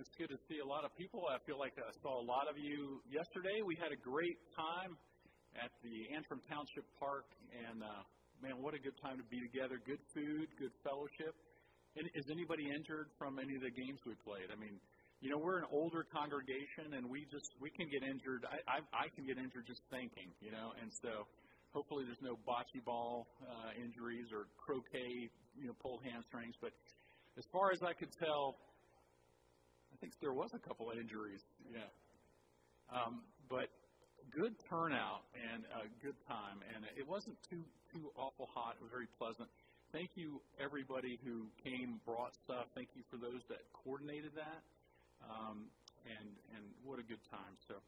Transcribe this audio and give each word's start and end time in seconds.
It's 0.00 0.08
good 0.16 0.32
to 0.32 0.40
see 0.48 0.56
a 0.64 0.64
lot 0.64 0.88
of 0.88 0.96
people. 0.96 1.28
I 1.28 1.36
feel 1.44 1.60
like 1.60 1.76
I 1.76 1.92
saw 2.00 2.16
a 2.16 2.24
lot 2.24 2.48
of 2.48 2.56
you 2.56 3.04
yesterday. 3.12 3.60
We 3.60 3.76
had 3.76 3.92
a 3.92 4.00
great 4.00 4.40
time 4.56 4.96
at 5.52 5.68
the 5.84 6.08
Antrim 6.16 6.40
Township 6.48 6.88
Park, 6.96 7.28
and 7.52 7.84
uh, 7.84 8.00
man, 8.40 8.56
what 8.64 8.72
a 8.72 8.80
good 8.80 8.96
time 9.04 9.20
to 9.20 9.26
be 9.28 9.36
together. 9.44 9.76
Good 9.84 10.00
food, 10.16 10.48
good 10.56 10.72
fellowship. 10.80 11.36
And 12.00 12.08
is 12.16 12.24
anybody 12.32 12.72
injured 12.72 13.12
from 13.20 13.36
any 13.36 13.52
of 13.52 13.60
the 13.68 13.74
games 13.76 14.00
we 14.08 14.16
played? 14.24 14.48
I 14.48 14.56
mean, 14.56 14.80
you 15.20 15.28
know, 15.28 15.36
we're 15.36 15.60
an 15.60 15.68
older 15.68 16.08
congregation, 16.08 16.96
and 16.96 17.04
we 17.04 17.28
just 17.28 17.52
we 17.60 17.68
can 17.68 17.84
get 17.92 18.00
injured. 18.00 18.48
I 18.48 18.80
I, 18.80 19.04
I 19.04 19.06
can 19.12 19.28
get 19.28 19.36
injured 19.36 19.68
just 19.68 19.84
thinking, 19.92 20.32
you 20.40 20.56
know, 20.56 20.72
and 20.80 20.88
so 21.04 21.28
hopefully 21.76 22.08
there's 22.08 22.24
no 22.24 22.40
bocce 22.48 22.80
ball 22.80 23.28
uh, 23.44 23.76
injuries 23.76 24.32
or 24.32 24.48
croquet, 24.56 25.28
you 25.52 25.68
know, 25.68 25.76
pulled 25.84 26.00
hamstrings. 26.00 26.56
But 26.64 26.72
as 27.36 27.44
far 27.52 27.76
as 27.76 27.84
I 27.84 27.92
could 27.92 28.10
tell, 28.16 28.56
think 30.02 30.18
there 30.18 30.34
was 30.34 30.50
a 30.50 30.58
couple 30.58 30.90
of 30.90 30.98
injuries. 30.98 31.46
Yeah. 31.70 31.86
Um, 32.90 33.22
but 33.46 33.70
good 34.34 34.58
turnout 34.66 35.22
and 35.38 35.62
a 35.78 35.86
good 36.02 36.18
time, 36.26 36.58
and 36.74 36.82
it 36.98 37.06
wasn't 37.06 37.38
too 37.46 37.62
too 37.94 38.10
awful 38.18 38.50
hot. 38.50 38.74
It 38.74 38.82
was 38.82 38.90
very 38.90 39.06
pleasant. 39.14 39.46
Thank 39.94 40.18
you 40.18 40.42
everybody 40.58 41.22
who 41.22 41.46
came, 41.62 42.02
brought 42.02 42.34
stuff. 42.42 42.66
Thank 42.74 42.90
you 42.98 43.06
for 43.06 43.16
those 43.16 43.46
that 43.46 43.62
coordinated 43.70 44.34
that, 44.34 44.60
um, 45.22 45.70
and 46.02 46.28
and 46.58 46.64
what 46.82 46.98
a 46.98 47.06
good 47.06 47.22
time. 47.30 47.54
So 47.70 47.78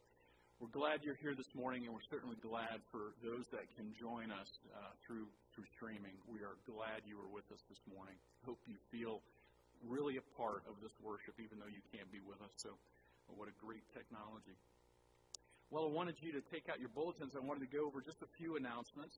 we're 0.62 0.70
glad 0.70 1.02
you're 1.02 1.18
here 1.18 1.34
this 1.34 1.50
morning, 1.50 1.82
and 1.82 1.90
we're 1.90 2.10
certainly 2.14 2.38
glad 2.38 2.78
for 2.94 3.18
those 3.26 3.42
that 3.50 3.66
can 3.74 3.90
join 3.98 4.30
us 4.30 4.50
uh, 4.70 4.94
through 5.02 5.26
through 5.50 5.66
streaming. 5.74 6.14
We 6.30 6.46
are 6.46 6.54
glad 6.62 7.02
you 7.10 7.18
were 7.18 7.32
with 7.34 7.50
us 7.50 7.60
this 7.66 7.82
morning. 7.90 8.14
Hope 8.46 8.62
you 8.70 8.78
feel 8.94 9.18
really 9.82 10.16
a 10.16 10.26
part 10.38 10.62
of 10.70 10.78
this 10.78 10.92
worship, 11.02 11.34
even 11.42 11.58
though 11.58 11.70
you 11.70 11.82
can't 11.90 12.10
be 12.12 12.20
with 12.22 12.38
us. 12.40 12.52
So, 12.56 12.76
what 13.28 13.48
a 13.48 13.56
great 13.58 13.84
technology. 13.96 14.54
Well, 15.72 15.88
I 15.88 15.92
wanted 15.92 16.20
you 16.20 16.30
to 16.36 16.42
take 16.52 16.68
out 16.68 16.78
your 16.78 16.92
bulletins. 16.92 17.34
I 17.34 17.42
wanted 17.42 17.66
to 17.66 17.72
go 17.72 17.88
over 17.88 17.98
just 18.04 18.22
a 18.22 18.30
few 18.38 18.56
announcements. 18.56 19.16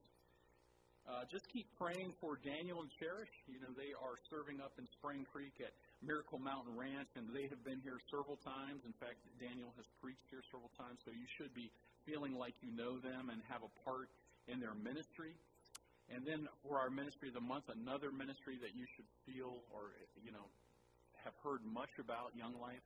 Uh, 1.07 1.23
just 1.31 1.47
keep 1.47 1.71
praying 1.79 2.11
for 2.19 2.35
Daniel 2.43 2.83
and 2.83 2.91
Cherish. 2.99 3.31
You 3.47 3.63
know, 3.63 3.71
they 3.79 3.95
are 3.95 4.19
serving 4.27 4.59
up 4.59 4.75
in 4.75 4.83
Spring 4.99 5.23
Creek 5.23 5.55
at 5.63 5.71
Miracle 6.03 6.35
Mountain 6.35 6.75
Ranch, 6.75 7.07
and 7.15 7.31
they 7.31 7.47
have 7.47 7.63
been 7.63 7.79
here 7.79 7.95
several 8.11 8.35
times. 8.43 8.83
In 8.83 8.91
fact, 8.99 9.23
Daniel 9.39 9.71
has 9.79 9.87
preached 10.03 10.27
here 10.27 10.43
several 10.51 10.67
times, 10.75 10.99
so 11.07 11.15
you 11.15 11.23
should 11.39 11.55
be 11.55 11.71
feeling 12.03 12.35
like 12.35 12.59
you 12.59 12.75
know 12.75 12.99
them 12.99 13.31
and 13.31 13.39
have 13.47 13.63
a 13.63 13.71
part 13.87 14.11
in 14.51 14.59
their 14.59 14.75
ministry. 14.75 15.31
And 16.07 16.23
then 16.23 16.47
for 16.63 16.79
our 16.79 16.89
ministry 16.89 17.27
of 17.27 17.35
the 17.35 17.43
month, 17.43 17.67
another 17.67 18.15
ministry 18.15 18.55
that 18.63 18.71
you 18.71 18.87
should 18.95 19.07
feel 19.27 19.59
or, 19.75 19.91
you 20.23 20.31
know, 20.31 20.47
have 21.27 21.35
heard 21.43 21.59
much 21.67 21.91
about, 21.99 22.31
Young 22.31 22.55
Life. 22.63 22.83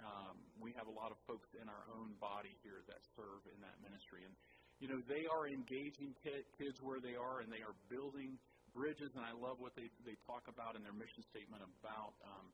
Um, 0.00 0.38
we 0.62 0.72
have 0.78 0.86
a 0.86 0.94
lot 0.94 1.12
of 1.12 1.18
folks 1.26 1.50
in 1.58 1.66
our 1.66 1.84
own 1.92 2.14
body 2.22 2.54
here 2.62 2.80
that 2.86 3.02
serve 3.18 3.42
in 3.50 3.58
that 3.60 3.76
ministry. 3.82 4.24
And 4.24 4.32
you 4.80 4.88
know, 4.88 5.04
they 5.12 5.28
are 5.28 5.44
engaging 5.44 6.16
kids 6.24 6.80
where 6.80 7.04
they 7.04 7.12
are, 7.12 7.44
and 7.44 7.52
they 7.52 7.60
are 7.60 7.76
building 7.92 8.40
bridges. 8.72 9.12
And 9.12 9.20
I 9.20 9.36
love 9.36 9.60
what 9.60 9.76
they 9.76 9.92
they 10.08 10.16
talk 10.24 10.48
about 10.48 10.72
in 10.72 10.80
their 10.80 10.96
mission 10.96 11.20
statement 11.28 11.60
about 11.60 12.16
um, 12.24 12.48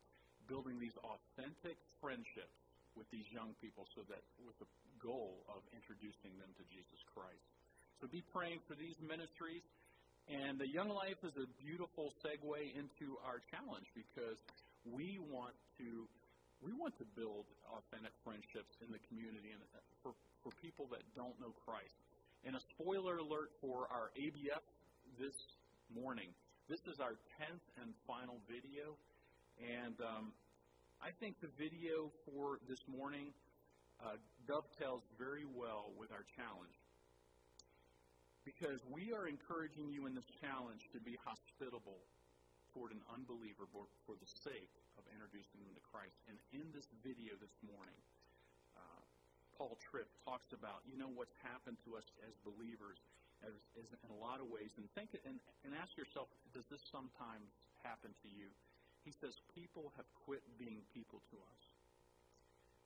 building 0.51 0.83
these 0.83 0.95
authentic 1.07 1.79
friendships 2.03 2.59
with 2.99 3.07
these 3.15 3.31
young 3.31 3.55
people, 3.63 3.87
so 3.95 4.03
that 4.11 4.27
with 4.43 4.59
the 4.59 4.67
goal 4.99 5.47
of 5.47 5.63
introducing 5.71 6.35
them 6.43 6.51
to 6.59 6.65
Jesus 6.67 6.99
Christ. 7.15 7.47
So 8.03 8.11
be 8.11 8.27
praying 8.35 8.59
for 8.67 8.75
these 8.75 8.99
ministries. 8.99 9.63
And 10.27 10.59
the 10.59 10.67
Young 10.67 10.91
Life 10.91 11.23
is 11.23 11.39
a 11.39 11.47
beautiful 11.63 12.11
segue 12.19 12.59
into 12.75 13.15
our 13.23 13.39
challenge 13.47 13.87
because 13.95 14.43
we 14.83 15.23
want 15.23 15.55
to 15.79 16.11
we 16.59 16.73
want 16.73 16.99
to 16.99 17.07
build 17.15 17.47
authentic 17.71 18.11
friendships 18.25 18.75
in 18.83 18.91
the 18.91 18.99
community 19.07 19.55
and 19.55 19.61
for, 20.03 20.17
for 20.43 20.51
people 20.59 20.89
that 20.91 21.05
don't 21.15 21.37
know 21.39 21.53
Christ. 21.63 21.95
And 22.43 22.57
a 22.57 22.63
spoiler 22.75 23.21
alert 23.21 23.53
for 23.61 23.87
our 23.93 24.11
ABF 24.17 24.65
this 25.21 25.37
morning. 25.93 26.33
This 26.67 26.81
is 26.89 26.99
our 26.99 27.15
10th 27.39 27.63
and 27.79 27.93
final 28.09 28.41
video. 28.49 28.97
And 29.61 30.01
um, 30.01 30.33
I 30.99 31.13
think 31.21 31.37
the 31.45 31.53
video 31.61 32.11
for 32.25 32.59
this 32.67 32.81
morning 32.89 33.37
uh, 34.01 34.17
dovetails 34.49 35.05
very 35.21 35.45
well 35.45 35.93
with 35.95 36.11
our 36.11 36.25
challenge. 36.35 36.73
Because 38.47 38.79
we 38.87 39.11
are 39.11 39.27
encouraging 39.27 39.91
you 39.91 40.07
in 40.07 40.15
this 40.15 40.31
challenge 40.39 40.87
to 40.95 41.03
be 41.03 41.19
hospitable 41.19 41.99
toward 42.71 42.95
an 42.95 43.03
unbeliever 43.11 43.67
for 43.67 44.15
the 44.15 44.31
sake 44.31 44.71
of 44.95 45.03
introducing 45.11 45.67
them 45.67 45.75
to 45.75 45.83
Christ. 45.83 46.15
And 46.31 46.39
in 46.55 46.71
this 46.71 46.87
video 47.03 47.35
this 47.43 47.59
morning, 47.67 47.99
uh, 48.79 49.03
Paul 49.59 49.75
Tripp 49.83 50.07
talks 50.23 50.55
about, 50.55 50.87
you 50.87 50.95
know, 50.95 51.11
what's 51.11 51.35
happened 51.43 51.83
to 51.91 51.99
us 51.99 52.07
as 52.23 52.39
believers 52.47 53.03
as, 53.43 53.59
as 53.75 53.91
in 53.91 54.11
a 54.15 54.19
lot 54.23 54.39
of 54.39 54.47
ways. 54.47 54.71
And 54.79 54.87
think 54.95 55.19
and, 55.27 55.43
and 55.67 55.75
ask 55.75 55.99
yourself, 55.99 56.31
does 56.55 56.71
this 56.71 56.87
sometimes 56.87 57.51
happen 57.83 58.15
to 58.15 58.29
you? 58.31 58.47
He 59.03 59.11
says, 59.11 59.43
people 59.59 59.91
have 59.99 60.07
quit 60.23 60.47
being 60.55 60.87
people 60.95 61.19
to 61.35 61.37
us. 61.43 61.63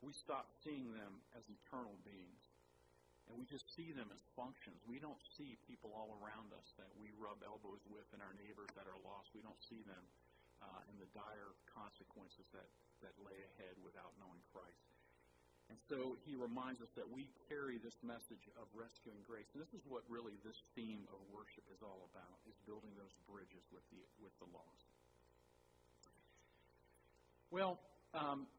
We 0.00 0.16
stop 0.16 0.48
seeing 0.64 0.96
them 0.96 1.20
as 1.36 1.44
eternal 1.52 2.00
beings. 2.00 2.49
And 3.30 3.38
we 3.38 3.46
just 3.46 3.70
see 3.70 3.94
them 3.94 4.10
as 4.10 4.18
functions. 4.34 4.82
We 4.90 4.98
don't 4.98 5.22
see 5.38 5.54
people 5.70 5.94
all 5.94 6.18
around 6.18 6.50
us 6.50 6.74
that 6.82 6.90
we 6.98 7.14
rub 7.14 7.38
elbows 7.46 7.78
with 7.86 8.10
and 8.10 8.18
our 8.18 8.34
neighbors 8.34 8.74
that 8.74 8.90
are 8.90 8.98
lost. 9.06 9.30
We 9.30 9.38
don't 9.46 9.62
see 9.62 9.86
them 9.86 10.02
uh, 10.58 10.90
in 10.90 10.98
the 10.98 11.06
dire 11.14 11.54
consequences 11.70 12.50
that, 12.50 12.66
that 13.06 13.14
lay 13.22 13.38
ahead 13.54 13.78
without 13.86 14.10
knowing 14.18 14.42
Christ. 14.50 14.82
And 15.70 15.78
so 15.86 16.18
he 16.26 16.34
reminds 16.34 16.82
us 16.82 16.90
that 16.98 17.06
we 17.06 17.30
carry 17.46 17.78
this 17.78 17.94
message 18.02 18.50
of 18.58 18.66
rescuing 18.74 19.22
grace. 19.22 19.46
And 19.54 19.62
this 19.62 19.70
is 19.70 19.86
what 19.86 20.02
really 20.10 20.34
this 20.42 20.58
theme 20.74 21.06
of 21.14 21.22
worship 21.30 21.62
is 21.70 21.78
all 21.86 22.10
about, 22.10 22.42
is 22.50 22.58
building 22.66 22.90
those 22.98 23.14
bridges 23.30 23.62
with 23.70 23.86
the, 23.94 24.02
with 24.18 24.34
the 24.42 24.50
lost. 24.50 24.90
Well, 27.54 27.78
um, 28.10 28.50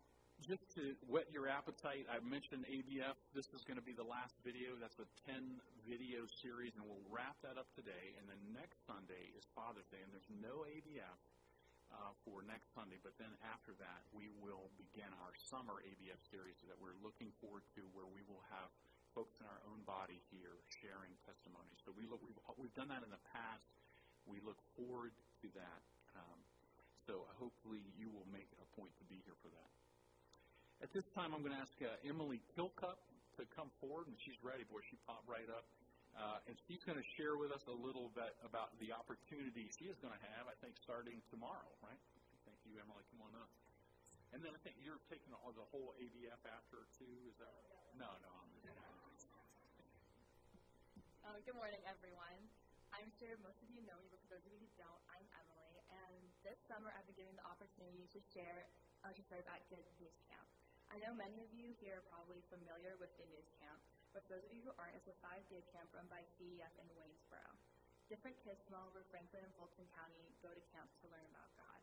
just 0.41 0.65
to 0.73 0.97
whet 1.05 1.29
your 1.29 1.45
appetite, 1.45 2.09
I 2.09 2.17
mentioned 2.25 2.65
ABF. 2.65 3.13
This 3.37 3.53
is 3.53 3.61
going 3.61 3.77
to 3.77 3.85
be 3.85 3.93
the 3.93 4.05
last 4.05 4.33
video. 4.41 4.73
That's 4.81 4.97
a 4.97 5.05
10 5.29 5.61
video 5.85 6.25
series, 6.25 6.73
and 6.73 6.81
we'll 6.81 7.05
wrap 7.13 7.37
that 7.45 7.61
up 7.61 7.69
today. 7.77 8.17
And 8.17 8.25
then 8.25 8.41
next 8.49 8.81
Sunday 8.89 9.29
is 9.37 9.45
Father's 9.53 9.85
Day, 9.93 10.01
and 10.01 10.09
there's 10.09 10.33
no 10.41 10.65
ABF 10.65 11.19
uh, 11.93 12.17
for 12.25 12.41
next 12.41 12.73
Sunday. 12.73 12.97
But 13.05 13.13
then 13.21 13.29
after 13.53 13.77
that, 13.77 14.01
we 14.09 14.33
will 14.41 14.73
begin 14.81 15.13
our 15.21 15.33
summer 15.37 15.77
ABF 15.85 16.21
series 16.25 16.57
that 16.65 16.77
we're 16.81 16.97
looking 17.05 17.29
forward 17.37 17.61
to, 17.77 17.85
where 17.93 18.09
we 18.09 18.25
will 18.25 18.41
have 18.49 18.73
folks 19.13 19.37
in 19.37 19.45
our 19.45 19.61
own 19.69 19.85
body 19.85 20.25
here 20.33 20.57
sharing 20.81 21.13
testimonies. 21.21 21.77
So 21.85 21.93
we 21.93 22.09
look, 22.09 22.23
we've, 22.25 22.41
we've 22.57 22.73
done 22.73 22.89
that 22.89 23.05
in 23.05 23.13
the 23.13 23.25
past. 23.29 23.69
We 24.25 24.41
look 24.41 24.57
forward 24.73 25.13
to 25.45 25.47
that. 25.53 25.81
Um, 26.17 26.39
so 27.05 27.29
hopefully 27.37 27.85
you 27.93 28.09
will 28.09 28.25
make 28.33 28.49
a 28.57 28.65
point 28.73 28.97
to 28.97 29.05
be 29.05 29.21
here 29.21 29.37
for 29.45 29.53
that. 29.53 29.80
At 30.81 30.89
this 30.97 31.05
time, 31.13 31.29
I'm 31.37 31.45
going 31.45 31.53
to 31.53 31.61
ask 31.61 31.77
uh, 31.85 31.93
Emily 32.01 32.41
Kilcup 32.57 32.97
to 33.37 33.45
come 33.53 33.69
forward, 33.77 34.09
and 34.09 34.17
she's 34.25 34.37
ready. 34.41 34.65
Boy, 34.65 34.81
she 34.89 34.97
popped 35.05 35.29
right 35.29 35.45
up. 35.53 35.69
Uh, 36.17 36.41
and 36.49 36.57
she's 36.65 36.81
going 36.83 36.97
to 36.97 37.07
share 37.15 37.37
with 37.37 37.53
us 37.53 37.61
a 37.69 37.77
little 37.85 38.09
bit 38.17 38.33
about 38.41 38.73
the 38.81 38.89
opportunity 38.89 39.69
she 39.77 39.87
is 39.87 39.95
going 40.01 40.11
to 40.11 40.23
have, 40.35 40.49
I 40.49 40.57
think, 40.59 40.75
starting 40.81 41.21
tomorrow, 41.29 41.69
right? 41.85 42.01
Thank 42.49 42.59
you, 42.65 42.81
Emily. 42.81 43.05
Come 43.13 43.29
on 43.29 43.33
up. 43.39 43.47
And 44.33 44.41
then 44.41 44.57
I 44.57 44.59
think 44.65 44.75
you're 44.81 44.99
taking 45.07 45.31
all 45.31 45.53
the 45.53 45.63
whole 45.69 45.93
ABF 46.01 46.41
after 46.49 46.83
too. 46.97 47.13
Is 47.29 47.37
that? 47.39 47.53
No, 47.95 48.09
no. 48.25 48.33
Uh, 51.21 51.37
good 51.47 51.55
morning, 51.55 51.79
everyone. 51.87 52.41
I'm 52.91 53.07
sure 53.21 53.37
most 53.39 53.61
of 53.63 53.69
you 53.71 53.85
know 53.87 53.95
me, 54.03 54.11
but 54.11 54.19
for 54.27 54.35
those 54.35 54.43
of 54.43 54.51
you 54.51 54.59
who 54.59 54.71
don't, 54.75 54.99
I'm 55.13 55.23
Emily. 55.39 55.79
And 55.93 56.27
this 56.43 56.59
summer, 56.67 56.91
I've 56.91 57.07
been 57.07 57.15
given 57.15 57.37
the 57.39 57.47
opportunity 57.47 58.09
to 58.11 58.19
share, 58.35 58.67
uh, 59.07 59.15
to 59.15 59.21
serve 59.31 59.47
at 59.47 59.63
Good 59.71 59.85
News 59.95 60.17
Camp. 60.27 60.43
I 60.91 60.99
know 60.99 61.15
many 61.15 61.39
of 61.39 61.47
you 61.55 61.71
here 61.79 62.03
are 62.03 62.07
probably 62.11 62.43
familiar 62.51 62.99
with 62.99 63.15
Good 63.15 63.31
News 63.31 63.47
Camp. 63.63 63.79
But 64.11 64.27
for 64.27 64.35
those 64.35 64.43
of 64.43 64.51
you 64.51 64.59
who 64.67 64.75
aren't, 64.75 64.99
it's 64.99 65.07
a 65.07 65.15
five-day 65.23 65.63
camp 65.71 65.87
run 65.95 66.03
by 66.11 66.19
CEF 66.35 66.75
in 66.83 66.87
Waynesboro. 66.99 67.47
Different 68.11 68.35
kids 68.43 68.59
from 68.67 68.75
all 68.75 68.91
over 68.91 68.99
Franklin 69.07 69.47
and 69.47 69.55
Fulton 69.55 69.87
County 69.95 70.35
go 70.43 70.51
to 70.51 70.59
camps 70.75 70.91
to 70.99 71.07
learn 71.07 71.23
about 71.31 71.47
God. 71.55 71.79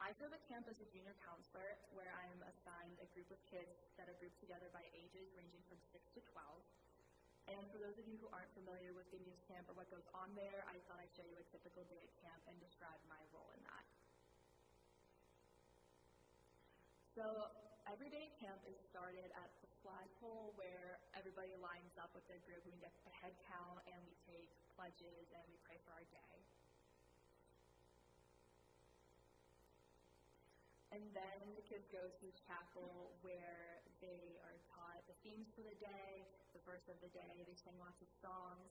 I 0.00 0.16
serve 0.16 0.32
at 0.32 0.40
camp 0.48 0.72
as 0.72 0.80
a 0.80 0.88
junior 0.88 1.12
counselor, 1.20 1.76
where 1.92 2.08
I 2.16 2.32
am 2.32 2.40
assigned 2.48 2.96
a 3.04 3.12
group 3.12 3.28
of 3.28 3.36
kids 3.44 3.76
that 4.00 4.08
are 4.08 4.16
grouped 4.16 4.40
together 4.40 4.72
by 4.72 4.88
ages 4.96 5.28
ranging 5.36 5.60
from 5.68 5.76
6 5.92 6.00
to 6.16 6.24
12. 6.32 6.64
And 7.52 7.60
for 7.68 7.76
those 7.76 8.00
of 8.00 8.08
you 8.08 8.16
who 8.24 8.32
aren't 8.32 8.56
familiar 8.56 8.96
with 8.96 9.12
the 9.12 9.20
news 9.20 9.44
camp 9.44 9.68
or 9.68 9.76
what 9.76 9.92
goes 9.92 10.08
on 10.16 10.32
there, 10.32 10.64
I 10.64 10.80
thought 10.88 10.96
I'd 10.96 11.12
show 11.12 11.28
you 11.28 11.36
a 11.36 11.44
typical 11.52 11.84
day 11.92 12.00
at 12.00 12.12
camp 12.24 12.40
and 12.48 12.56
describe 12.56 13.04
my 13.04 13.20
role 13.36 13.52
in 13.52 13.60
that. 13.68 13.84
So 17.12 17.52
everyday 17.88 18.28
camp 18.36 18.60
is 18.68 18.76
started 18.92 19.32
at 19.32 19.48
the 19.64 19.68
flagpole 19.80 20.52
where 20.60 21.00
everybody 21.16 21.56
lines 21.56 21.96
up 21.96 22.12
with 22.12 22.24
their 22.28 22.40
group. 22.44 22.60
We 22.68 22.76
get 22.76 22.92
a 23.08 23.14
head 23.16 23.32
count 23.48 23.80
and 23.88 23.96
we 24.04 24.12
take 24.28 24.52
pledges 24.76 25.32
and 25.32 25.44
we 25.48 25.56
pray 25.64 25.80
for 25.88 25.96
our 25.96 26.04
day. 26.12 26.36
And 30.92 31.00
then 31.16 31.56
the 31.56 31.64
kids 31.64 31.88
go 31.88 32.00
to 32.00 32.26
chapel 32.44 33.16
where 33.24 33.80
they 34.04 34.36
are 34.44 34.60
taught 34.68 35.00
the 35.08 35.16
themes 35.24 35.48
for 35.56 35.64
the 35.64 35.76
day, 35.80 36.28
the 36.52 36.60
verse 36.68 36.84
of 36.92 37.00
the 37.00 37.12
day. 37.16 37.40
They 37.40 37.56
sing 37.56 37.76
lots 37.80 38.04
of 38.04 38.08
songs. 38.20 38.68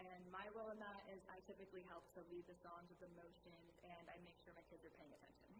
And 0.00 0.20
my 0.32 0.48
role 0.56 0.72
in 0.72 0.80
that 0.80 1.04
is 1.12 1.20
I 1.32 1.40
typically 1.44 1.84
help 1.88 2.08
to 2.16 2.24
lead 2.32 2.48
the 2.48 2.56
songs 2.64 2.88
with 2.88 3.04
emotion, 3.04 3.60
and 3.84 4.08
I 4.08 4.16
make 4.24 4.40
sure 4.40 4.56
my 4.56 4.64
kids 4.72 4.80
are 4.80 4.94
paying 4.96 5.12
attention. 5.12 5.59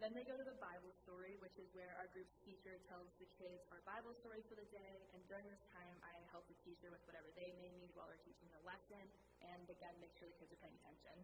Then 0.00 0.16
they 0.16 0.24
go 0.24 0.32
to 0.32 0.48
the 0.48 0.56
Bible 0.56 0.96
story, 1.04 1.36
which 1.44 1.60
is 1.60 1.68
where 1.76 1.92
our 2.00 2.08
group's 2.16 2.32
teacher 2.40 2.72
tells 2.88 3.12
the 3.20 3.28
kids 3.36 3.60
our 3.68 3.84
Bible 3.84 4.16
story 4.16 4.40
for 4.48 4.56
the 4.56 4.64
day. 4.72 4.96
And 5.12 5.20
during 5.28 5.44
this 5.52 5.60
time, 5.76 5.92
I 6.00 6.16
help 6.32 6.48
the 6.48 6.56
teacher 6.64 6.88
with 6.88 7.04
whatever 7.04 7.28
they 7.36 7.52
may 7.60 7.68
need 7.76 7.92
while 7.92 8.08
they're 8.08 8.24
teaching 8.24 8.48
the 8.48 8.64
lesson, 8.64 9.04
and 9.44 9.68
again, 9.68 9.92
make 10.00 10.16
sure 10.16 10.24
the 10.32 10.40
kids 10.40 10.56
are 10.56 10.62
paying 10.64 10.72
attention. 10.80 11.20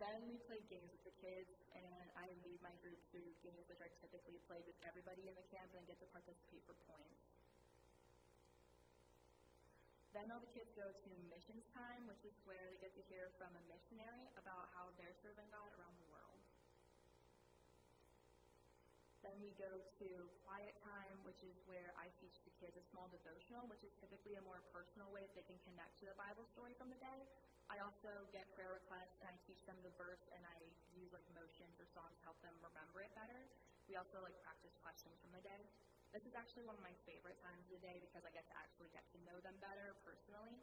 Then 0.00 0.24
we 0.24 0.40
play 0.48 0.64
games 0.72 0.88
with 0.88 1.04
the 1.04 1.16
kids, 1.20 1.52
and 1.76 2.06
I 2.16 2.32
lead 2.48 2.64
my 2.64 2.72
group 2.80 2.96
through 3.12 3.28
games 3.44 3.68
which 3.68 3.84
are 3.84 3.92
typically 4.00 4.40
played 4.48 4.64
with 4.64 4.80
everybody 4.88 5.28
in 5.28 5.36
the 5.36 5.44
camp 5.52 5.68
and 5.76 5.84
get 5.84 6.00
to 6.00 6.08
participate 6.16 6.64
for 6.64 6.72
points. 6.88 7.22
Then 10.16 10.28
all 10.32 10.40
the 10.40 10.52
kids 10.52 10.68
go 10.76 10.84
to 10.84 11.10
missions 11.32 11.64
time, 11.72 12.04
which 12.08 12.20
is 12.24 12.36
where 12.44 12.60
they 12.68 12.80
get 12.80 12.92
to 12.96 13.04
hear 13.08 13.32
from 13.40 13.52
a 13.52 13.62
missionary 13.68 14.28
about 14.36 14.68
how 14.76 14.92
they're 15.00 15.16
serving 15.24 15.48
God 15.48 15.72
around 15.76 15.96
the 15.96 16.04
world. 16.04 16.11
Then 19.22 19.38
we 19.38 19.54
go 19.54 19.70
to 20.02 20.08
quiet 20.42 20.74
time, 20.82 21.14
which 21.22 21.46
is 21.46 21.54
where 21.70 21.94
I 21.94 22.10
teach 22.18 22.42
the 22.42 22.50
kids 22.58 22.74
a 22.74 22.82
small 22.90 23.06
devotional, 23.06 23.70
which 23.70 23.86
is 23.86 23.94
typically 24.02 24.34
a 24.34 24.42
more 24.42 24.66
personal 24.74 25.14
way 25.14 25.22
that 25.30 25.38
they 25.38 25.46
can 25.46 25.62
connect 25.62 25.94
to 26.02 26.10
the 26.10 26.18
Bible 26.18 26.42
story 26.50 26.74
from 26.74 26.90
the 26.90 26.98
day. 26.98 27.22
I 27.70 27.78
also 27.78 28.26
get 28.34 28.50
prayer 28.58 28.74
requests 28.74 29.22
and 29.22 29.30
I 29.30 29.38
teach 29.46 29.62
them 29.62 29.78
the 29.86 29.94
verse 29.94 30.26
and 30.34 30.42
I 30.42 30.58
use 30.90 31.14
like 31.14 31.24
motions 31.38 31.78
or 31.78 31.86
songs 31.94 32.18
to 32.18 32.26
help 32.26 32.42
them 32.42 32.58
remember 32.66 33.06
it 33.06 33.14
better. 33.14 33.46
We 33.86 33.94
also 33.94 34.18
like 34.26 34.34
practice 34.42 34.74
questions 34.82 35.14
from 35.22 35.30
the 35.30 35.44
day. 35.46 35.70
This 36.10 36.26
is 36.26 36.34
actually 36.34 36.66
one 36.66 36.76
of 36.76 36.84
my 36.84 36.92
favorite 37.06 37.38
times 37.40 37.62
of 37.70 37.78
the 37.78 37.82
day 37.86 38.02
because 38.02 38.26
I 38.26 38.34
get 38.34 38.44
to 38.50 38.56
actually 38.58 38.90
get 38.90 39.06
to 39.14 39.18
know 39.22 39.38
them 39.46 39.54
better 39.62 39.94
personally. 40.02 40.58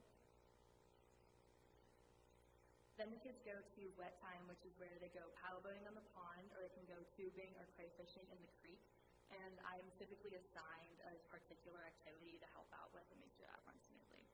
Then 2.99 3.15
the 3.15 3.23
kids 3.23 3.39
go 3.47 3.55
to 3.55 3.83
wet 3.95 4.19
time, 4.19 4.43
which 4.51 4.59
is 4.67 4.75
where 4.75 4.91
they 4.99 5.07
go 5.15 5.23
paddleboating 5.39 5.87
on 5.87 5.95
the 5.95 6.03
pond, 6.11 6.51
or 6.51 6.59
they 6.59 6.73
can 6.75 6.83
go 6.83 6.99
tubing 7.15 7.55
or 7.55 7.63
crayfishing 7.79 8.27
in 8.27 8.35
the 8.43 8.51
creek. 8.59 8.83
And 9.31 9.55
I'm 9.63 9.87
typically 9.95 10.35
assigned 10.35 10.99
a 11.07 11.15
particular 11.31 11.79
activity 11.87 12.35
to 12.43 12.47
help 12.51 12.67
out 12.75 12.91
with 12.91 13.07
and 13.07 13.15
make 13.23 13.31
sure 13.39 13.47
that 13.47 13.63
runs 13.63 13.79
smoothly. 13.87 14.27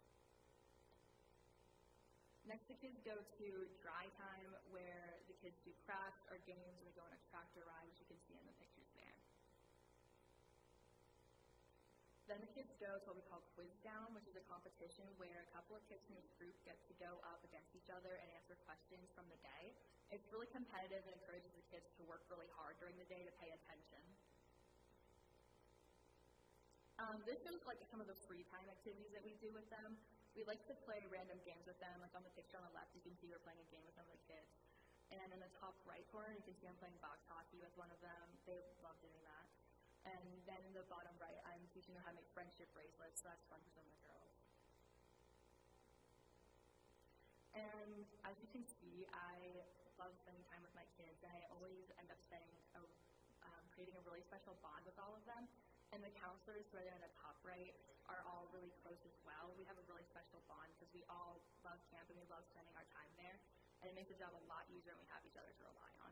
Next, 2.49 2.65
the 2.65 2.73
kids 2.81 2.97
go 3.05 3.13
to 3.13 3.47
dry 3.85 4.09
time, 4.17 4.49
where 4.73 5.21
the 5.29 5.37
kids 5.45 5.61
do 5.61 5.69
crafts 5.85 6.25
or 6.33 6.41
games, 6.49 6.73
or 6.81 6.89
they 6.89 6.95
go 6.97 7.05
on 7.05 7.13
a 7.13 7.21
tractor 7.29 7.61
ride, 7.69 7.85
which 7.93 8.01
you 8.01 8.09
can 8.09 8.17
see 8.25 8.33
in 8.33 8.49
the 8.49 8.57
pictures 8.57 8.89
there. 8.97 9.13
Then 12.25 12.41
the 12.41 12.49
kids 12.57 12.73
go 12.81 12.89
to 12.89 13.05
what 13.05 13.21
we 13.21 13.25
call 13.29 13.45
Quiz 13.53 13.69
Down, 13.85 14.09
which 14.17 14.25
is 14.25 14.33
a 14.33 14.41
competition 14.49 15.05
where 15.21 15.45
a 15.45 15.49
couple 15.53 15.77
of 15.77 15.85
kids 15.85 16.01
from 16.09 16.17
each 16.17 16.33
group 16.41 16.57
get 16.65 16.73
to 16.89 16.93
go 16.97 17.21
up 17.21 17.37
against 17.45 17.69
each 17.77 17.93
other 17.93 18.17
and 18.17 18.25
answer 18.33 18.57
questions 18.65 19.13
from 19.13 19.29
the 19.29 19.37
day. 19.45 19.77
It's 20.09 20.25
really 20.33 20.49
competitive 20.49 21.05
and 21.05 21.13
encourages 21.13 21.53
the 21.53 21.61
kids 21.69 21.85
to 21.97 22.01
work 22.09 22.25
really 22.33 22.49
hard 22.57 22.81
during 22.81 22.97
the 22.97 23.05
day 23.05 23.21
to 23.21 23.33
pay 23.37 23.53
attention. 23.53 24.01
Um, 26.97 27.21
this 27.29 27.45
is 27.45 27.61
like 27.69 27.77
some 27.93 28.01
of 28.01 28.09
the 28.09 28.17
free 28.25 28.41
time 28.49 28.65
activities 28.73 29.13
that 29.13 29.21
we 29.21 29.37
do 29.37 29.53
with 29.53 29.69
them. 29.69 29.93
We 30.33 30.41
like 30.49 30.65
to 30.65 30.75
play 30.81 31.05
random 31.13 31.37
games 31.45 31.69
with 31.69 31.77
them. 31.77 31.93
Like 32.01 32.17
on 32.17 32.25
the 32.25 32.33
picture 32.33 32.57
on 32.57 32.65
the 32.65 32.73
left, 32.73 32.89
you 32.97 33.05
can 33.05 33.13
see 33.21 33.29
we're 33.29 33.43
playing 33.45 33.61
a 33.61 33.69
game 33.69 33.85
with 33.85 33.93
some 33.93 34.07
of 34.09 34.13
the 34.17 34.23
kids. 34.25 34.49
And 35.13 35.29
in 35.29 35.37
the 35.37 35.51
top 35.61 35.77
right 35.85 36.03
corner, 36.09 36.33
you 36.33 36.41
can 36.41 36.57
see 36.57 36.65
I'm 36.65 36.79
playing 36.81 36.97
box 37.05 37.21
hockey 37.29 37.61
with 37.61 37.75
one 37.77 37.93
of 37.93 38.01
them. 38.01 38.25
They 38.49 38.57
love 38.81 38.97
doing 39.05 39.21
that. 39.29 39.54
And 40.05 40.21
then 40.45 40.61
the 40.77 40.85
bottom 40.85 41.13
right, 41.17 41.41
I'm 41.49 41.65
teaching 41.73 41.97
them 41.97 42.05
how 42.05 42.13
to 42.13 42.17
make 42.17 42.29
friendship 42.37 42.69
bracelets, 42.77 43.21
so 43.21 43.29
that's 43.29 43.45
fun 43.49 43.57
for 43.65 43.71
some 43.73 43.85
of 43.85 43.93
the 43.93 44.01
girls. 44.05 44.33
And 47.57 48.05
as 48.27 48.35
you 48.37 48.49
can 48.51 48.61
see, 48.67 49.09
I 49.09 49.65
love 49.97 50.13
spending 50.21 50.43
time 50.51 50.61
with 50.61 50.75
my 50.77 50.85
kids, 50.99 51.23
and 51.25 51.31
I 51.33 51.47
always 51.55 51.89
end 51.97 52.11
up 52.13 52.19
spending 52.21 52.53
a, 52.77 52.83
um, 53.47 53.63
creating 53.73 53.95
a 53.97 54.03
really 54.05 54.21
special 54.21 54.53
bond 54.61 54.83
with 54.85 54.99
all 55.01 55.15
of 55.15 55.23
them. 55.25 55.47
And 55.95 56.03
the 56.03 56.11
counselors, 56.19 56.67
there 56.75 56.91
in 56.91 57.01
the 57.01 57.13
top 57.15 57.39
right, 57.41 57.71
are 58.11 58.21
all 58.27 58.51
really 58.53 58.69
close 58.83 58.99
as 59.07 59.15
well. 59.25 59.55
We 59.57 59.65
have 59.65 59.79
a 59.79 59.85
really 59.89 60.05
special 60.05 60.43
bond 60.45 60.69
because 60.77 60.91
we 60.93 61.01
all 61.09 61.41
love 61.65 61.79
camp 61.89 62.05
and 62.11 62.19
we 62.19 62.27
love 62.29 62.45
spending 62.51 62.75
our 62.77 62.85
time 62.93 63.09
there. 63.17 63.39
And 63.81 63.89
it 63.89 63.95
makes 63.97 64.11
the 64.11 64.19
job 64.19 64.35
a 64.35 64.43
lot 64.45 64.67
easier 64.69 64.93
when 64.93 65.07
we 65.07 65.09
have 65.09 65.23
each 65.25 65.37
other 65.39 65.49
to 65.49 65.63
rely 65.65 65.93
on. 66.03 66.11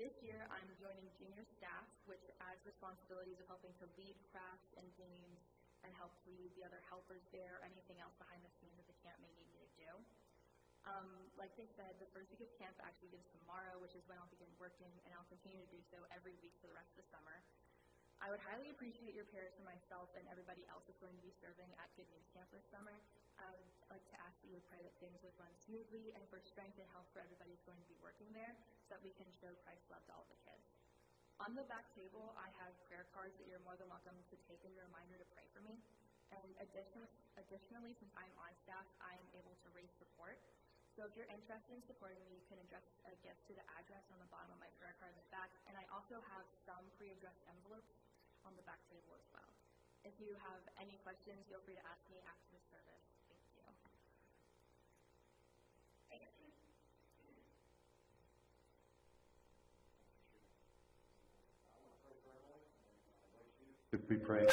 This 0.00 0.16
year, 0.24 0.48
I'm 0.48 0.72
joining 0.80 1.04
junior 1.20 1.44
staff, 1.60 1.84
which 2.08 2.24
adds 2.40 2.64
responsibilities 2.64 3.36
of 3.36 3.44
helping 3.44 3.76
to 3.76 3.84
lead 4.00 4.16
crafts 4.32 4.72
and 4.80 4.88
games 4.96 5.36
and 5.84 5.92
help 6.00 6.16
lead 6.24 6.48
the 6.56 6.64
other 6.64 6.80
helpers 6.88 7.20
there, 7.28 7.60
anything 7.60 8.00
else 8.00 8.16
behind 8.16 8.40
the 8.40 8.48
scenes 8.56 8.72
that 8.80 8.88
the 8.88 8.96
camp 9.04 9.20
may 9.20 9.28
need 9.36 9.52
me 9.52 9.60
to 9.60 9.72
do. 9.76 9.90
Um, 10.88 11.28
like 11.36 11.52
they 11.60 11.68
said, 11.76 12.00
the 12.00 12.08
first 12.16 12.32
week 12.32 12.40
of 12.40 12.48
camp 12.56 12.72
actually 12.80 13.12
begins 13.12 13.28
tomorrow, 13.36 13.76
which 13.84 13.92
is 13.92 14.00
when 14.08 14.16
I'll 14.16 14.32
begin 14.32 14.48
working, 14.56 14.96
and 15.04 15.12
I'll 15.12 15.28
continue 15.28 15.60
to 15.60 15.68
do 15.68 15.84
so 15.92 16.00
every 16.08 16.40
week 16.40 16.56
for 16.64 16.72
the 16.72 16.74
rest 16.74 16.88
of 16.96 17.04
the 17.04 17.08
summer. 17.12 17.36
I 18.22 18.30
would 18.30 18.38
highly 18.46 18.70
appreciate 18.70 19.18
your 19.18 19.26
prayers 19.34 19.50
for 19.58 19.66
myself 19.66 20.06
and 20.14 20.22
everybody 20.30 20.62
else 20.70 20.86
that's 20.86 21.02
going 21.02 21.18
to 21.18 21.26
be 21.26 21.34
serving 21.42 21.66
at 21.74 21.90
Good 21.98 22.06
News 22.14 22.30
Camp 22.30 22.46
this 22.54 22.62
summer. 22.70 22.94
I 23.34 23.50
would 23.50 23.66
like 23.90 24.06
to 24.14 24.16
ask 24.22 24.38
that 24.46 24.50
you 24.54 24.62
pray 24.70 24.78
that 24.78 24.94
things 25.02 25.18
would 25.26 25.34
run 25.42 25.50
smoothly 25.58 26.14
and 26.14 26.22
for 26.30 26.38
strength 26.38 26.78
and 26.78 26.86
health 26.94 27.10
for 27.10 27.18
everybody 27.18 27.50
who's 27.50 27.66
going 27.66 27.82
to 27.82 27.90
be 27.90 27.98
working 27.98 28.30
there 28.30 28.54
so 28.86 28.94
that 28.94 29.02
we 29.02 29.10
can 29.18 29.26
show 29.42 29.50
Christ's 29.66 29.90
love 29.90 30.06
to 30.06 30.14
all 30.14 30.22
the 30.30 30.38
kids. 30.46 30.62
On 31.42 31.50
the 31.58 31.66
back 31.66 31.90
table, 31.98 32.30
I 32.38 32.46
have 32.62 32.70
prayer 32.86 33.10
cards 33.10 33.34
that 33.42 33.50
you're 33.50 33.64
more 33.66 33.74
than 33.74 33.90
welcome 33.90 34.14
to 34.14 34.36
take 34.46 34.62
as 34.62 34.70
a 34.78 34.86
reminder 34.86 35.18
to 35.18 35.26
pray 35.34 35.50
for 35.50 35.58
me. 35.66 35.82
And 36.30 36.46
addition, 36.62 37.02
additionally, 37.34 37.98
since 37.98 38.14
I'm 38.14 38.30
on 38.38 38.54
staff, 38.62 38.86
I 39.02 39.18
am 39.18 39.26
able 39.34 39.58
to 39.66 39.68
raise 39.74 39.90
support. 39.98 40.38
So 40.94 41.10
if 41.10 41.18
you're 41.18 41.26
interested 41.26 41.74
in 41.74 41.82
supporting 41.90 42.22
me, 42.30 42.38
you 42.38 42.46
can 42.46 42.62
address 42.62 42.86
a 43.02 43.18
gift 43.26 43.42
to 43.50 43.58
the 43.58 43.66
address 43.82 44.06
on 44.14 44.22
the 44.22 44.30
bottom 44.30 44.54
of 44.54 44.62
my 44.62 44.70
prayer 44.78 44.94
card 45.02 45.10
in 45.10 45.18
the 45.18 45.30
back. 45.34 45.50
And 45.66 45.74
I 45.74 45.82
also 45.90 46.22
have 46.30 46.46
some 46.62 46.86
pre-addressed 47.00 47.42
envelopes 47.50 48.01
on 48.46 48.52
the 48.58 48.64
back 48.66 48.80
table 48.90 49.14
as 49.14 49.26
well. 49.34 49.50
If 50.04 50.14
you 50.18 50.34
have 50.50 50.62
any 50.80 50.98
questions, 51.06 51.38
feel 51.48 51.62
free 51.66 51.78
to 51.78 51.84
ask 51.86 52.02
me 52.10 52.18
after 52.26 52.46
the 52.54 52.60
service. 52.70 53.02
Thank 56.10 56.22
you. 56.42 56.50
To 63.92 63.98
be 64.08 64.16
praying, 64.16 64.48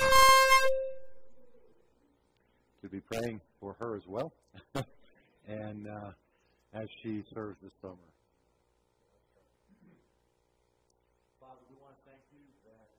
to 2.81 2.89
be 2.89 2.99
praying 2.99 3.39
for 3.61 3.75
her 3.79 3.95
as 3.95 4.03
well, 4.07 4.33
and 5.47 5.87
uh, 5.87 6.11
as 6.73 6.87
she 7.01 7.23
serves 7.33 7.55
this 7.63 7.71
summer. 7.81 7.95
Father, 11.39 11.63
we 11.71 11.75
want 11.79 11.95
to 11.95 12.03
thank 12.03 12.19
you 12.35 12.43
that 12.67 12.89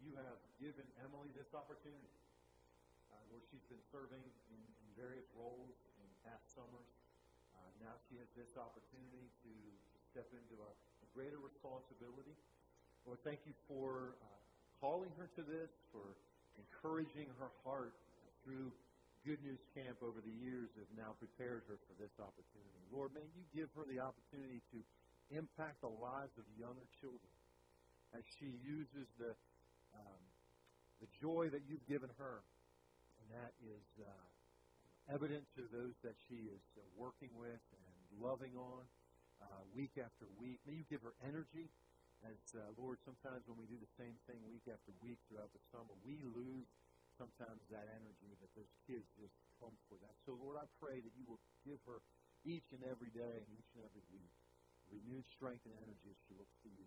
you 0.00 0.16
have 0.16 0.40
given 0.60 0.86
Emily 1.00 1.30
this 1.36 1.48
opportunity. 1.54 2.12
Uh, 3.12 3.22
where 3.30 3.42
she's 3.48 3.62
been 3.70 3.82
serving 3.94 4.20
in, 4.20 4.60
in 4.60 4.88
various 4.98 5.24
roles 5.38 5.76
in 6.02 6.06
past 6.26 6.42
summers. 6.58 6.90
Uh, 7.54 7.70
now 7.80 7.94
she 8.10 8.18
has 8.18 8.26
this 8.34 8.50
opportunity 8.58 9.30
to, 9.46 9.52
to 9.52 9.96
step 10.10 10.28
into 10.34 10.58
a, 10.58 10.70
a 10.74 11.06
greater 11.14 11.38
responsibility. 11.38 12.34
Lord, 13.06 13.22
thank 13.22 13.40
you 13.46 13.54
for 13.70 14.18
uh, 14.18 14.38
calling 14.82 15.14
her 15.16 15.30
to 15.38 15.42
this, 15.46 15.70
for 15.94 16.18
encouraging 16.58 17.30
her 17.38 17.52
heart 17.62 17.94
through 18.42 18.74
Good 19.22 19.42
News 19.42 19.62
Camp 19.74 19.98
over 20.02 20.22
the 20.22 20.36
years 20.42 20.70
have 20.78 20.90
now 20.94 21.14
prepared 21.18 21.66
her 21.66 21.78
for 21.86 21.94
this 21.98 22.14
opportunity. 22.18 22.82
Lord, 22.94 23.10
may 23.14 23.26
you 23.34 23.42
give 23.50 23.70
her 23.74 23.82
the 23.86 23.98
opportunity 23.98 24.62
to 24.70 24.78
impact 25.34 25.82
the 25.82 25.90
lives 25.90 26.30
of 26.38 26.46
younger 26.54 26.86
children 27.02 27.32
as 28.14 28.22
she 28.38 28.54
uses 28.62 29.06
the 29.18 29.34
um, 29.98 30.22
the 31.00 31.10
joy 31.20 31.48
that 31.52 31.64
you've 31.68 31.84
given 31.86 32.08
her, 32.16 32.40
and 33.20 33.26
that 33.36 33.52
is 33.62 33.86
uh, 34.00 34.26
evident 35.12 35.44
to 35.56 35.68
those 35.70 35.94
that 36.02 36.16
she 36.26 36.48
is 36.48 36.64
uh, 36.76 36.82
working 36.96 37.30
with 37.36 37.62
and 37.72 37.94
loving 38.18 38.54
on 38.56 38.82
uh, 39.42 39.62
week 39.76 39.94
after 40.00 40.24
week. 40.40 40.58
May 40.64 40.80
you 40.80 40.86
give 40.88 41.04
her 41.04 41.14
energy. 41.22 41.68
As 42.24 42.40
uh, 42.56 42.64
Lord, 42.80 42.96
sometimes 43.04 43.44
when 43.44 43.60
we 43.60 43.68
do 43.68 43.76
the 43.76 43.92
same 44.00 44.16
thing 44.24 44.40
week 44.48 44.64
after 44.72 44.88
week 45.04 45.20
throughout 45.28 45.52
the 45.52 45.60
summer, 45.68 45.92
we 46.00 46.16
lose 46.32 46.66
sometimes 47.20 47.60
that 47.68 47.84
energy 47.92 48.32
that 48.40 48.48
those 48.56 48.72
kids 48.88 49.04
just 49.20 49.36
come 49.60 49.76
for 49.88 50.00
that. 50.00 50.16
So, 50.24 50.32
Lord, 50.40 50.56
I 50.56 50.64
pray 50.80 51.04
that 51.04 51.14
you 51.16 51.28
will 51.28 51.40
give 51.68 51.76
her 51.84 52.00
each 52.48 52.72
and 52.72 52.80
every 52.88 53.12
day 53.12 53.36
and 53.36 53.48
each 53.52 53.70
and 53.76 53.84
every 53.84 54.04
week 54.08 54.32
renewed 54.90 55.26
strength 55.34 55.66
and 55.66 55.74
energy 55.82 56.08
as 56.08 56.18
she 56.26 56.34
looks 56.38 56.56
to 56.62 56.70
you. 56.70 56.86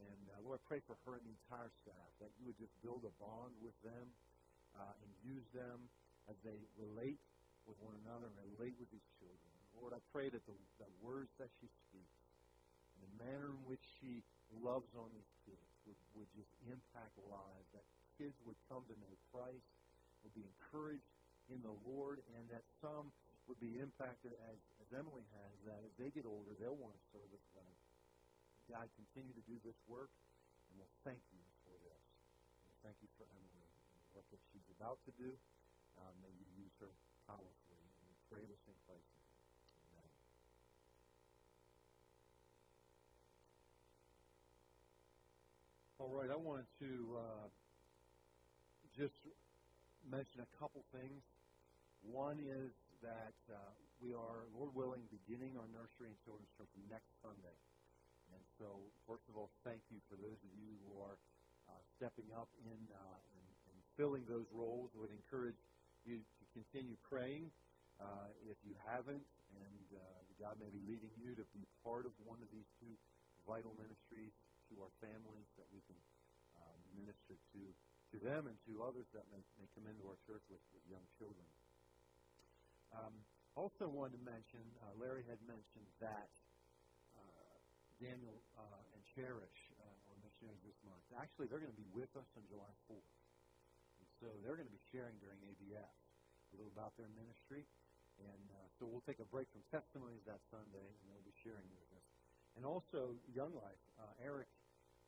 And 0.00 0.22
uh, 0.32 0.40
Lord, 0.46 0.60
pray 0.66 0.80
for 0.88 0.96
her 1.04 1.20
and 1.20 1.24
the 1.24 1.34
entire 1.46 1.70
staff 1.84 2.10
that 2.24 2.32
you 2.40 2.48
would 2.48 2.58
just 2.58 2.72
build 2.80 3.04
a 3.04 3.12
bond 3.20 3.52
with 3.60 3.76
them 3.84 4.06
uh, 4.76 4.94
and 5.02 5.10
use 5.24 5.44
them 5.52 5.78
as 6.28 6.36
they 6.46 6.56
relate 6.78 7.20
with 7.68 7.76
one 7.84 7.94
another 8.06 8.30
and 8.30 8.36
relate 8.56 8.74
with 8.80 8.88
these 8.90 9.08
children. 9.20 9.50
Lord, 9.78 9.92
I 9.94 10.02
pray 10.12 10.28
that 10.28 10.42
the, 10.44 10.56
the 10.82 10.90
words 11.00 11.30
that 11.38 11.48
she 11.60 11.68
speaks 11.88 12.18
and 12.98 13.00
the 13.06 13.12
manner 13.24 13.48
in 13.52 13.60
which 13.64 13.82
she 14.00 14.20
loves 14.60 14.90
on 14.98 15.08
these 15.14 15.32
kids 15.46 15.70
would, 15.86 16.00
would 16.18 16.30
just 16.36 16.50
impact 16.68 17.14
lives, 17.30 17.68
that 17.72 17.86
kids 18.18 18.36
would 18.44 18.58
come 18.68 18.84
to 18.90 18.96
know 19.00 19.14
Christ, 19.32 19.64
would 20.26 20.34
be 20.36 20.44
encouraged 20.44 21.06
in 21.48 21.62
the 21.64 21.72
Lord, 21.88 22.20
and 22.36 22.44
that 22.52 22.62
some 22.84 23.08
would 23.48 23.58
be 23.58 23.80
impacted 23.80 24.36
as, 24.52 24.58
as 24.84 24.88
Emily 24.92 25.24
has, 25.34 25.52
that 25.66 25.80
as 25.82 25.92
they 25.96 26.12
get 26.12 26.28
older, 26.28 26.52
they'll 26.60 26.76
want 26.76 26.94
to 26.94 27.02
serve 27.10 27.30
as 27.32 27.44
well. 27.56 27.79
God, 28.70 28.86
continue 28.94 29.34
to 29.34 29.44
do 29.50 29.58
this 29.66 29.74
work, 29.90 30.14
and 30.70 30.78
we'll 30.78 30.94
thank 31.02 31.18
you 31.34 31.42
for 31.66 31.74
this. 31.82 32.04
And 32.62 32.70
thank 32.86 32.94
you 33.02 33.10
for 33.18 33.26
Emily 33.34 33.66
and 33.66 33.98
the 33.98 34.14
work 34.14 34.30
that 34.30 34.38
she's 34.54 34.62
about 34.78 35.02
to 35.10 35.12
do. 35.18 35.34
Uh, 35.98 36.14
may 36.22 36.30
you 36.30 36.46
use 36.54 36.70
her 36.78 36.94
powerfully. 37.26 37.82
And 37.82 38.06
we 38.06 38.14
pray 38.30 38.46
this 38.46 38.62
in 38.70 38.78
Christ's 38.86 39.10
name. 39.10 40.14
All 45.98 46.14
right, 46.14 46.30
I 46.30 46.38
wanted 46.38 46.70
to 46.78 46.92
uh, 47.18 47.46
just 48.94 49.18
mention 50.06 50.46
a 50.46 50.50
couple 50.62 50.86
things. 50.94 51.26
One 52.06 52.38
is 52.38 52.70
that 53.02 53.34
uh, 53.50 53.58
we 53.98 54.14
are, 54.14 54.46
Lord 54.54 54.70
willing, 54.78 55.02
beginning 55.10 55.58
our 55.58 55.66
nursery 55.74 56.06
and 56.06 56.16
children's 56.22 56.54
church 56.54 56.70
next 56.86 57.10
Sunday. 57.18 57.58
And 58.34 58.44
so, 58.58 58.78
first 59.06 59.24
of 59.28 59.36
all, 59.36 59.50
thank 59.66 59.80
you 59.90 59.98
for 60.06 60.16
those 60.18 60.38
of 60.40 60.52
you 60.56 60.70
who 60.86 61.02
are 61.02 61.16
uh, 61.68 61.80
stepping 61.98 62.28
up 62.34 62.48
in, 62.62 62.78
uh, 62.92 63.18
in, 63.36 63.44
in 63.74 63.76
filling 63.96 64.24
those 64.26 64.46
roles. 64.54 64.90
I 64.94 65.06
would 65.06 65.14
encourage 65.14 65.58
you 66.06 66.18
to 66.18 66.44
continue 66.56 66.96
praying 67.06 67.50
uh, 68.00 68.32
if 68.48 68.56
you 68.64 68.72
haven't, 68.88 69.24
and 69.54 69.86
uh, 69.92 70.20
God 70.40 70.56
may 70.56 70.70
be 70.72 70.80
leading 70.88 71.12
you 71.20 71.36
to 71.36 71.44
be 71.52 71.62
part 71.84 72.08
of 72.08 72.12
one 72.24 72.40
of 72.40 72.48
these 72.48 72.68
two 72.80 72.94
vital 73.44 73.76
ministries 73.76 74.32
to 74.72 74.80
our 74.80 74.92
families 75.04 75.48
that 75.60 75.68
we 75.74 75.82
can 75.84 75.98
um, 76.56 76.78
minister 76.96 77.36
to 77.52 77.60
to 78.10 78.18
them 78.18 78.50
and 78.50 78.58
to 78.66 78.82
others 78.82 79.06
that 79.14 79.22
may, 79.30 79.38
may 79.62 79.70
come 79.70 79.86
into 79.86 80.02
our 80.10 80.18
church 80.26 80.42
with, 80.50 80.62
with 80.74 80.82
young 80.90 81.06
children. 81.14 81.46
Um, 82.90 83.14
also 83.54 83.86
wanted 83.86 84.18
to 84.18 84.22
mention, 84.26 84.62
uh, 84.82 84.90
Larry 84.98 85.22
had 85.30 85.38
mentioned 85.46 85.86
that 86.02 86.26
Daniel 88.00 88.40
uh, 88.56 88.96
and 88.96 89.00
Cherish 89.12 89.60
uh, 89.76 90.08
are 90.08 90.16
missionaries 90.24 90.64
this 90.64 90.80
month. 90.88 91.04
Actually, 91.20 91.52
they're 91.52 91.60
going 91.60 91.70
to 91.70 91.76
be 91.76 91.92
with 91.92 92.08
us 92.16 92.24
on 92.32 92.42
July 92.48 92.72
4th. 92.88 93.12
And 94.00 94.08
so 94.16 94.32
they're 94.40 94.56
going 94.56 94.68
to 94.68 94.72
be 94.72 94.80
sharing 94.88 95.20
during 95.20 95.36
ABF 95.44 95.84
a 95.84 96.52
little 96.56 96.72
about 96.72 96.96
their 96.96 97.12
ministry. 97.12 97.68
And 98.16 98.44
uh, 98.56 98.66
so 98.80 98.88
we'll 98.88 99.04
take 99.04 99.20
a 99.20 99.28
break 99.28 99.52
from 99.52 99.60
testimonies 99.68 100.24
that 100.24 100.40
Sunday, 100.48 100.80
and 100.80 101.04
they'll 101.12 101.28
be 101.28 101.36
sharing 101.44 101.68
with 101.76 101.88
us. 101.92 102.06
And 102.56 102.64
also, 102.64 103.20
Young 103.36 103.52
Life, 103.52 103.84
uh, 104.00 104.24
Eric 104.24 104.48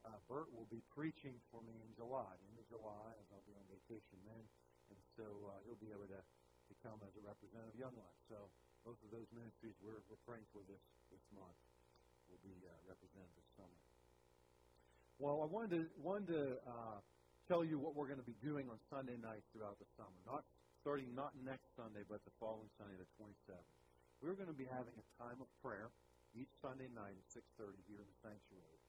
uh, 0.04 0.20
Bert 0.28 0.52
will 0.52 0.68
be 0.68 0.84
preaching 0.92 1.40
for 1.48 1.64
me 1.64 1.72
in 1.80 1.90
July, 1.96 2.28
end 2.44 2.60
of 2.60 2.68
July, 2.68 3.08
as 3.16 3.26
I'll 3.32 3.44
be 3.48 3.56
on 3.56 3.64
vacation 3.72 4.20
then. 4.28 4.44
And 4.92 5.00
so 5.16 5.26
uh, 5.48 5.64
he'll 5.64 5.80
be 5.80 5.92
able 5.92 6.08
to, 6.12 6.20
to 6.20 6.74
come 6.84 7.00
as 7.08 7.16
a 7.16 7.24
representative 7.24 7.72
of 7.72 7.80
Young 7.80 7.96
Life. 7.96 8.20
So 8.28 8.52
both 8.84 9.00
of 9.00 9.08
those 9.08 9.28
ministries 9.32 9.76
we're, 9.80 10.04
we're 10.12 10.20
praying 10.28 10.44
for 10.52 10.60
this, 10.68 10.84
this 11.08 11.24
month 11.32 11.56
will 12.32 12.40
be 12.40 12.56
uh, 12.64 12.72
represented 12.88 13.28
this 13.36 13.48
summer. 13.60 13.78
Well, 15.20 15.44
I 15.44 15.48
wanted 15.52 15.70
to, 15.76 15.80
wanted 16.00 16.32
to 16.32 16.44
uh, 16.64 16.98
tell 17.44 17.60
you 17.60 17.76
what 17.76 17.92
we're 17.92 18.08
going 18.08 18.24
to 18.24 18.26
be 18.26 18.38
doing 18.40 18.72
on 18.72 18.80
Sunday 18.88 19.20
nights 19.20 19.44
throughout 19.52 19.76
the 19.76 19.88
summer. 20.00 20.16
Not 20.24 20.40
starting 20.80 21.12
not 21.12 21.36
next 21.44 21.68
Sunday, 21.76 22.02
but 22.08 22.24
the 22.24 22.32
following 22.40 22.72
Sunday, 22.80 22.96
the 22.96 23.06
27th. 23.20 23.76
We're 24.24 24.34
going 24.34 24.48
to 24.48 24.56
be 24.56 24.66
having 24.66 24.96
a 24.96 25.06
time 25.20 25.36
of 25.38 25.46
prayer 25.60 25.92
each 26.32 26.50
Sunday 26.64 26.88
night 26.96 27.12
at 27.12 27.26
6:30 27.36 27.76
here 27.84 28.00
in 28.00 28.08
the 28.08 28.18
sanctuary. 28.24 28.80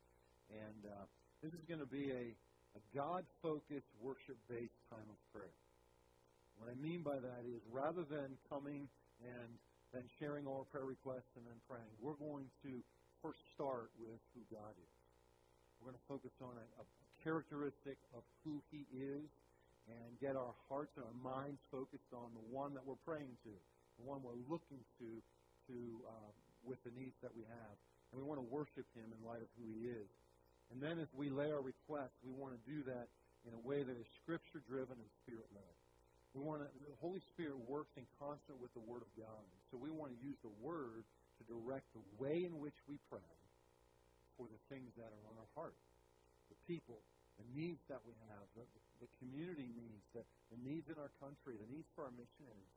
And 0.53 0.81
uh, 0.87 1.05
this 1.43 1.51
is 1.51 1.63
going 1.67 1.83
to 1.83 1.89
be 1.89 2.15
a, 2.15 2.31
a 2.79 2.81
God 2.95 3.27
focused, 3.43 3.89
worship 3.99 4.39
based 4.47 4.77
time 4.87 5.09
of 5.09 5.19
prayer. 5.35 5.57
What 6.61 6.69
I 6.71 6.77
mean 6.79 7.01
by 7.01 7.17
that 7.19 7.43
is 7.49 7.59
rather 7.67 8.05
than 8.07 8.37
coming 8.47 8.87
and 9.19 9.49
then 9.93 10.05
sharing 10.17 10.45
all 10.49 10.65
our 10.65 10.69
prayer 10.73 10.85
requests 10.85 11.33
and 11.37 11.45
then 11.45 11.57
praying, 11.69 11.93
we're 12.01 12.17
going 12.17 12.49
to 12.65 12.81
first 13.23 13.39
start 13.55 13.87
with 13.95 14.19
who 14.35 14.43
God 14.51 14.75
is. 14.75 14.95
We're 15.79 15.95
going 15.95 15.99
to 15.99 16.07
focus 16.11 16.35
on 16.43 16.59
a, 16.59 16.67
a 16.83 16.85
characteristic 17.23 17.95
of 18.11 18.27
who 18.43 18.59
He 18.67 18.83
is 18.91 19.23
and 19.87 20.11
get 20.19 20.35
our 20.35 20.51
hearts 20.67 20.91
and 20.99 21.07
our 21.07 21.19
minds 21.23 21.63
focused 21.71 22.11
on 22.11 22.35
the 22.35 22.43
one 22.51 22.75
that 22.75 22.83
we're 22.83 22.99
praying 23.07 23.31
to, 23.47 23.53
the 23.95 24.03
one 24.03 24.19
we're 24.19 24.43
looking 24.51 24.83
to, 24.99 25.09
to 25.71 25.77
uh, 26.03 26.31
with 26.67 26.83
the 26.83 26.91
needs 26.99 27.15
that 27.23 27.31
we 27.31 27.47
have. 27.47 27.75
And 28.11 28.19
we 28.19 28.27
want 28.27 28.43
to 28.43 28.47
worship 28.51 28.83
Him 28.91 29.07
in 29.07 29.19
light 29.23 29.39
of 29.39 29.47
who 29.55 29.71
He 29.71 29.87
is. 29.87 30.11
And 30.75 30.83
then 30.83 30.99
as 30.99 31.07
we 31.15 31.31
lay 31.31 31.47
our 31.47 31.63
requests, 31.63 32.19
we 32.27 32.35
want 32.35 32.59
to 32.59 32.61
do 32.67 32.83
that 32.91 33.07
in 33.47 33.55
a 33.55 33.61
way 33.63 33.87
that 33.87 33.95
is 33.95 34.07
scripture 34.19 34.59
driven 34.67 34.99
and 34.99 35.09
spirit 35.23 35.47
led. 35.55 35.75
We 36.35 36.43
want 36.43 36.59
to, 36.59 36.67
the 36.67 36.99
Holy 36.99 37.23
Spirit 37.31 37.55
works 37.71 37.95
in 37.95 38.03
concert 38.19 38.59
with 38.59 38.75
the 38.75 38.83
Word 38.83 39.05
of 39.05 39.11
God. 39.15 39.47
So 39.71 39.79
we 39.79 39.93
want 39.93 40.11
to 40.11 40.19
use 40.19 40.35
the 40.43 40.51
Word 40.59 41.07
direct 41.47 41.87
the 41.93 42.05
way 42.19 42.43
in 42.45 42.59
which 42.59 42.75
we 42.87 42.99
pray 43.09 43.25
for 44.37 44.49
the 44.49 44.61
things 44.69 44.89
that 44.97 45.09
are 45.09 45.25
on 45.29 45.35
our 45.37 45.51
heart. 45.53 45.77
The 46.49 46.57
people, 46.65 46.99
the 47.37 47.47
needs 47.53 47.81
that 47.89 48.01
we 48.05 48.13
have, 48.29 48.45
the, 48.57 48.65
the 49.01 49.09
community 49.21 49.69
needs, 49.73 50.03
the, 50.13 50.23
the 50.53 50.59
needs 50.61 50.85
in 50.89 50.97
our 50.97 51.11
country, 51.21 51.57
the 51.57 51.69
needs 51.69 51.87
for 51.93 52.05
our 52.05 52.13
missionaries. 52.13 52.73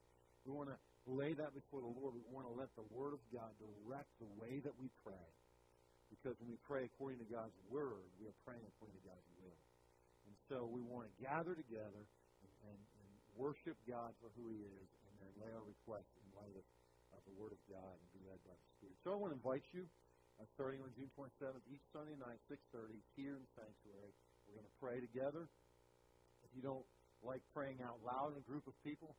We 0.47 0.55
want 0.55 0.71
to 0.71 0.79
lay 1.11 1.35
that 1.35 1.55
before 1.55 1.83
the 1.83 1.91
Lord. 1.91 2.15
We 2.15 2.23
want 2.31 2.47
to 2.47 2.55
let 2.55 2.71
the 2.79 2.87
Word 2.95 3.15
of 3.15 3.23
God 3.35 3.51
direct 3.59 4.11
the 4.23 4.31
way 4.39 4.63
that 4.63 4.75
we 4.79 4.87
pray. 5.03 5.27
Because 6.07 6.39
when 6.39 6.55
we 6.55 6.61
pray 6.63 6.87
according 6.87 7.19
to 7.19 7.29
God's 7.29 7.57
Word, 7.67 8.07
we 8.23 8.31
are 8.31 8.39
praying 8.47 8.63
according 8.63 8.95
to 8.95 9.05
God's 9.11 9.27
will. 9.43 9.59
And 10.31 10.35
so 10.47 10.67
we 10.71 10.83
want 10.87 11.11
to 11.11 11.13
gather 11.19 11.55
together 11.59 12.03
and, 12.03 12.53
and, 12.71 12.79
and 12.79 13.11
worship 13.35 13.75
God 13.91 14.15
for 14.23 14.31
who 14.39 14.51
He 14.55 14.63
is 14.63 14.89
and 15.07 15.15
then 15.19 15.33
lay 15.43 15.51
our 15.51 15.67
requests 15.67 16.15
in 16.23 16.27
light 16.39 16.55
of 16.55 16.63
the 17.27 17.37
Word 17.37 17.53
of 17.53 17.61
God 17.67 17.95
and 17.99 18.09
be 18.15 18.23
led 18.23 18.39
by 18.47 18.55
the 18.55 18.67
Spirit. 18.79 18.97
So 19.03 19.13
I 19.13 19.19
want 19.19 19.35
to 19.35 19.39
invite 19.39 19.67
you, 19.75 19.85
uh, 20.39 20.47
starting 20.55 20.81
on 20.81 20.95
June 20.95 21.11
27th, 21.19 21.63
each 21.69 21.83
Sunday 21.91 22.15
night, 22.17 22.39
6.30, 22.47 22.95
here 23.19 23.35
in 23.35 23.43
the 23.43 23.53
sanctuary. 23.59 24.15
We're 24.47 24.63
going 24.63 24.71
to 24.71 24.79
pray 24.79 24.99
together. 25.03 25.51
If 26.47 26.51
you 26.55 26.63
don't 26.63 26.87
like 27.27 27.43
praying 27.51 27.83
out 27.83 27.99
loud 28.07 28.33
in 28.33 28.39
a 28.39 28.47
group 28.47 28.71
of 28.71 28.77
people, 28.87 29.19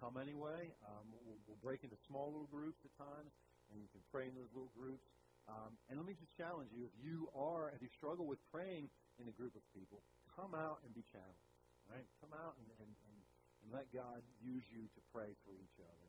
come 0.00 0.16
anyway. 0.16 0.72
Um, 0.88 1.04
we'll, 1.28 1.38
we'll 1.44 1.60
break 1.60 1.84
into 1.84 1.98
small 2.08 2.32
little 2.32 2.48
groups 2.48 2.80
at 2.82 2.92
times, 2.96 3.30
and 3.70 3.78
you 3.78 3.88
can 3.92 4.00
pray 4.08 4.26
in 4.26 4.34
those 4.34 4.48
little 4.56 4.72
groups. 4.72 5.04
Um, 5.50 5.74
and 5.90 5.98
let 5.98 6.06
me 6.06 6.14
just 6.16 6.32
challenge 6.38 6.70
you: 6.72 6.86
if 6.86 6.94
you 7.02 7.28
are, 7.34 7.74
if 7.74 7.82
you 7.82 7.90
struggle 7.98 8.24
with 8.24 8.38
praying 8.54 8.88
in 9.18 9.26
a 9.26 9.34
group 9.34 9.52
of 9.58 9.64
people, 9.74 10.00
come 10.38 10.54
out 10.54 10.80
and 10.86 10.94
be 10.94 11.02
challenged. 11.10 11.46
Right? 11.90 12.06
Come 12.22 12.32
out 12.32 12.54
and, 12.56 12.68
and, 12.78 12.92
and, 12.94 13.18
and 13.62 13.66
let 13.74 13.90
God 13.90 14.22
use 14.40 14.64
you 14.70 14.86
to 14.86 15.00
pray 15.12 15.28
for 15.44 15.52
each 15.58 15.78
other, 15.82 16.08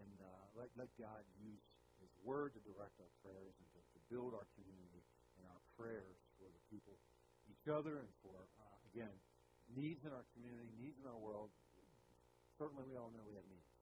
and 0.00 0.14
uh, 0.22 0.44
let 0.58 0.70
let 0.74 0.90
God 0.98 1.22
use 1.38 1.62
His 2.00 2.12
Word 2.24 2.54
to 2.56 2.60
direct 2.64 2.96
our 2.98 3.12
prayers 3.22 3.54
and 3.54 3.68
to, 3.74 3.80
to 3.80 3.98
build 4.10 4.34
our 4.34 4.46
community 4.58 5.02
and 5.38 5.44
our 5.50 5.62
prayers 5.78 6.18
for 6.38 6.46
the 6.50 6.62
people, 6.70 6.94
each 7.50 7.66
other, 7.70 8.02
and 8.02 8.10
for 8.22 8.34
uh, 8.58 8.90
again 8.94 9.14
needs 9.72 10.04
in 10.04 10.12
our 10.12 10.26
community, 10.36 10.68
needs 10.76 10.98
in 11.00 11.06
our 11.08 11.18
world. 11.18 11.48
Certainly, 12.60 12.86
we 12.86 12.94
all 12.94 13.10
know 13.10 13.24
we 13.26 13.34
have 13.34 13.48
needs, 13.50 13.72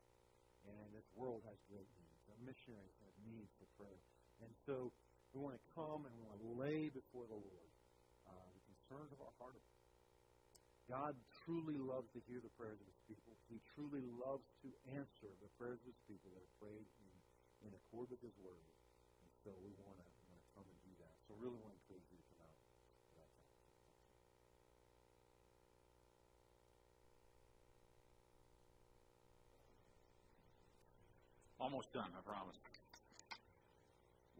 and 0.64 0.88
this 0.96 1.04
world 1.12 1.44
has 1.44 1.58
great 1.68 1.88
needs. 1.98 2.20
Our 2.30 2.40
missionaries 2.46 2.96
have 3.04 3.16
needs 3.28 3.52
for 3.60 3.68
prayer. 3.76 4.00
And 4.40 4.50
so 4.64 4.90
we 5.36 5.44
want 5.44 5.60
to 5.60 5.64
come 5.76 6.08
and 6.08 6.12
we 6.16 6.24
want 6.24 6.40
to 6.40 6.50
lay 6.56 6.88
before 6.88 7.28
the 7.28 7.36
Lord 7.36 7.70
uh, 8.26 8.48
the 8.56 8.62
concerns 8.64 9.12
of 9.12 9.20
our 9.20 9.34
heart. 9.36 9.60
God 10.90 11.14
truly 11.44 11.74
loves 11.78 12.06
to 12.14 12.20
hear 12.30 12.38
the 12.38 12.52
prayers 12.54 12.78
of 12.78 12.86
his 12.86 13.00
people. 13.10 13.34
He 13.50 13.58
truly 13.74 14.02
loves 14.18 14.46
to 14.62 14.70
answer 14.94 15.30
the 15.42 15.50
prayers 15.58 15.82
of 15.82 15.90
his 15.90 16.00
people 16.06 16.30
that 16.34 16.42
are 16.42 16.54
prayed 16.62 16.86
in, 16.86 17.14
in 17.66 17.70
accord 17.74 18.10
with 18.10 18.22
his 18.22 18.34
word. 18.42 18.66
And 19.22 19.30
so 19.42 19.50
we 19.62 19.74
want 19.82 19.98
to, 19.98 20.06
come 20.54 20.68
and 20.68 20.78
do 20.84 20.92
that. 21.00 21.14
So 21.26 21.34
really 21.40 21.56
want 21.58 21.72
to 21.72 21.80
encourage 21.82 22.06
you 22.12 22.18
to 22.20 22.26
come 22.28 22.44
out. 22.44 22.56
Almost 31.62 31.94
done, 31.94 32.10
I 32.10 32.20
promise. 32.26 32.81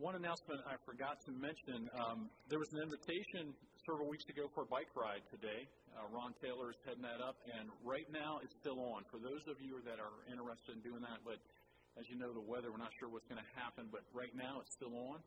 One 0.00 0.16
announcement 0.16 0.64
I 0.64 0.81
forgot 0.88 1.20
to 1.28 1.31
mention 1.37 1.92
um, 1.92 2.33
there 2.48 2.57
was 2.57 2.72
an 2.72 2.81
invitation 2.81 3.52
several 3.85 4.09
weeks 4.09 4.24
ago 4.33 4.48
for 4.57 4.64
a 4.64 4.70
bike 4.70 4.88
ride 4.96 5.20
today. 5.28 5.68
Uh, 5.92 6.09
Ron 6.09 6.33
Taylor 6.40 6.72
is 6.72 6.81
heading 6.88 7.05
that 7.05 7.20
up, 7.20 7.37
and 7.52 7.68
right 7.85 8.09
now 8.09 8.40
it's 8.40 8.57
still 8.57 8.81
on. 8.81 9.05
For 9.12 9.20
those 9.20 9.44
of 9.44 9.61
you 9.61 9.85
that 9.85 10.00
are 10.00 10.16
interested 10.33 10.81
in 10.81 10.81
doing 10.81 11.05
that, 11.05 11.20
but 11.28 11.37
as 12.00 12.09
you 12.09 12.16
know, 12.16 12.33
the 12.33 12.40
weather, 12.40 12.72
we're 12.72 12.81
not 12.81 12.96
sure 12.96 13.12
what's 13.12 13.28
going 13.28 13.42
to 13.42 13.50
happen, 13.52 13.92
but 13.92 14.00
right 14.16 14.33
now 14.33 14.64
it's 14.64 14.72
still 14.72 14.96
on. 15.12 15.20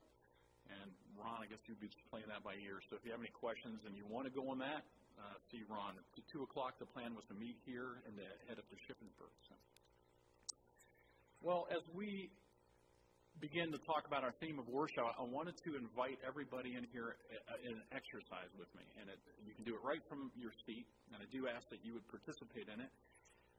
And 0.82 0.90
Ron, 1.14 1.46
I 1.46 1.48
guess 1.48 1.62
you'd 1.70 1.78
be 1.78 1.94
just 1.94 2.02
playing 2.10 2.26
that 2.34 2.42
by 2.42 2.58
ear. 2.58 2.82
So 2.90 2.98
if 2.98 3.06
you 3.06 3.14
have 3.14 3.22
any 3.22 3.30
questions 3.38 3.86
and 3.86 3.94
you 3.94 4.02
want 4.10 4.26
to 4.26 4.34
go 4.34 4.50
on 4.50 4.58
that, 4.66 4.82
uh, 5.22 5.38
see 5.54 5.62
Ron. 5.70 5.94
At 5.94 6.26
2 6.34 6.42
o'clock, 6.42 6.82
the 6.82 6.90
plan 6.90 7.14
was 7.14 7.24
to 7.30 7.38
meet 7.38 7.62
here 7.70 8.02
and 8.10 8.18
to 8.18 8.26
head 8.50 8.58
up 8.58 8.66
to 8.74 8.78
Shippensburg. 8.90 9.30
So. 9.46 9.54
Well, 11.46 11.70
as 11.70 11.86
we 11.94 12.34
begin 13.40 13.72
to 13.72 13.80
talk 13.84 14.08
about 14.08 14.24
our 14.24 14.32
theme 14.40 14.60
of 14.60 14.68
worship, 14.72 15.04
I 15.04 15.24
wanted 15.28 15.60
to 15.68 15.76
invite 15.76 16.20
everybody 16.24 16.80
in 16.80 16.88
here 16.92 17.20
uh, 17.52 17.68
in 17.68 17.76
an 17.76 17.88
exercise 17.92 18.52
with 18.56 18.72
me. 18.76 18.86
And 19.00 19.12
it, 19.12 19.20
you 19.44 19.52
can 19.52 19.68
do 19.68 19.76
it 19.76 19.84
right 19.84 20.02
from 20.08 20.32
your 20.40 20.56
seat, 20.64 20.88
and 21.12 21.20
I 21.20 21.28
do 21.32 21.48
ask 21.52 21.68
that 21.72 21.84
you 21.84 21.92
would 21.96 22.08
participate 22.08 22.72
in 22.72 22.80
it. 22.80 22.92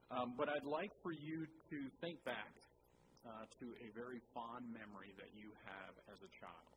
Um, 0.09 0.33
but 0.39 0.47
I'd 0.49 0.65
like 0.65 0.89
for 1.03 1.11
you 1.11 1.45
to 1.45 1.77
think 1.99 2.23
back 2.23 2.55
uh, 3.27 3.43
to 3.59 3.65
a 3.83 3.91
very 3.91 4.23
fond 4.31 4.65
memory 4.71 5.11
that 5.19 5.35
you 5.35 5.51
have 5.67 5.93
as 6.07 6.19
a 6.23 6.31
child. 6.39 6.71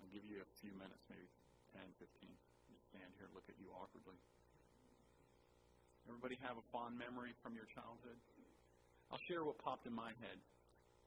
I'll 0.00 0.12
give 0.12 0.24
you 0.24 0.40
a 0.40 0.48
few 0.64 0.72
minutes, 0.74 1.02
maybe 1.12 1.28
10, 1.76 1.84
15. 2.00 2.08
Just 2.72 2.82
stand 2.88 3.10
here 3.20 3.28
and 3.28 3.34
look 3.36 3.46
at 3.52 3.56
you 3.60 3.68
awkwardly. 3.76 4.16
Everybody 6.08 6.40
have 6.40 6.56
a 6.56 6.66
fond 6.72 6.96
memory 6.96 7.36
from 7.42 7.52
your 7.52 7.66
childhood? 7.74 8.16
I'll 9.12 9.22
share 9.30 9.44
what 9.44 9.58
popped 9.62 9.86
in 9.86 9.94
my 9.94 10.10
head 10.18 10.38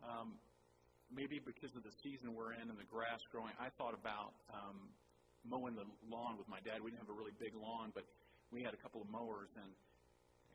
um, 0.03 0.35
maybe 1.09 1.41
because 1.41 1.73
of 1.75 1.83
the 1.83 1.93
season 2.03 2.35
we're 2.37 2.53
in 2.53 2.69
and 2.69 2.77
the 2.77 2.87
grass 2.87 3.21
growing, 3.31 3.53
I 3.57 3.73
thought 3.75 3.97
about 3.97 4.33
um, 4.53 4.89
mowing 5.43 5.75
the 5.75 5.87
lawn 6.07 6.37
with 6.37 6.47
my 6.47 6.61
dad. 6.61 6.81
We 6.83 6.91
didn't 6.91 7.03
have 7.03 7.13
a 7.13 7.17
really 7.17 7.35
big 7.39 7.57
lawn, 7.57 7.91
but 7.91 8.05
we 8.53 8.61
had 8.61 8.73
a 8.73 8.81
couple 8.81 9.01
of 9.01 9.09
mowers, 9.09 9.49
and 9.57 9.69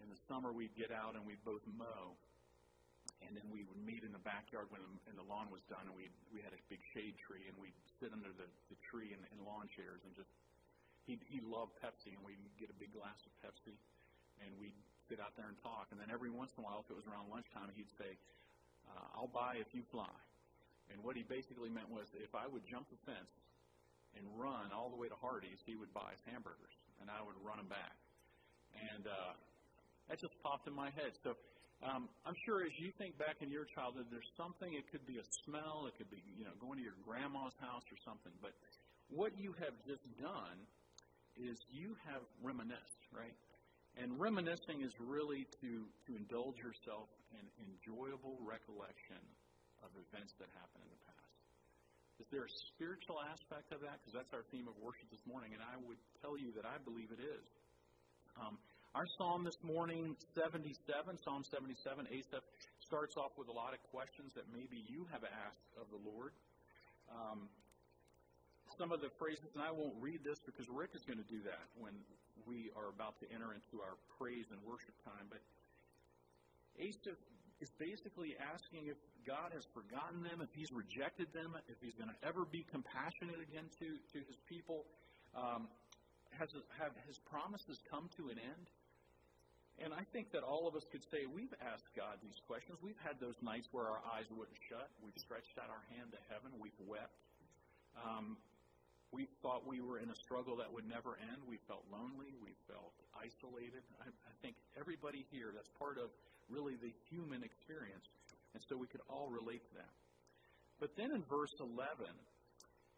in 0.02 0.08
the 0.10 0.20
summer 0.26 0.50
we'd 0.50 0.74
get 0.74 0.90
out 0.90 1.14
and 1.14 1.22
we'd 1.22 1.42
both 1.42 1.62
mow. 1.74 2.14
And 3.24 3.32
then 3.32 3.48
we 3.48 3.64
would 3.64 3.80
meet 3.80 4.04
in 4.04 4.12
the 4.12 4.20
backyard 4.20 4.68
when 4.68 4.84
the, 4.84 4.90
and 5.08 5.16
the 5.16 5.24
lawn 5.24 5.48
was 5.48 5.64
done, 5.72 5.88
and 5.88 5.96
we 5.96 6.12
we 6.28 6.44
had 6.44 6.52
a 6.52 6.60
big 6.68 6.80
shade 6.92 7.16
tree, 7.16 7.48
and 7.48 7.56
we'd 7.56 7.76
sit 7.96 8.12
under 8.12 8.28
the, 8.36 8.44
the 8.68 8.76
tree 8.84 9.16
in, 9.16 9.20
in 9.32 9.40
lawn 9.48 9.64
chairs 9.72 10.04
and 10.04 10.12
just 10.12 10.28
he 11.08 11.20
he 11.28 11.40
loved 11.40 11.72
Pepsi, 11.80 12.12
and 12.16 12.20
we'd 12.24 12.40
get 12.60 12.68
a 12.68 12.76
big 12.76 12.92
glass 12.92 13.16
of 13.24 13.32
Pepsi, 13.40 13.76
and 14.44 14.52
we'd 14.60 14.76
sit 15.08 15.20
out 15.20 15.36
there 15.36 15.48
and 15.48 15.56
talk. 15.60 15.92
And 15.92 16.00
then 16.00 16.08
every 16.08 16.32
once 16.32 16.52
in 16.56 16.64
a 16.64 16.64
while, 16.64 16.80
if 16.80 16.88
it 16.88 16.96
was 16.96 17.04
around 17.04 17.28
lunchtime, 17.28 17.68
he'd 17.76 17.92
say, 18.00 18.16
uh, 18.90 19.18
I'll 19.18 19.32
buy 19.32 19.56
if 19.60 19.70
you 19.72 19.82
fly. 19.90 20.10
And 20.92 21.00
what 21.00 21.16
he 21.16 21.24
basically 21.24 21.72
meant 21.72 21.88
was 21.88 22.06
if 22.20 22.34
I 22.36 22.44
would 22.46 22.62
jump 22.68 22.86
the 22.92 23.00
fence 23.08 23.32
and 24.14 24.22
run 24.36 24.70
all 24.70 24.92
the 24.92 24.98
way 25.00 25.08
to 25.08 25.18
Hardee's, 25.18 25.58
he 25.64 25.74
would 25.74 25.92
buy 25.96 26.12
us 26.12 26.22
hamburgers, 26.28 26.76
and 27.00 27.08
I 27.08 27.24
would 27.24 27.38
run 27.40 27.56
them 27.58 27.70
back. 27.72 27.96
And 28.94 29.08
uh, 29.08 29.32
that 30.08 30.20
just 30.20 30.36
popped 30.44 30.68
in 30.68 30.74
my 30.74 30.92
head. 30.92 31.16
So 31.24 31.34
um, 31.82 32.08
I'm 32.24 32.36
sure 32.44 32.62
as 32.62 32.72
you 32.78 32.92
think 33.00 33.16
back 33.18 33.40
in 33.40 33.50
your 33.50 33.64
childhood, 33.74 34.06
there's 34.12 34.28
something. 34.36 34.72
It 34.72 34.86
could 34.92 35.04
be 35.08 35.18
a 35.18 35.26
smell. 35.44 35.88
It 35.88 35.96
could 35.96 36.10
be 36.10 36.22
you 36.36 36.44
know 36.44 36.54
going 36.60 36.78
to 36.78 36.84
your 36.84 36.98
grandma's 37.02 37.56
house 37.60 37.84
or 37.90 37.98
something. 38.04 38.32
But 38.40 38.52
what 39.08 39.32
you 39.36 39.56
have 39.58 39.74
just 39.88 40.04
done 40.20 40.58
is 41.36 41.58
you 41.72 41.96
have 42.06 42.22
reminisced, 42.42 43.02
right? 43.10 43.34
And 43.94 44.18
reminiscing 44.18 44.82
is 44.82 44.90
really 44.98 45.46
to, 45.62 45.86
to 46.06 46.10
indulge 46.18 46.58
yourself 46.58 47.06
in 47.30 47.44
enjoyable 47.62 48.34
recollection 48.42 49.22
of 49.86 49.90
events 49.94 50.34
that 50.42 50.50
happened 50.58 50.82
in 50.82 50.90
the 50.90 51.02
past. 51.06 51.24
Is 52.18 52.26
there 52.30 52.46
a 52.46 52.54
spiritual 52.74 53.22
aspect 53.22 53.70
of 53.70 53.82
that? 53.82 54.02
Because 54.02 54.14
that's 54.14 54.34
our 54.34 54.46
theme 54.50 54.66
of 54.66 54.74
worship 54.82 55.06
this 55.10 55.22
morning, 55.26 55.54
and 55.54 55.62
I 55.62 55.78
would 55.86 55.98
tell 56.22 56.34
you 56.38 56.54
that 56.58 56.66
I 56.66 56.78
believe 56.82 57.10
it 57.14 57.22
is. 57.22 57.46
Um, 58.38 58.58
our 58.94 59.06
psalm 59.18 59.42
this 59.42 59.58
morning, 59.62 60.14
77, 60.38 60.78
Psalm 61.22 61.42
77, 61.42 62.06
Asaph, 62.14 62.46
starts 62.78 63.18
off 63.18 63.34
with 63.34 63.50
a 63.50 63.54
lot 63.54 63.74
of 63.74 63.82
questions 63.90 64.30
that 64.38 64.46
maybe 64.54 64.86
you 64.86 65.06
have 65.10 65.26
asked 65.26 65.66
of 65.74 65.90
the 65.90 65.98
Lord. 65.98 66.30
Um, 67.10 67.50
some 68.78 68.92
of 68.92 69.00
the 69.00 69.10
phrases, 69.18 69.50
and 69.54 69.62
I 69.62 69.70
won't 69.70 69.94
read 70.00 70.22
this 70.24 70.38
because 70.42 70.68
Rick 70.68 70.94
is 70.94 71.04
going 71.06 71.18
to 71.20 71.30
do 71.30 71.42
that 71.46 71.66
when 71.78 71.94
we 72.46 72.70
are 72.76 72.90
about 72.90 73.18
to 73.22 73.26
enter 73.30 73.54
into 73.54 73.80
our 73.80 73.96
praise 74.18 74.50
and 74.50 74.58
worship 74.62 74.94
time. 75.04 75.30
But 75.30 75.40
Asaph 76.78 77.16
is 77.62 77.70
basically 77.78 78.34
asking 78.36 78.90
if 78.90 78.98
God 79.24 79.54
has 79.54 79.64
forgotten 79.72 80.20
them, 80.26 80.42
if 80.42 80.52
He's 80.52 80.74
rejected 80.74 81.32
them, 81.32 81.56
if 81.70 81.78
He's 81.80 81.94
going 81.94 82.10
to 82.10 82.20
ever 82.26 82.44
be 82.44 82.66
compassionate 82.68 83.40
again 83.40 83.70
to, 83.80 83.96
to 84.12 84.18
His 84.26 84.36
people. 84.50 84.84
Um, 85.32 85.70
has 86.34 86.50
have 86.78 86.92
His 87.06 87.18
promises 87.30 87.78
come 87.86 88.10
to 88.18 88.28
an 88.28 88.38
end? 88.42 88.66
And 89.82 89.90
I 89.90 90.06
think 90.14 90.30
that 90.30 90.46
all 90.46 90.70
of 90.70 90.78
us 90.78 90.86
could 90.86 91.02
say 91.10 91.26
we've 91.26 91.54
asked 91.58 91.90
God 91.98 92.22
these 92.22 92.38
questions. 92.46 92.78
We've 92.78 92.98
had 93.02 93.18
those 93.18 93.34
nights 93.42 93.66
where 93.74 93.90
our 93.90 93.98
eyes 94.14 94.30
wouldn't 94.30 94.58
shut. 94.70 94.86
We've 95.02 95.18
stretched 95.18 95.58
out 95.58 95.66
our 95.66 95.82
hand 95.90 96.14
to 96.14 96.20
heaven. 96.30 96.54
We've 96.62 96.78
wept. 96.86 97.18
Um, 97.98 98.38
we 99.14 99.30
thought 99.38 99.62
we 99.62 99.78
were 99.78 100.02
in 100.02 100.10
a 100.10 100.18
struggle 100.18 100.58
that 100.58 100.66
would 100.74 100.90
never 100.90 101.14
end. 101.22 101.38
We 101.46 101.62
felt 101.70 101.86
lonely. 101.94 102.34
We 102.42 102.58
felt 102.66 102.90
isolated. 103.14 103.86
I, 104.02 104.10
I 104.10 104.34
think 104.42 104.58
everybody 104.74 105.22
here, 105.30 105.54
that's 105.54 105.70
part 105.78 106.02
of 106.02 106.10
really 106.50 106.74
the 106.74 106.90
human 107.06 107.46
experience. 107.46 108.10
And 108.58 108.60
so 108.66 108.74
we 108.74 108.90
could 108.90 109.06
all 109.06 109.30
relate 109.30 109.62
to 109.70 109.74
that. 109.78 109.94
But 110.82 110.98
then 110.98 111.14
in 111.14 111.22
verse 111.30 111.54
11, 111.62 112.10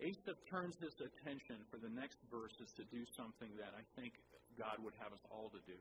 Asaph 0.00 0.40
turns 0.48 0.76
his 0.80 0.96
attention 1.00 1.60
for 1.68 1.76
the 1.76 1.92
next 1.92 2.16
verses 2.32 2.72
to 2.80 2.84
do 2.88 3.04
something 3.16 3.52
that 3.60 3.76
I 3.76 3.84
think 4.00 4.16
God 4.56 4.80
would 4.80 4.96
have 4.96 5.12
us 5.12 5.24
all 5.28 5.52
to 5.52 5.60
do. 5.68 5.76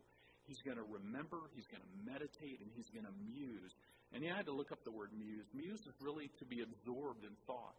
He's 0.47 0.61
going 0.61 0.77
to 0.77 0.85
remember, 0.85 1.49
he's 1.55 1.65
going 1.65 1.81
to 1.81 1.93
meditate, 2.05 2.61
and 2.61 2.69
he's 2.75 2.91
going 2.91 3.07
to 3.07 3.15
muse. 3.23 3.73
And 4.13 4.21
you 4.21 4.29
had 4.29 4.45
to 4.45 4.53
look 4.53 4.71
up 4.71 4.83
the 4.83 4.93
word 4.93 5.09
muse. 5.15 5.47
Muse 5.55 5.81
is 5.87 5.95
really 5.99 6.29
to 6.37 6.45
be 6.45 6.61
absorbed 6.61 7.23
in 7.25 7.33
thought. 7.47 7.75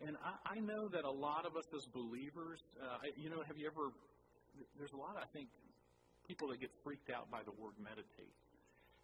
And 0.00 0.16
I, 0.24 0.56
I 0.56 0.58
know 0.60 0.88
that 0.88 1.04
a 1.04 1.10
lot 1.10 1.44
of 1.44 1.56
us 1.56 1.68
as 1.76 1.84
believers, 1.84 2.64
uh, 2.80 3.04
you 3.16 3.28
know, 3.28 3.44
have 3.44 3.60
you 3.60 3.68
ever, 3.68 3.92
there's 4.80 4.96
a 4.96 5.00
lot, 5.00 5.20
I 5.20 5.28
think, 5.36 5.52
people 6.24 6.48
that 6.48 6.60
get 6.60 6.72
freaked 6.80 7.10
out 7.10 7.28
by 7.28 7.44
the 7.44 7.52
word 7.60 7.76
meditate. 7.76 8.32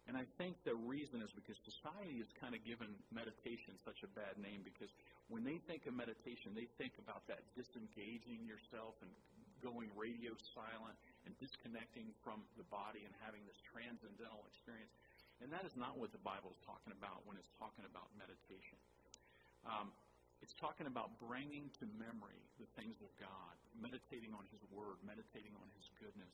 And 0.07 0.15
I 0.15 0.23
think 0.39 0.55
the 0.63 0.73
reason 0.73 1.19
is 1.19 1.35
because 1.35 1.59
society 1.67 2.23
has 2.23 2.31
kind 2.39 2.55
of 2.55 2.63
given 2.63 2.87
meditation 3.11 3.75
such 3.83 4.07
a 4.07 4.09
bad 4.15 4.39
name 4.39 4.63
because 4.63 4.87
when 5.27 5.43
they 5.43 5.59
think 5.67 5.83
of 5.83 5.91
meditation, 5.91 6.55
they 6.55 6.71
think 6.79 6.95
about 6.95 7.27
that 7.27 7.43
disengaging 7.59 8.47
yourself 8.47 8.95
and 9.03 9.11
going 9.59 9.91
radio 9.99 10.31
silent 10.55 10.95
and 11.27 11.35
disconnecting 11.43 12.07
from 12.23 12.39
the 12.55 12.63
body 12.71 13.03
and 13.03 13.11
having 13.19 13.43
this 13.43 13.59
transcendental 13.67 14.47
experience. 14.47 14.95
And 15.43 15.51
that 15.51 15.67
is 15.67 15.75
not 15.75 15.99
what 15.99 16.15
the 16.15 16.23
Bible 16.23 16.55
is 16.55 16.61
talking 16.63 16.95
about 16.95 17.27
when 17.27 17.35
it's 17.35 17.51
talking 17.59 17.83
about 17.83 18.07
meditation. 18.15 18.79
Um, 19.67 19.91
it's 20.41 20.53
talking 20.53 20.85
about 20.85 21.17
bringing 21.17 21.73
to 21.81 21.85
memory 21.97 22.41
the 22.61 22.69
things 22.77 23.01
of 23.01 23.09
God, 23.17 23.55
meditating 23.77 24.33
on 24.37 24.45
His 24.53 24.61
Word, 24.69 25.01
meditating 25.01 25.53
on 25.57 25.67
His 25.73 25.89
goodness. 25.97 26.33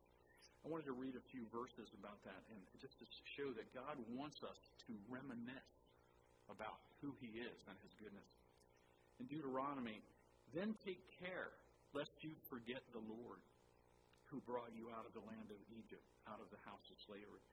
I 0.63 0.71
wanted 0.71 0.87
to 0.87 0.95
read 0.95 1.19
a 1.19 1.23
few 1.31 1.43
verses 1.51 1.91
about 1.95 2.23
that 2.23 2.43
and 2.51 2.59
just 2.79 2.99
to 3.03 3.07
show 3.23 3.51
that 3.55 3.71
God 3.75 3.99
wants 4.15 4.43
us 4.43 4.71
to 4.87 4.95
reminisce 5.11 5.75
about 6.47 6.79
who 7.03 7.15
He 7.19 7.39
is 7.39 7.59
and 7.67 7.75
His 7.83 7.95
goodness. 7.99 8.31
In 9.19 9.27
Deuteronomy, 9.27 9.99
then 10.55 10.75
take 10.83 11.03
care 11.19 11.51
lest 11.91 12.23
you 12.23 12.35
forget 12.47 12.83
the 12.91 13.03
Lord 13.03 13.43
who 14.27 14.41
brought 14.49 14.73
you 14.73 14.89
out 14.89 15.05
of 15.05 15.13
the 15.13 15.23
land 15.29 15.51
of 15.53 15.59
Egypt, 15.69 16.03
out 16.25 16.41
of 16.41 16.49
the 16.49 16.59
house 16.65 16.89
of 16.89 16.97
slavery. 17.05 17.43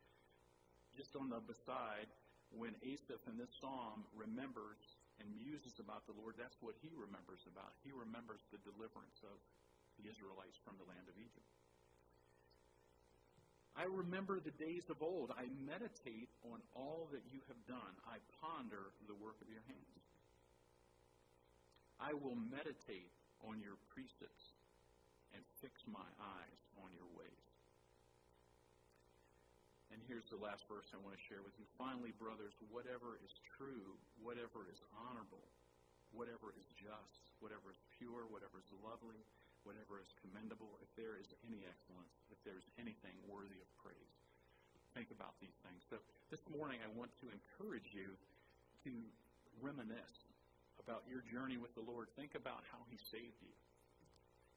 Just 0.97 1.15
on 1.15 1.29
the 1.29 1.43
beside, 1.45 2.09
when 2.51 2.75
Asaph 2.83 3.23
in 3.31 3.37
this 3.37 3.53
psalm 3.61 4.03
remembers 4.17 4.81
and 5.21 5.29
muses 5.37 5.77
about 5.79 6.09
the 6.09 6.17
Lord, 6.17 6.41
that's 6.41 6.57
what 6.65 6.75
he 6.81 6.91
remembers 6.97 7.45
about. 7.45 7.77
He 7.85 7.93
remembers 7.93 8.41
the 8.49 8.61
deliverance 8.65 9.21
of 9.23 9.37
the 10.01 10.09
Israelites 10.09 10.57
from 10.65 10.81
the 10.81 10.89
land 10.89 11.05
of 11.07 11.17
Egypt. 11.21 11.53
I 13.77 13.87
remember 13.87 14.41
the 14.41 14.57
days 14.57 14.89
of 14.91 14.99
old. 15.01 15.31
I 15.31 15.47
meditate 15.63 16.29
on 16.43 16.59
all 16.75 17.09
that 17.13 17.23
you 17.31 17.41
have 17.47 17.61
done. 17.71 17.95
I 18.09 18.19
ponder 18.43 18.91
the 19.07 19.17
work 19.17 19.39
of 19.41 19.49
your 19.49 19.63
hands. 19.71 20.05
I 22.01 22.17
will 22.17 22.37
meditate 22.37 23.13
on 23.45 23.61
your 23.61 23.77
precepts 23.93 24.57
and 25.37 25.43
fix 25.61 25.85
my 25.87 26.09
eyes 26.19 26.61
on 26.83 26.91
your 26.97 27.09
ways. 27.15 27.40
Here's 30.11 30.27
the 30.27 30.43
last 30.43 30.67
verse 30.67 30.91
I 30.91 30.99
want 30.99 31.15
to 31.15 31.23
share 31.23 31.39
with 31.39 31.55
you. 31.55 31.63
Finally, 31.79 32.11
brothers, 32.19 32.59
whatever 32.67 33.23
is 33.23 33.31
true, 33.55 33.95
whatever 34.19 34.67
is 34.67 34.83
honorable, 34.91 35.47
whatever 36.11 36.51
is 36.51 36.67
just, 36.75 37.23
whatever 37.39 37.71
is 37.71 37.79
pure, 37.95 38.27
whatever 38.27 38.59
is 38.59 38.67
lovely, 38.83 39.23
whatever 39.63 40.03
is 40.03 40.11
commendable, 40.19 40.83
if 40.83 40.91
there 40.99 41.15
is 41.15 41.31
any 41.47 41.63
excellence, 41.63 42.11
if 42.27 42.43
there 42.43 42.59
is 42.59 42.67
anything 42.75 43.15
worthy 43.31 43.63
of 43.63 43.71
praise, 43.79 44.19
think 44.99 45.15
about 45.15 45.39
these 45.39 45.55
things. 45.63 45.79
So 45.87 46.03
this 46.27 46.43
morning, 46.51 46.83
I 46.83 46.91
want 46.91 47.15
to 47.23 47.31
encourage 47.31 47.95
you 47.95 48.11
to 48.83 48.93
reminisce 49.63 50.27
about 50.83 51.07
your 51.07 51.23
journey 51.31 51.55
with 51.55 51.71
the 51.79 51.87
Lord. 51.87 52.11
Think 52.19 52.35
about 52.35 52.67
how 52.75 52.83
He 52.91 52.99
saved 52.99 53.39
you. 53.47 53.55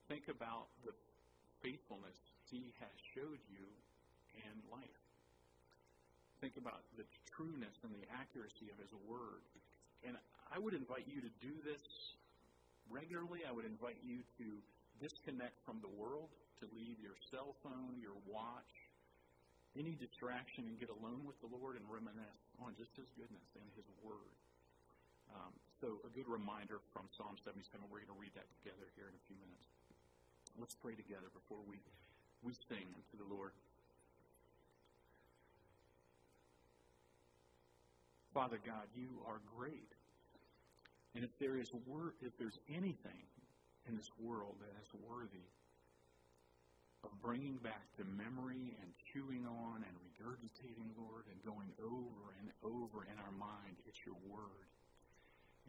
Think 0.10 0.34
about 0.34 0.74
the 0.82 0.98
faithfulness 1.62 2.18
He 2.50 2.74
has 2.82 2.98
showed 3.14 3.46
you 3.54 3.70
in 4.34 4.58
life 4.74 5.03
think 6.44 6.60
about 6.60 6.84
the 7.00 7.08
trueness 7.32 7.72
and 7.88 7.96
the 7.96 8.04
accuracy 8.12 8.68
of 8.68 8.76
His 8.76 8.92
Word. 9.08 9.48
And 10.04 10.20
I 10.52 10.60
would 10.60 10.76
invite 10.76 11.08
you 11.08 11.24
to 11.24 11.32
do 11.40 11.56
this 11.64 11.80
regularly. 12.92 13.48
I 13.48 13.56
would 13.56 13.64
invite 13.64 14.04
you 14.04 14.28
to 14.44 14.48
disconnect 15.00 15.56
from 15.64 15.80
the 15.80 15.88
world, 15.88 16.28
to 16.60 16.68
leave 16.76 17.00
your 17.00 17.16
cell 17.32 17.56
phone, 17.64 17.96
your 18.04 18.20
watch, 18.28 18.76
any 19.80 19.96
distraction 19.96 20.68
and 20.68 20.76
get 20.76 20.92
alone 20.92 21.24
with 21.24 21.40
the 21.40 21.48
Lord 21.48 21.80
and 21.80 21.88
reminisce 21.88 22.44
on 22.60 22.76
just 22.76 22.92
His 23.00 23.08
goodness 23.16 23.48
and 23.56 23.66
His 23.80 23.88
Word. 24.04 24.36
Um, 25.32 25.56
so, 25.80 26.04
a 26.04 26.12
good 26.12 26.28
reminder 26.28 26.84
from 26.92 27.08
Psalm 27.16 27.40
77. 27.48 27.88
We're 27.88 28.04
going 28.04 28.12
to 28.12 28.20
read 28.20 28.36
that 28.36 28.52
together 28.60 28.92
here 29.00 29.08
in 29.08 29.16
a 29.16 29.24
few 29.32 29.40
minutes. 29.40 29.64
Let's 30.60 30.76
pray 30.76 31.00
together 31.00 31.32
before 31.32 31.64
we, 31.64 31.80
we 32.44 32.52
sing 32.68 32.84
unto 32.84 33.16
the 33.16 33.32
Lord. 33.32 33.56
Father 38.34 38.60
God, 38.66 38.90
you 38.96 39.22
are 39.28 39.40
great. 39.56 39.94
And 41.16 41.24
if 41.24 41.30
there 41.40 41.58
is 41.58 41.72
wor- 41.86 42.16
if 42.22 42.36
there's 42.38 42.58
anything 42.68 43.30
in 43.88 43.96
this 43.96 44.10
world 44.18 44.56
that 44.60 44.74
is 44.82 44.90
worthy 45.06 45.46
of 47.04 47.12
bringing 47.22 47.58
back 47.58 47.84
to 47.98 48.04
memory 48.06 48.76
and 48.82 48.90
chewing 49.14 49.46
on 49.46 49.84
and 49.86 49.96
regurgitating, 50.02 50.90
Lord, 50.98 51.26
and 51.30 51.38
going 51.46 51.70
over 51.84 52.34
and 52.40 52.50
over 52.64 53.06
in 53.06 53.20
our 53.20 53.32
mind, 53.38 53.78
it's 53.86 54.00
your 54.06 54.16
word 54.26 54.66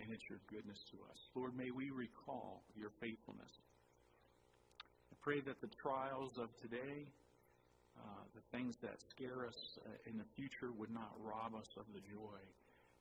and 0.01 0.11
it's 0.11 0.25
your 0.29 0.41
goodness 0.51 0.83
to 0.91 0.97
us. 1.11 1.19
Lord, 1.35 1.57
may 1.57 1.71
we 1.71 1.91
recall 1.91 2.63
your 2.75 2.91
faithfulness. 3.01 3.51
I 5.13 5.15
pray 5.21 5.41
that 5.41 5.61
the 5.61 5.69
trials 5.69 6.39
of 6.39 6.49
today, 6.61 7.07
uh, 7.99 8.25
the 8.35 8.43
things 8.57 8.77
that 8.83 8.97
scare 9.11 9.47
us 9.47 9.79
uh, 9.87 10.11
in 10.11 10.19
the 10.19 10.29
future, 10.37 10.73
would 10.73 10.93
not 10.93 11.13
rob 11.23 11.55
us 11.55 11.69
of 11.77 11.85
the 11.95 12.01
joy 12.01 12.41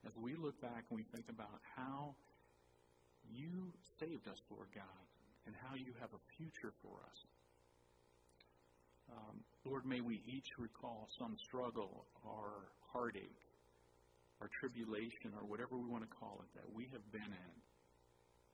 as 0.06 0.14
we 0.20 0.36
look 0.36 0.60
back 0.62 0.84
and 0.89 1.00
we 1.00 1.06
think 1.16 1.26
about 1.30 1.62
how 1.76 2.16
you 3.32 3.72
saved 4.00 4.28
us, 4.28 4.39
Lord 4.52 4.68
God, 4.76 5.06
and 5.48 5.56
how 5.64 5.76
you 5.76 5.96
have 6.00 6.12
a 6.12 6.22
future 6.38 6.74
for 6.84 7.00
us. 7.08 7.20
Um, 9.12 9.44
Lord, 9.66 9.86
may 9.86 10.02
we 10.02 10.22
each 10.28 10.58
recall 10.58 11.08
some 11.18 11.38
struggle 11.38 12.06
or 12.24 12.72
heartache 12.91 13.44
or 14.41 14.50
tribulation 14.60 15.32
or 15.39 15.48
whatever 15.48 15.78
we 15.78 15.88
want 15.88 16.04
to 16.04 16.12
call 16.12 16.44
it 16.44 16.52
that 16.56 16.68
we 16.76 16.88
have 16.91 17.04
been 17.12 17.32
in. 17.32 17.56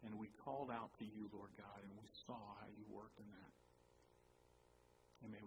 And 0.05 0.15
we 0.15 0.29
called 0.45 0.71
out 0.71 0.93
to 0.99 1.05
you, 1.05 1.27
Lord 1.33 1.51
God, 1.57 1.79
and 1.83 1.91
we 1.99 2.07
saw 2.25 2.39
how 2.61 2.69
you 2.71 2.85
worked 2.87 3.19
in 3.19 3.27
that. 3.35 3.53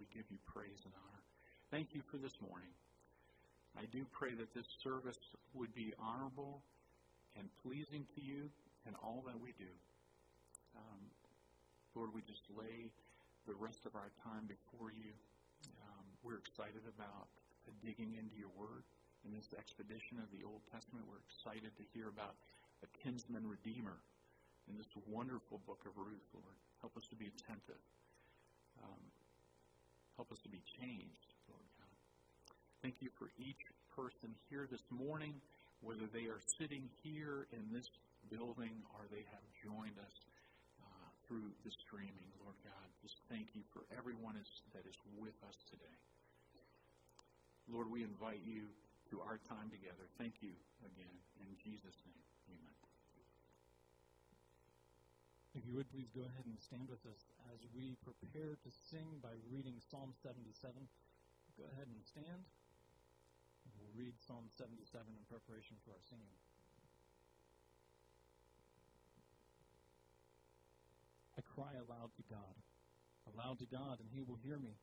We 0.03 0.11
give 0.11 0.26
you 0.34 0.42
praise 0.50 0.82
and 0.82 0.90
honor. 0.98 1.22
Thank 1.70 1.94
you 1.94 2.03
for 2.11 2.18
this 2.18 2.34
morning. 2.42 2.74
I 3.78 3.86
do 3.94 4.03
pray 4.11 4.34
that 4.34 4.50
this 4.50 4.66
service 4.82 5.22
would 5.55 5.70
be 5.78 5.94
honorable 5.94 6.59
and 7.38 7.46
pleasing 7.62 8.03
to 8.18 8.20
you 8.20 8.50
in 8.82 8.98
all 8.98 9.22
that 9.30 9.38
we 9.38 9.55
do. 9.55 9.70
Um, 10.74 11.07
Lord, 11.94 12.11
we 12.11 12.18
just 12.26 12.42
lay 12.50 12.90
the 13.46 13.55
rest 13.55 13.86
of 13.86 13.94
our 13.94 14.11
time 14.26 14.50
before 14.50 14.90
you. 14.90 15.14
Um, 15.86 16.03
we're 16.26 16.42
excited 16.42 16.82
about 16.82 17.30
digging 17.78 18.18
into 18.18 18.34
your 18.34 18.50
word 18.59 18.82
in 19.22 19.30
this 19.30 19.55
expedition 19.55 20.18
of 20.18 20.26
the 20.34 20.42
Old 20.42 20.66
Testament. 20.66 21.07
We're 21.07 21.22
excited 21.30 21.70
to 21.78 21.84
hear 21.94 22.11
about 22.11 22.34
a 22.82 22.90
kinsman 23.07 23.46
redeemer 23.46 24.03
in 24.66 24.74
this 24.74 24.90
wonderful 25.07 25.62
book 25.62 25.86
of 25.86 25.94
Ruth, 25.94 26.26
Lord. 26.34 26.59
Help 26.82 26.98
us 26.98 27.07
to 27.07 27.14
be 27.14 27.30
attentive. 27.30 27.78
Um, 28.82 29.11
help 30.16 30.32
us 30.32 30.40
to 30.44 30.50
be 30.50 30.62
changed, 30.80 31.32
Lord 31.48 31.68
God. 31.78 31.96
Thank 32.82 33.00
you 33.00 33.10
for 33.18 33.30
each 33.38 33.62
person 33.94 34.34
here 34.50 34.66
this 34.70 34.84
morning, 34.90 35.34
whether 35.80 36.08
they 36.10 36.26
are 36.26 36.40
sitting 36.58 36.88
here 37.02 37.46
in 37.52 37.68
this 37.72 37.88
building 38.30 38.82
or 38.96 39.06
they 39.10 39.24
have 39.30 39.44
joined 39.62 39.98
us 39.98 40.16
uh, 40.82 41.08
through 41.26 41.52
the 41.64 41.72
streaming, 41.84 42.28
Lord 42.42 42.56
God. 42.64 42.86
Just 43.02 43.20
thank 43.28 43.54
you 43.54 43.62
for 43.72 43.84
everyone 43.96 44.36
is, 44.38 44.48
that 44.74 44.86
is 44.88 44.96
with 45.18 45.36
us 45.46 45.56
today. 45.68 45.96
Lord, 47.70 47.86
we 47.90 48.02
invite 48.02 48.42
you 48.42 48.66
to 49.10 49.20
our 49.22 49.38
time 49.46 49.70
together. 49.70 50.08
Thank 50.18 50.42
you 50.42 50.56
again. 50.82 51.14
In 51.38 51.50
Jesus' 51.62 51.98
name, 52.08 52.32
If 55.62 55.70
you 55.70 55.78
would 55.78 55.94
please 55.94 56.10
go 56.10 56.26
ahead 56.26 56.42
and 56.42 56.58
stand 56.58 56.90
with 56.90 57.06
us 57.06 57.22
as 57.54 57.62
we 57.70 57.94
prepare 58.02 58.58
to 58.58 58.70
sing 58.90 59.06
by 59.22 59.30
reading 59.46 59.78
Psalm 59.78 60.10
77. 60.18 60.50
Go 61.54 61.70
ahead 61.70 61.86
and 61.86 62.02
stand. 62.02 62.42
And 63.62 63.70
we'll 63.78 63.94
read 63.94 64.18
Psalm 64.26 64.50
77 64.58 64.82
in 65.06 65.22
preparation 65.30 65.78
for 65.86 65.94
our 65.94 66.02
singing. 66.10 66.34
I 71.38 71.46
cry 71.46 71.78
aloud 71.78 72.10
to 72.18 72.26
God, 72.26 72.58
aloud 73.30 73.62
to 73.62 73.68
God, 73.70 74.02
and 74.02 74.10
He 74.10 74.26
will 74.26 74.42
hear 74.42 74.58
me. 74.58 74.74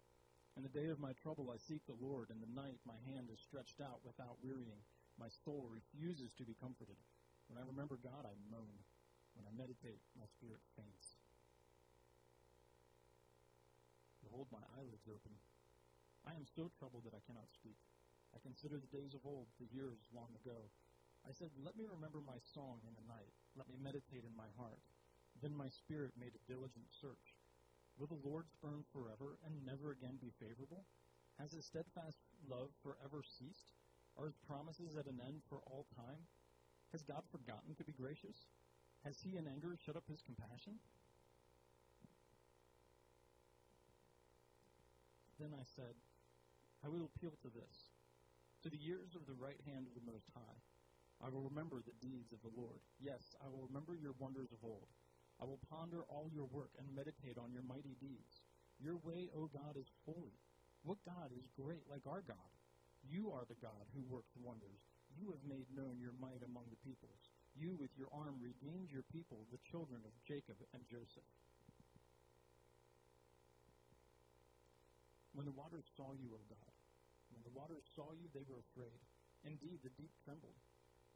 In 0.56 0.64
the 0.64 0.72
day 0.72 0.88
of 0.88 1.04
my 1.04 1.12
trouble, 1.20 1.52
I 1.52 1.60
seek 1.60 1.84
the 1.92 2.00
Lord. 2.00 2.32
In 2.32 2.40
the 2.40 2.56
night, 2.56 2.80
my 2.88 2.96
hand 3.04 3.28
is 3.28 3.44
stretched 3.44 3.84
out 3.84 4.00
without 4.08 4.40
wearying. 4.40 4.80
My 5.20 5.28
soul 5.44 5.68
refuses 5.68 6.32
to 6.40 6.48
be 6.48 6.56
comforted. 6.56 6.96
When 7.52 7.60
I 7.60 7.68
remember 7.68 8.00
God, 8.00 8.24
I 8.24 8.32
moan. 8.48 8.80
When 9.40 9.48
I 9.48 9.56
meditate, 9.56 10.04
my 10.20 10.28
spirit 10.28 10.60
faints. 10.76 11.16
Behold, 14.20 14.52
my 14.52 14.60
eyelids 14.76 15.08
open. 15.08 15.32
I 16.28 16.36
am 16.36 16.44
so 16.44 16.68
troubled 16.76 17.08
that 17.08 17.16
I 17.16 17.24
cannot 17.24 17.48
speak. 17.56 17.80
I 18.36 18.44
consider 18.44 18.84
the 18.84 18.92
days 18.92 19.16
of 19.16 19.24
old, 19.24 19.48
the 19.56 19.72
years 19.72 20.04
long 20.12 20.36
ago. 20.44 20.68
I 21.24 21.32
said, 21.32 21.56
Let 21.56 21.80
me 21.80 21.88
remember 21.88 22.20
my 22.20 22.36
song 22.52 22.84
in 22.84 22.92
the 23.00 23.08
night. 23.08 23.32
Let 23.56 23.72
me 23.72 23.80
meditate 23.80 24.28
in 24.28 24.36
my 24.36 24.52
heart. 24.60 24.84
Then 25.40 25.56
my 25.56 25.72
spirit 25.72 26.20
made 26.20 26.36
a 26.36 26.48
diligent 26.52 26.92
search. 26.92 27.40
Will 27.96 28.12
the 28.12 28.28
Lord 28.28 28.52
spurn 28.52 28.84
forever 28.92 29.40
and 29.48 29.56
never 29.64 29.96
again 29.96 30.20
be 30.20 30.36
favorable? 30.36 30.84
Has 31.40 31.56
his 31.56 31.64
steadfast 31.64 32.20
love 32.44 32.76
forever 32.84 33.24
ceased? 33.24 33.72
Are 34.20 34.28
his 34.28 34.36
promises 34.44 35.00
at 35.00 35.08
an 35.08 35.24
end 35.24 35.48
for 35.48 35.64
all 35.64 35.88
time? 35.96 36.28
Has 36.92 37.08
God 37.08 37.24
forgotten 37.32 37.72
to 37.80 37.88
be 37.88 37.96
gracious? 37.96 38.52
Has 39.06 39.20
he 39.24 39.38
in 39.38 39.48
anger 39.48 39.78
shut 39.80 39.96
up 39.96 40.04
his 40.10 40.22
compassion? 40.22 40.80
Then 45.40 45.56
I 45.56 45.64
said, 45.64 45.96
I 46.84 46.92
will 46.92 47.08
appeal 47.08 47.32
to 47.44 47.50
this, 47.50 47.96
to 48.64 48.70
the 48.70 48.80
years 48.80 49.16
of 49.16 49.24
the 49.24 49.40
right 49.40 49.60
hand 49.64 49.88
of 49.88 49.96
the 49.96 50.04
Most 50.04 50.28
High. 50.36 50.60
I 51.24 51.32
will 51.32 51.48
remember 51.48 51.80
the 51.80 51.96
deeds 52.04 52.32
of 52.36 52.44
the 52.44 52.52
Lord. 52.56 52.80
Yes, 53.00 53.36
I 53.40 53.48
will 53.48 53.64
remember 53.68 53.96
your 53.96 54.16
wonders 54.20 54.52
of 54.52 54.60
old. 54.64 54.92
I 55.40 55.48
will 55.48 55.60
ponder 55.72 56.04
all 56.12 56.28
your 56.28 56.48
work 56.52 56.76
and 56.76 56.92
meditate 56.92 57.40
on 57.40 57.56
your 57.56 57.64
mighty 57.64 57.96
deeds. 58.04 58.44
Your 58.84 59.00
way, 59.00 59.32
O 59.32 59.48
God, 59.48 59.80
is 59.80 59.92
holy. 60.04 60.36
What 60.84 61.00
God 61.08 61.32
is 61.32 61.48
great 61.56 61.88
like 61.88 62.04
our 62.04 62.24
God? 62.24 62.52
You 63.08 63.32
are 63.32 63.48
the 63.48 63.60
God 63.64 63.88
who 63.96 64.04
works 64.12 64.36
wonders. 64.36 64.84
You 65.16 65.32
have 65.32 65.44
made 65.48 65.72
known 65.72 66.00
your 66.00 66.16
might 66.20 66.44
among 66.44 66.68
the 66.68 66.84
peoples. 66.84 67.29
You, 67.60 67.76
with 67.76 67.92
your 68.00 68.08
arm, 68.16 68.40
redeemed 68.40 68.88
your 68.88 69.04
people, 69.12 69.44
the 69.52 69.60
children 69.68 70.00
of 70.08 70.16
Jacob 70.24 70.56
and 70.72 70.80
Joseph. 70.88 71.28
When 75.36 75.44
the 75.44 75.52
waters 75.52 75.84
saw 76.00 76.16
you, 76.16 76.32
O 76.32 76.40
God, 76.48 76.74
when 77.36 77.44
the 77.44 77.52
waters 77.52 77.84
saw 78.00 78.16
you, 78.16 78.32
they 78.32 78.48
were 78.48 78.64
afraid. 78.64 79.04
Indeed, 79.44 79.84
the 79.84 79.92
deep 80.00 80.16
trembled. 80.24 80.56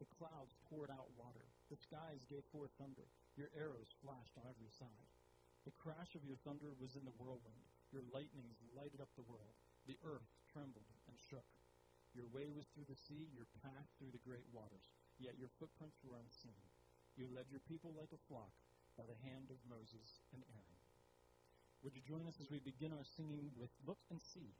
The 0.04 0.12
clouds 0.20 0.52
poured 0.68 0.92
out 0.92 1.08
water. 1.16 1.48
The 1.72 1.80
skies 1.80 2.28
gave 2.28 2.44
forth 2.52 2.76
thunder. 2.76 3.08
Your 3.40 3.48
arrows 3.56 3.96
flashed 4.04 4.36
on 4.36 4.44
every 4.44 4.72
side. 4.76 5.08
The 5.64 5.76
crash 5.80 6.12
of 6.12 6.28
your 6.28 6.40
thunder 6.44 6.76
was 6.76 7.00
in 7.00 7.08
the 7.08 7.16
whirlwind. 7.16 7.64
Your 7.96 8.04
lightnings 8.12 8.60
lighted 8.76 9.00
up 9.00 9.12
the 9.16 9.28
world. 9.32 9.56
The 9.88 9.96
earth 10.04 10.28
trembled 10.52 10.92
and 11.08 11.16
shook. 11.32 11.48
Your 12.12 12.28
way 12.36 12.52
was 12.52 12.68
through 12.76 12.92
the 12.92 13.00
sea, 13.08 13.32
your 13.32 13.48
path 13.64 13.88
through 13.96 14.12
the 14.12 14.28
great 14.28 14.44
waters 14.52 14.92
yet 15.24 15.40
your 15.40 15.50
footprints 15.56 16.04
were 16.04 16.20
unseen. 16.20 16.60
You 17.16 17.32
led 17.32 17.48
your 17.48 17.64
people 17.64 17.96
like 17.96 18.12
a 18.12 18.20
flock 18.28 18.52
by 19.00 19.08
the 19.08 19.16
hand 19.24 19.48
of 19.48 19.64
Moses 19.64 20.20
and 20.36 20.44
Aaron. 20.52 20.84
Would 21.82 21.96
you 21.96 22.04
join 22.04 22.28
us 22.28 22.44
as 22.44 22.52
we 22.52 22.60
begin 22.60 22.92
our 22.92 23.08
singing 23.16 23.56
with 23.56 23.72
Look 23.88 24.04
and 24.12 24.20
See? 24.20 24.52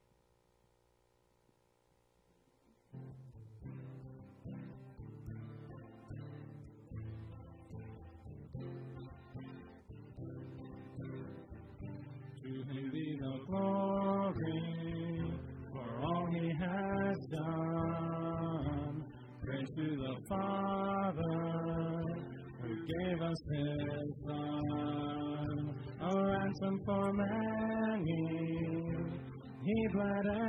He 30.04 30.43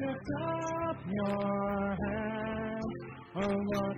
lift 0.00 0.30
up 0.40 0.96
your 1.10 1.96
hands. 2.06 2.84
Oh, 3.36 3.40
look 3.40 3.96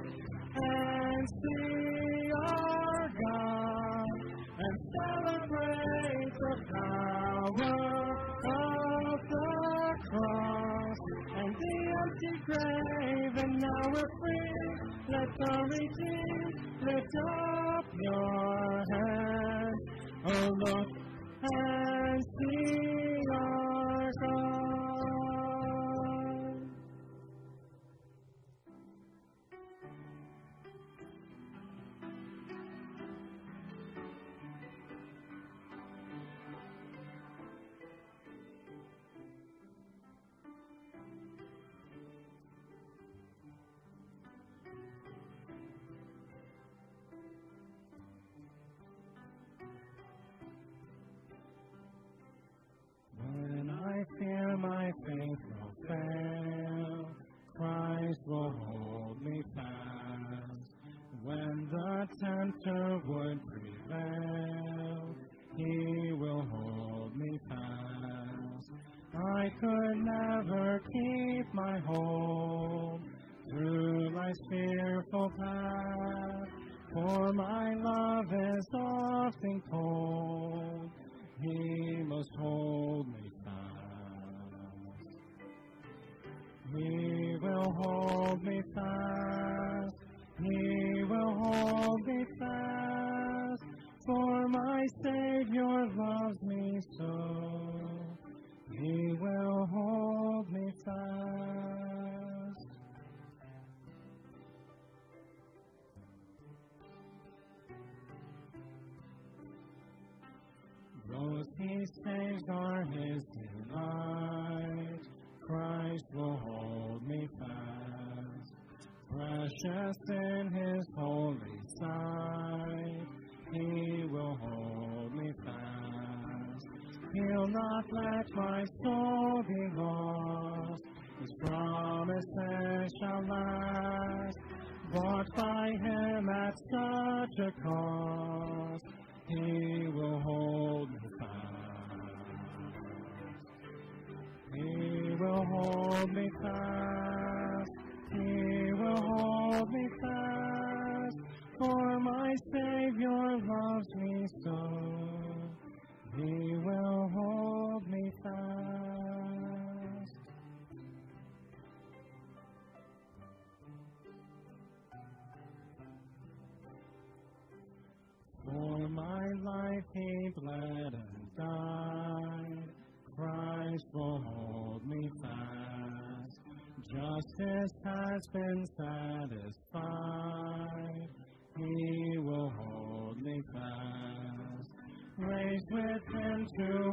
to 186.57 186.93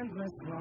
endless 0.00 0.32
life. 0.48 0.59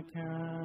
Podcast 0.00 0.59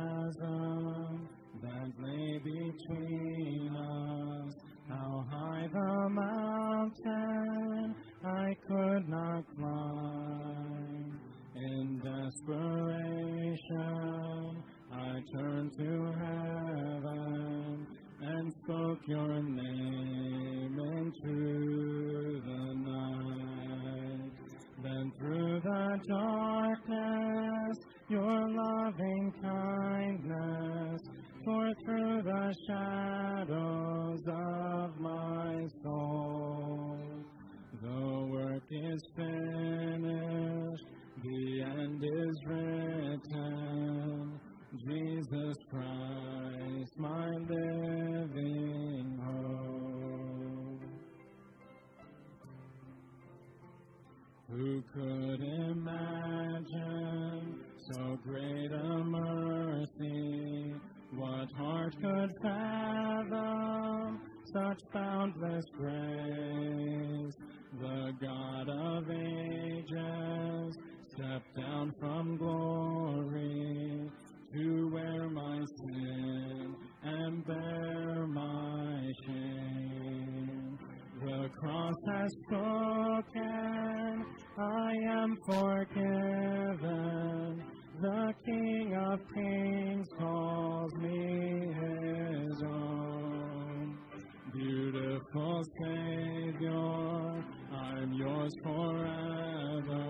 Savior, 96.45 97.43
I'm 97.71 98.13
yours 98.13 98.53
forever. 98.63 100.03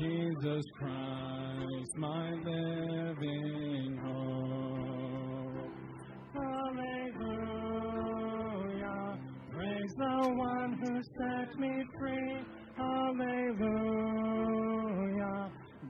Jesus 0.00 0.64
Christ, 0.78 1.96
my 1.96 2.30
living 2.30 3.98
hope. 4.02 5.72
Hallelujah, 6.32 7.28
praise 9.52 9.94
the 9.96 10.28
one 10.36 10.72
who 10.82 11.02
set 11.18 11.58
me 11.58 11.84
free. 11.98 12.38
Hallelujah, 12.76 13.50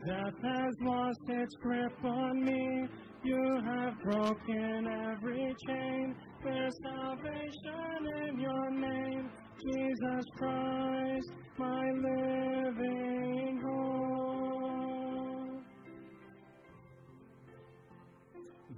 death 0.06 0.42
has 0.42 0.74
lost 0.80 1.28
its 1.28 1.54
grip 1.62 2.04
on 2.04 2.44
me. 2.44 2.88
You 3.24 3.60
have 3.64 3.94
broken 4.02 4.86
every 4.86 5.54
chain. 5.66 6.14
There's 6.44 6.74
salvation 6.82 8.06
in 8.28 8.38
your 8.38 8.70
name, 8.70 9.30
Jesus 9.62 10.24
Christ, 10.36 11.30
my 11.56 11.90
living 11.90 13.62
hope. 13.64 14.04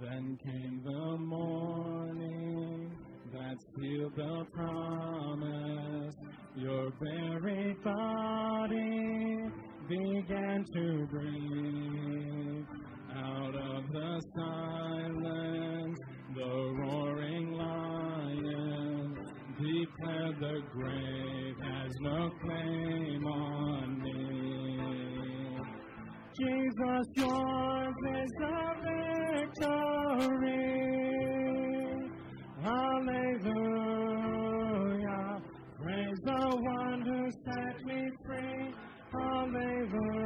Then 0.00 0.38
came 0.44 0.80
the 0.84 1.16
morning 1.18 2.92
that 3.32 3.56
sealed 3.74 4.14
the 4.14 4.46
promise. 4.52 6.14
Your 6.54 6.92
buried 7.00 7.82
body 7.82 9.50
began 9.88 10.64
to 10.72 11.06
breathe 11.10 12.75
the 13.92 14.20
silence, 14.36 15.98
the 16.34 16.52
roaring 16.80 17.52
lion 17.52 19.14
declared 19.58 20.36
the 20.40 20.60
grave 20.72 21.56
has 21.62 21.92
no 22.00 22.30
claim 22.42 23.26
on 23.26 24.02
me. 24.02 24.16
Jesus, 26.38 27.06
yours 27.16 27.94
is 28.14 28.30
the 28.38 28.58
victory. 29.56 30.66
Hallelujah. 32.62 33.56
Praise 35.80 36.20
the 36.24 36.42
one 36.60 37.00
who 37.02 37.30
set 37.44 37.76
me 37.84 38.00
free. 38.26 38.74
Hallelujah. 39.12 40.25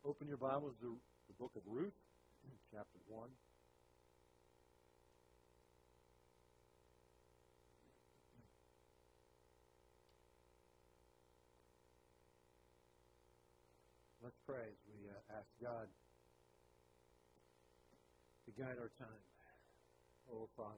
open 0.11 0.27
your 0.27 0.35
Bibles 0.35 0.73
to 0.81 0.97
the 1.29 1.33
book 1.39 1.51
of 1.55 1.61
Ruth, 1.65 1.93
chapter 2.69 2.99
1. 3.07 3.29
Let's 14.21 14.35
pray 14.45 14.67
as 14.67 14.75
we 14.91 15.07
uh, 15.07 15.37
ask 15.39 15.47
God 15.63 15.87
to 18.47 18.61
guide 18.61 18.75
our 18.81 18.91
time. 18.99 19.23
Oh, 20.29 20.49
Father. 20.57 20.75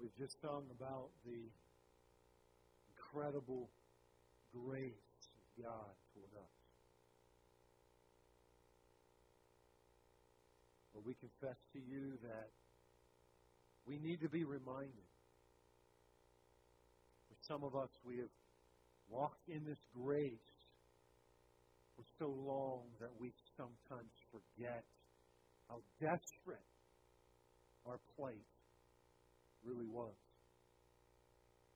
We've 0.00 0.18
just 0.18 0.40
sung 0.42 0.64
about 0.76 1.10
the 1.24 1.46
incredible 3.12 3.68
grace 4.52 4.92
of 5.34 5.64
God 5.64 5.92
toward 6.14 6.32
us. 6.36 6.52
But 10.94 11.04
we 11.04 11.14
confess 11.14 11.56
to 11.72 11.78
you 11.78 12.18
that 12.22 12.48
we 13.86 13.98
need 13.98 14.20
to 14.20 14.28
be 14.28 14.44
reminded. 14.44 15.08
For 17.28 17.36
some 17.48 17.64
of 17.64 17.74
us, 17.74 17.88
we 18.04 18.18
have 18.18 18.34
walked 19.08 19.48
in 19.48 19.64
this 19.64 19.78
grace 19.94 20.38
for 21.96 22.04
so 22.18 22.28
long 22.28 22.82
that 23.00 23.10
we 23.20 23.32
sometimes 23.56 24.12
forget 24.30 24.84
how 25.68 25.78
desperate 26.00 26.58
our 27.86 27.98
plight 28.16 28.46
really 29.64 29.86
was. 29.86 30.14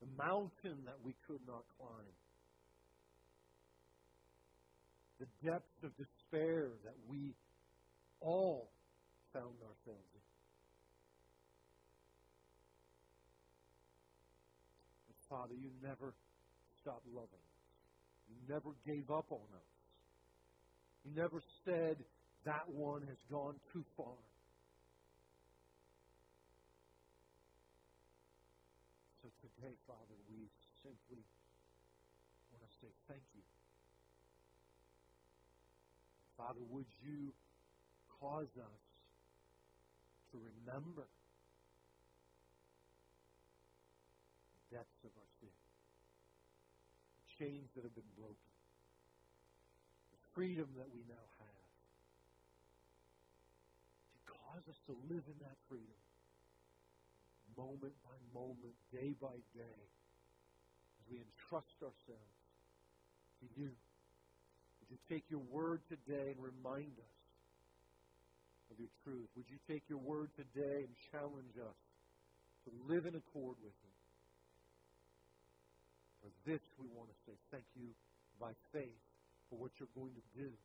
The 0.04 0.22
mountain 0.22 0.84
that 0.84 1.00
we 1.02 1.14
could 1.26 1.40
not 1.48 1.64
climb. 1.80 2.14
The 5.18 5.26
depths 5.48 5.80
of 5.82 5.96
despair 5.96 6.68
that 6.84 6.96
we 7.08 7.32
all 8.20 8.68
found 9.32 9.54
ourselves 9.62 10.10
in. 10.12 10.26
But 15.08 15.16
Father, 15.30 15.54
you 15.54 15.70
never 15.82 16.12
stopped 16.82 17.06
loving 17.08 17.32
us. 17.32 17.54
You 18.28 18.36
never 18.52 18.76
gave 18.86 19.10
up 19.10 19.26
on 19.30 19.48
us. 19.56 19.72
You 21.04 21.12
never 21.16 21.40
said, 21.64 21.96
that 22.44 22.68
one 22.68 23.02
has 23.08 23.16
gone 23.30 23.54
too 23.72 23.84
far. 23.96 24.20
So 29.22 29.28
Father, 29.86 30.18
we 30.28 30.44
simply 30.84 31.24
want 32.52 32.60
to 32.60 32.72
say 32.84 32.90
thank 33.08 33.24
you. 33.32 33.40
Father, 36.36 36.60
would 36.68 36.90
you 37.00 37.32
cause 38.20 38.50
us 38.58 38.82
to 40.32 40.36
remember 40.36 41.06
the 44.52 44.76
depths 44.76 45.00
of 45.06 45.12
our 45.16 45.30
sin, 45.40 45.54
the 47.16 47.26
chains 47.38 47.70
that 47.72 47.86
have 47.86 47.94
been 47.94 48.12
broken, 48.18 48.52
the 50.12 50.20
freedom 50.34 50.68
that 50.76 50.90
we 50.92 51.00
now 51.08 51.26
have. 51.40 51.70
To 54.12 54.18
cause 54.34 54.64
us 54.68 54.78
to 54.90 54.94
live 55.08 55.24
in 55.24 55.38
that 55.40 55.56
freedom 55.70 56.02
moment 57.56 57.94
by 58.02 58.13
moment, 58.34 58.74
day 58.92 59.14
by 59.22 59.38
day, 59.54 59.80
as 60.98 61.04
we 61.08 61.22
entrust 61.22 61.78
ourselves 61.80 62.36
to 63.40 63.46
you. 63.56 63.70
Would 63.70 64.90
you 64.90 64.98
take 65.08 65.24
your 65.30 65.40
word 65.48 65.80
today 65.88 66.34
and 66.34 66.42
remind 66.42 66.98
us 66.98 67.16
of 68.70 68.78
your 68.78 68.90
truth? 69.06 69.30
Would 69.36 69.48
you 69.48 69.58
take 69.70 69.88
your 69.88 70.00
word 70.02 70.28
today 70.36 70.84
and 70.84 70.92
challenge 71.14 71.56
us 71.56 71.78
to 72.66 72.70
live 72.90 73.06
in 73.06 73.14
accord 73.14 73.56
with 73.62 73.72
it? 73.72 73.94
For 76.20 76.30
this, 76.50 76.60
we 76.80 76.88
want 76.96 77.08
to 77.08 77.16
say 77.28 77.36
thank 77.50 77.64
you 77.76 77.88
by 78.40 78.52
faith 78.72 79.00
for 79.48 79.56
what 79.56 79.70
you're 79.78 79.92
going 79.94 80.14
to 80.16 80.24
do. 80.32 80.48
In 80.48 80.56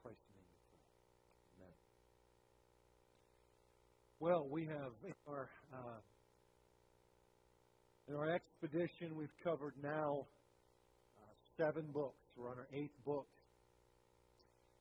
Christ's 0.00 0.24
name 0.32 0.48
we 0.48 0.56
pray. 0.72 0.80
Amen. 1.60 1.76
Well, 4.20 4.48
we 4.50 4.64
have 4.66 4.92
in 5.04 5.14
our 5.28 5.48
uh, 5.72 6.00
in 8.08 8.16
our 8.16 8.28
expedition 8.28 9.14
we've 9.16 9.28
covered 9.44 9.74
now 9.80 10.26
uh, 11.16 11.34
seven 11.56 11.84
books. 11.92 12.18
We're 12.36 12.50
on 12.50 12.56
our 12.58 12.66
eighth 12.72 12.98
book. 13.04 13.28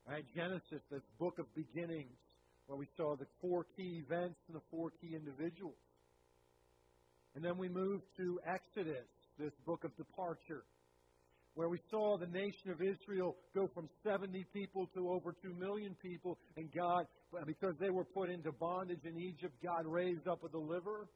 Right, 0.09 0.25
Genesis, 0.35 0.81
this 0.89 1.03
book 1.19 1.37
of 1.37 1.45
beginnings, 1.53 2.17
where 2.65 2.79
we 2.79 2.87
saw 2.97 3.15
the 3.15 3.27
four 3.39 3.67
key 3.75 4.01
events 4.03 4.39
and 4.47 4.55
the 4.55 4.63
four 4.71 4.89
key 5.01 5.13
individuals. 5.13 5.77
And 7.35 7.45
then 7.45 7.59
we 7.59 7.69
moved 7.69 8.05
to 8.17 8.39
Exodus, 8.43 9.05
this 9.37 9.53
book 9.67 9.83
of 9.83 9.95
departure, 9.97 10.63
where 11.57 11.69
we 11.69 11.79
saw 11.89 12.15
the 12.19 12.27
nation 12.27 12.69
of 12.69 12.83
Israel 12.83 13.35
go 13.55 13.67
from 13.73 13.89
70 14.03 14.45
people 14.53 14.87
to 14.93 15.09
over 15.09 15.33
2 15.41 15.55
million 15.55 15.95
people, 16.03 16.37
and 16.55 16.69
God, 16.71 17.07
because 17.47 17.73
they 17.79 17.89
were 17.89 18.03
put 18.05 18.29
into 18.29 18.51
bondage 18.51 19.03
in 19.05 19.19
Egypt, 19.19 19.55
God 19.63 19.81
raised 19.87 20.27
up 20.27 20.43
a 20.43 20.49
deliverer. 20.49 21.07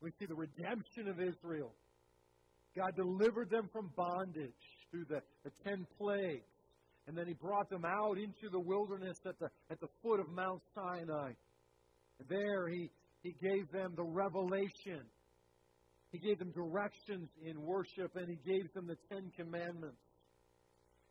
We 0.00 0.12
see 0.20 0.26
the 0.26 0.34
redemption 0.36 1.08
of 1.08 1.18
Israel. 1.18 1.72
God 2.76 2.94
delivered 2.94 3.50
them 3.50 3.68
from 3.72 3.90
bondage 3.96 4.52
through 4.92 5.06
the, 5.08 5.20
the 5.42 5.50
ten 5.66 5.84
plagues. 5.98 6.46
And 7.08 7.18
then 7.18 7.26
he 7.26 7.34
brought 7.34 7.68
them 7.68 7.84
out 7.84 8.16
into 8.16 8.48
the 8.52 8.60
wilderness 8.60 9.18
at 9.26 9.40
the, 9.40 9.48
at 9.72 9.80
the 9.80 9.88
foot 10.04 10.20
of 10.20 10.28
Mount 10.28 10.62
Sinai. 10.72 11.32
And 12.20 12.28
there 12.28 12.68
he, 12.68 12.90
he 13.24 13.34
gave 13.42 13.72
them 13.72 13.94
the 13.96 14.04
revelation. 14.04 15.02
He 16.14 16.20
gave 16.20 16.38
them 16.38 16.52
directions 16.52 17.28
in 17.44 17.60
worship, 17.60 18.14
and 18.14 18.28
he 18.28 18.38
gave 18.48 18.72
them 18.72 18.86
the 18.86 18.94
Ten 19.10 19.32
Commandments. 19.36 19.98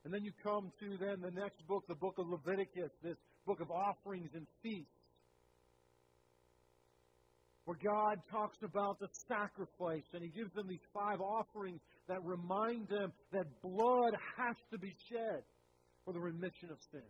And 0.06 0.14
then 0.14 0.24
you 0.24 0.32
come 0.42 0.72
to 0.80 0.98
then 0.98 1.20
the 1.20 1.42
next 1.42 1.68
book, 1.68 1.84
the 1.90 1.96
book 1.96 2.16
of 2.20 2.28
Leviticus, 2.30 2.90
this 3.04 3.18
book 3.46 3.60
of 3.60 3.70
offerings 3.70 4.30
and 4.34 4.48
feasts. 4.64 4.88
Where 7.66 7.78
God 7.84 8.20
talks 8.32 8.56
about 8.64 8.98
the 9.00 9.10
sacrifice 9.28 10.08
and 10.14 10.24
He 10.24 10.30
gives 10.30 10.54
them 10.54 10.70
these 10.70 10.88
five 10.94 11.20
offerings 11.20 11.82
that 12.08 12.24
remind 12.24 12.88
them 12.88 13.12
that 13.34 13.62
blood 13.62 14.14
has 14.38 14.56
to 14.72 14.80
be 14.80 14.96
shed 15.12 15.44
for 16.06 16.14
the 16.14 16.20
remission 16.20 16.72
of 16.72 16.78
sin. 16.94 17.04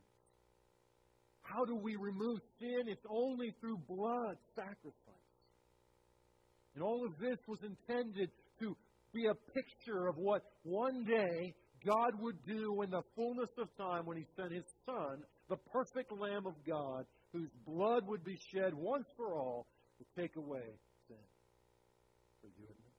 How 1.42 1.64
do 1.66 1.76
we 1.76 1.96
remove 1.96 2.40
sin? 2.60 2.88
It's 2.88 3.06
only 3.08 3.54
through 3.62 3.78
blood 3.88 4.38
sacrifice. 4.56 5.03
And 6.76 6.84
all 6.84 7.06
of 7.06 7.18
this 7.20 7.38
was 7.48 7.60
intended 7.64 8.30
to 8.60 8.76
be 9.14 9.28
a 9.28 9.36
picture 9.54 10.08
of 10.08 10.18
what 10.18 10.42
one 10.64 11.06
day 11.06 11.54
God 11.86 12.14
would 12.20 12.38
do 12.48 12.82
in 12.82 12.90
the 12.90 13.02
fullness 13.16 13.50
of 13.58 13.68
time 13.78 14.06
when 14.06 14.18
He 14.18 14.26
sent 14.36 14.52
His 14.52 14.66
Son, 14.86 15.22
the 15.50 15.58
perfect 15.72 16.12
Lamb 16.12 16.48
of 16.48 16.56
God, 16.68 17.06
whose 17.32 17.50
blood 17.68 18.08
would 18.08 18.24
be 18.24 18.38
shed 18.54 18.74
once 18.74 19.06
for 19.18 19.34
all 19.34 19.68
to 20.00 20.22
take 20.22 20.36
away 20.36 20.64
sin 21.08 21.18
for 22.42 22.48
you 22.48 22.66
and 22.68 22.80
me. 22.80 22.94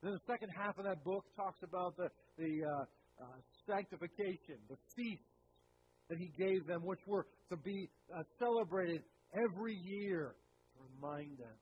And 0.00 0.10
then 0.10 0.12
the 0.14 0.32
second 0.32 0.50
half 0.50 0.78
of 0.78 0.84
that 0.84 1.04
book 1.04 1.24
talks 1.36 1.62
about 1.62 1.96
the, 1.96 2.08
the 2.38 2.64
uh, 2.64 2.84
uh, 3.20 3.24
sanctification, 3.68 4.56
the 4.70 4.76
feasts 4.96 5.24
that 6.08 6.18
He 6.18 6.30
gave 6.38 6.66
them, 6.66 6.84
which 6.84 7.00
were 7.06 7.26
to 7.50 7.56
be 7.56 7.90
uh, 8.14 8.22
celebrated 8.38 9.02
every 9.34 9.74
year 9.74 10.34
to 10.74 10.78
remind 10.94 11.38
them 11.38 11.56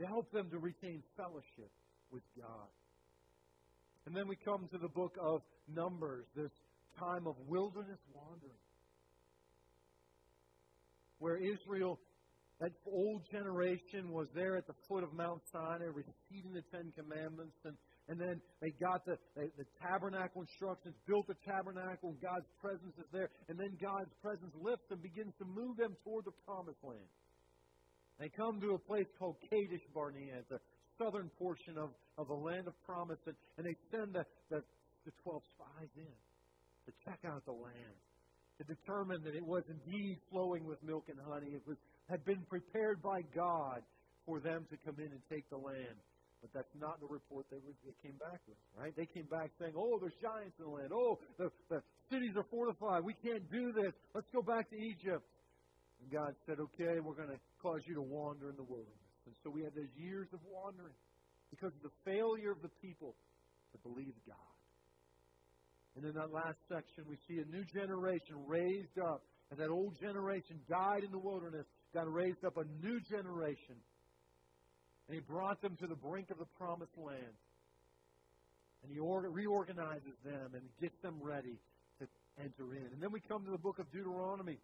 to 0.00 0.06
help 0.06 0.30
them 0.32 0.50
to 0.50 0.58
retain 0.58 1.02
fellowship 1.16 1.70
with 2.10 2.22
God. 2.36 2.68
And 4.06 4.14
then 4.14 4.28
we 4.28 4.36
come 4.36 4.68
to 4.72 4.78
the 4.78 4.88
book 4.88 5.16
of 5.20 5.40
Numbers, 5.68 6.26
this 6.36 6.52
time 6.98 7.26
of 7.26 7.34
wilderness 7.48 7.98
wandering, 8.12 8.62
where 11.18 11.36
Israel, 11.36 11.98
that 12.60 12.70
old 12.86 13.22
generation, 13.32 14.12
was 14.12 14.28
there 14.34 14.56
at 14.56 14.66
the 14.66 14.74
foot 14.88 15.02
of 15.02 15.12
Mount 15.14 15.40
Sinai 15.50 15.88
receiving 15.88 16.52
the 16.52 16.62
Ten 16.70 16.92
Commandments, 16.92 17.56
and, 17.64 17.74
and 18.08 18.20
then 18.20 18.40
they 18.60 18.70
got 18.76 19.06
the, 19.06 19.16
the, 19.34 19.48
the 19.56 19.64
tabernacle 19.80 20.42
instructions, 20.42 20.94
built 21.08 21.26
the 21.26 21.40
tabernacle, 21.48 22.10
and 22.10 22.20
God's 22.20 22.46
presence 22.60 22.92
is 22.98 23.08
there, 23.10 23.30
and 23.48 23.58
then 23.58 23.72
God's 23.80 24.12
presence 24.20 24.52
lifts 24.60 24.84
and 24.90 25.00
begins 25.00 25.32
to 25.38 25.46
move 25.46 25.78
them 25.78 25.96
toward 26.04 26.26
the 26.26 26.36
promised 26.44 26.84
land. 26.84 27.08
They 28.18 28.28
come 28.28 28.60
to 28.60 28.74
a 28.74 28.78
place 28.78 29.06
called 29.18 29.36
Kadesh 29.50 29.82
Barnea, 29.92 30.42
the 30.48 30.60
southern 30.98 31.30
portion 31.38 31.76
of, 31.78 31.90
of 32.18 32.28
the 32.28 32.34
land 32.34 32.68
of 32.68 32.74
promise, 32.84 33.18
and, 33.26 33.34
and 33.58 33.66
they 33.66 33.76
send 33.90 34.14
the, 34.14 34.24
the, 34.50 34.62
the 35.04 35.12
12 35.22 35.42
spies 35.54 35.90
in 35.96 36.16
to 36.86 36.92
check 37.04 37.18
out 37.26 37.44
the 37.44 37.52
land, 37.52 37.96
to 38.58 38.64
determine 38.64 39.22
that 39.24 39.34
it 39.34 39.44
was 39.44 39.64
indeed 39.66 40.18
flowing 40.30 40.64
with 40.64 40.78
milk 40.84 41.04
and 41.08 41.18
honey. 41.26 41.56
It 41.58 41.66
was, 41.66 41.76
had 42.08 42.24
been 42.24 42.42
prepared 42.48 43.02
by 43.02 43.22
God 43.34 43.82
for 44.26 44.38
them 44.40 44.66
to 44.70 44.76
come 44.84 44.96
in 44.98 45.10
and 45.10 45.20
take 45.30 45.48
the 45.50 45.56
land. 45.56 45.98
But 46.40 46.52
that's 46.52 46.76
not 46.76 47.00
the 47.00 47.08
report 47.08 47.46
they, 47.50 47.56
they 47.56 47.96
came 48.04 48.20
back 48.20 48.36
with, 48.46 48.60
right? 48.76 48.92
They 48.94 49.08
came 49.08 49.24
back 49.32 49.48
saying, 49.58 49.72
oh, 49.76 49.96
there's 49.98 50.16
giants 50.20 50.52
in 50.60 50.68
the 50.68 50.70
land. 50.70 50.92
Oh, 50.92 51.18
the, 51.38 51.48
the 51.70 51.80
cities 52.12 52.36
are 52.36 52.44
fortified. 52.52 53.02
We 53.02 53.16
can't 53.24 53.48
do 53.50 53.72
this. 53.72 53.96
Let's 54.14 54.28
go 54.28 54.42
back 54.42 54.68
to 54.68 54.76
Egypt. 54.76 55.24
And 56.04 56.12
God 56.12 56.36
said, 56.44 56.60
okay, 56.60 57.00
we're 57.00 57.16
going 57.16 57.32
to 57.32 57.40
cause 57.64 57.80
you 57.88 57.94
to 57.96 58.04
wander 58.04 58.52
in 58.52 58.56
the 58.56 58.68
wilderness. 58.68 59.08
And 59.24 59.34
so 59.40 59.48
we 59.48 59.64
had 59.64 59.72
those 59.72 59.88
years 59.96 60.28
of 60.36 60.40
wandering 60.44 60.92
because 61.48 61.72
of 61.72 61.80
the 61.80 61.96
failure 62.04 62.52
of 62.52 62.60
the 62.60 62.68
people 62.84 63.16
to 63.72 63.78
believe 63.80 64.12
God. 64.28 64.54
And 65.96 66.04
in 66.04 66.12
that 66.12 66.28
last 66.28 66.60
section, 66.68 67.08
we 67.08 67.16
see 67.24 67.40
a 67.40 67.48
new 67.48 67.64
generation 67.64 68.36
raised 68.46 68.98
up. 69.00 69.24
And 69.50 69.58
that 69.60 69.70
old 69.70 69.96
generation 70.00 70.60
died 70.68 71.04
in 71.04 71.12
the 71.12 71.18
wilderness. 71.18 71.64
God 71.94 72.08
raised 72.08 72.44
up 72.44 72.58
a 72.58 72.64
new 72.84 73.00
generation. 73.00 73.80
And 75.08 75.14
He 75.14 75.20
brought 75.20 75.62
them 75.62 75.76
to 75.80 75.86
the 75.86 75.94
brink 75.96 76.30
of 76.30 76.38
the 76.38 76.50
promised 76.58 76.96
land. 76.98 77.38
And 78.82 78.92
He 78.92 78.98
reorganizes 79.00 80.18
them 80.24 80.52
and 80.52 80.62
gets 80.80 81.00
them 81.00 81.16
ready 81.22 81.56
to 82.00 82.06
enter 82.42 82.74
in. 82.74 82.92
And 82.92 83.00
then 83.00 83.12
we 83.12 83.20
come 83.20 83.44
to 83.44 83.50
the 83.50 83.62
book 83.62 83.78
of 83.78 83.90
Deuteronomy. 83.92 84.58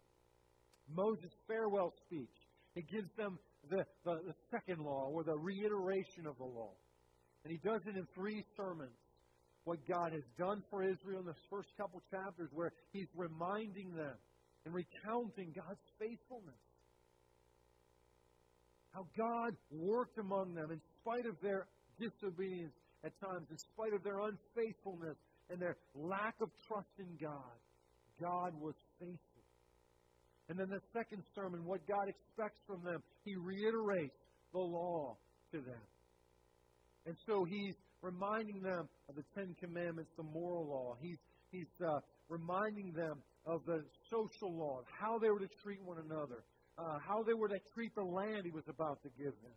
Moses' 0.93 1.31
farewell 1.47 1.93
speech. 2.05 2.35
It 2.75 2.89
gives 2.89 3.09
them 3.17 3.37
the, 3.69 3.85
the, 4.05 4.19
the 4.27 4.35
second 4.49 4.83
law 4.83 5.09
or 5.11 5.23
the 5.23 5.37
reiteration 5.37 6.25
of 6.25 6.37
the 6.37 6.45
law. 6.45 6.73
And 7.43 7.51
he 7.51 7.57
does 7.57 7.81
it 7.85 7.97
in 7.97 8.07
three 8.15 8.43
sermons. 8.55 8.95
What 9.63 9.79
God 9.87 10.13
has 10.13 10.23
done 10.39 10.63
for 10.71 10.83
Israel 10.83 11.19
in 11.19 11.25
the 11.25 11.35
first 11.49 11.69
couple 11.77 12.01
chapters, 12.09 12.49
where 12.51 12.71
he's 12.91 13.07
reminding 13.15 13.93
them 13.93 14.15
and 14.65 14.73
recounting 14.73 15.53
God's 15.55 15.81
faithfulness. 15.99 16.55
How 18.91 19.05
God 19.15 19.55
worked 19.71 20.17
among 20.17 20.55
them 20.55 20.71
in 20.71 20.81
spite 20.99 21.25
of 21.25 21.35
their 21.41 21.67
disobedience 21.99 22.73
at 23.03 23.13
times, 23.21 23.47
in 23.51 23.57
spite 23.57 23.93
of 23.93 24.03
their 24.03 24.19
unfaithfulness 24.19 25.17
and 25.49 25.61
their 25.61 25.77
lack 25.95 26.35
of 26.41 26.49
trust 26.67 26.89
in 26.97 27.17
God. 27.21 27.57
God 28.19 28.53
was 28.59 28.75
faithful. 28.99 29.30
And 30.49 30.59
then 30.59 30.69
the 30.69 30.81
second 30.93 31.23
sermon, 31.33 31.65
what 31.65 31.87
God 31.87 32.07
expects 32.09 32.59
from 32.67 32.83
them, 32.83 33.01
he 33.23 33.35
reiterates 33.35 34.17
the 34.53 34.59
law 34.59 35.15
to 35.51 35.57
them. 35.61 35.81
And 37.05 37.15
so 37.25 37.45
he's 37.45 37.75
reminding 38.01 38.61
them 38.61 38.89
of 39.09 39.15
the 39.15 39.23
Ten 39.35 39.55
Commandments, 39.59 40.11
the 40.17 40.23
moral 40.23 40.67
law. 40.67 40.95
He's, 40.99 41.17
he's 41.51 41.71
uh, 41.85 41.99
reminding 42.29 42.93
them 42.93 43.21
of 43.45 43.61
the 43.65 43.83
social 44.09 44.55
law, 44.55 44.81
how 44.99 45.17
they 45.17 45.29
were 45.29 45.39
to 45.39 45.49
treat 45.63 45.81
one 45.83 45.97
another, 45.97 46.43
uh, 46.77 46.99
how 47.05 47.23
they 47.23 47.33
were 47.33 47.49
to 47.49 47.59
treat 47.73 47.93
the 47.95 48.03
land 48.03 48.45
he 48.45 48.51
was 48.51 48.67
about 48.67 49.01
to 49.03 49.09
give 49.17 49.33
them. 49.41 49.55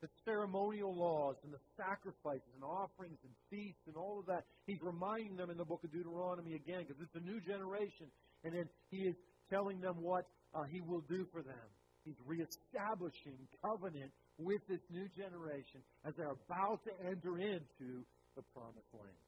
The 0.00 0.08
ceremonial 0.24 0.92
laws 0.92 1.36
and 1.44 1.52
the 1.52 1.62
sacrifices 1.78 2.50
and 2.56 2.64
offerings 2.64 3.18
and 3.22 3.32
feasts 3.48 3.86
and 3.86 3.94
all 3.94 4.18
of 4.18 4.26
that. 4.26 4.42
He's 4.66 4.82
reminding 4.82 5.36
them 5.36 5.48
in 5.48 5.56
the 5.56 5.64
book 5.64 5.84
of 5.84 5.92
Deuteronomy 5.92 6.54
again 6.54 6.82
because 6.82 7.00
it's 7.00 7.14
a 7.14 7.24
new 7.24 7.40
generation. 7.40 8.10
And 8.42 8.52
then 8.52 8.66
he 8.90 9.06
is 9.06 9.14
telling 9.52 9.80
them 9.80 10.00
what 10.00 10.24
uh, 10.54 10.64
he 10.64 10.80
will 10.80 11.04
do 11.08 11.26
for 11.30 11.42
them. 11.42 11.68
He's 12.04 12.16
reestablishing 12.26 13.36
covenant 13.60 14.10
with 14.38 14.64
this 14.66 14.80
new 14.90 15.06
generation 15.12 15.84
as 16.08 16.14
they're 16.16 16.32
about 16.32 16.80
to 16.88 16.92
enter 17.06 17.38
into 17.38 18.02
the 18.34 18.42
promised 18.56 18.88
land. 18.96 19.22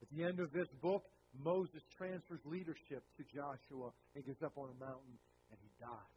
At 0.00 0.08
the 0.16 0.24
end 0.24 0.40
of 0.40 0.50
this 0.52 0.66
book, 0.80 1.04
Moses 1.38 1.84
transfers 1.96 2.40
leadership 2.44 3.04
to 3.16 3.22
Joshua 3.30 3.92
and 4.16 4.24
gets 4.24 4.42
up 4.42 4.56
on 4.56 4.72
a 4.72 4.78
mountain 4.80 5.16
and 5.52 5.58
he 5.60 5.70
dies. 5.78 6.16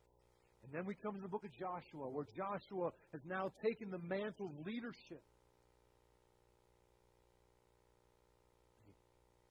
And 0.63 0.73
then 0.73 0.85
we 0.87 0.95
come 0.95 1.13
to 1.13 1.21
the 1.21 1.29
book 1.29 1.45
of 1.45 1.53
Joshua, 1.53 2.09
where 2.09 2.25
Joshua 2.33 2.89
has 3.13 3.21
now 3.27 3.51
taken 3.61 3.91
the 3.91 4.01
mantle 4.01 4.49
of 4.49 4.65
leadership 4.65 5.21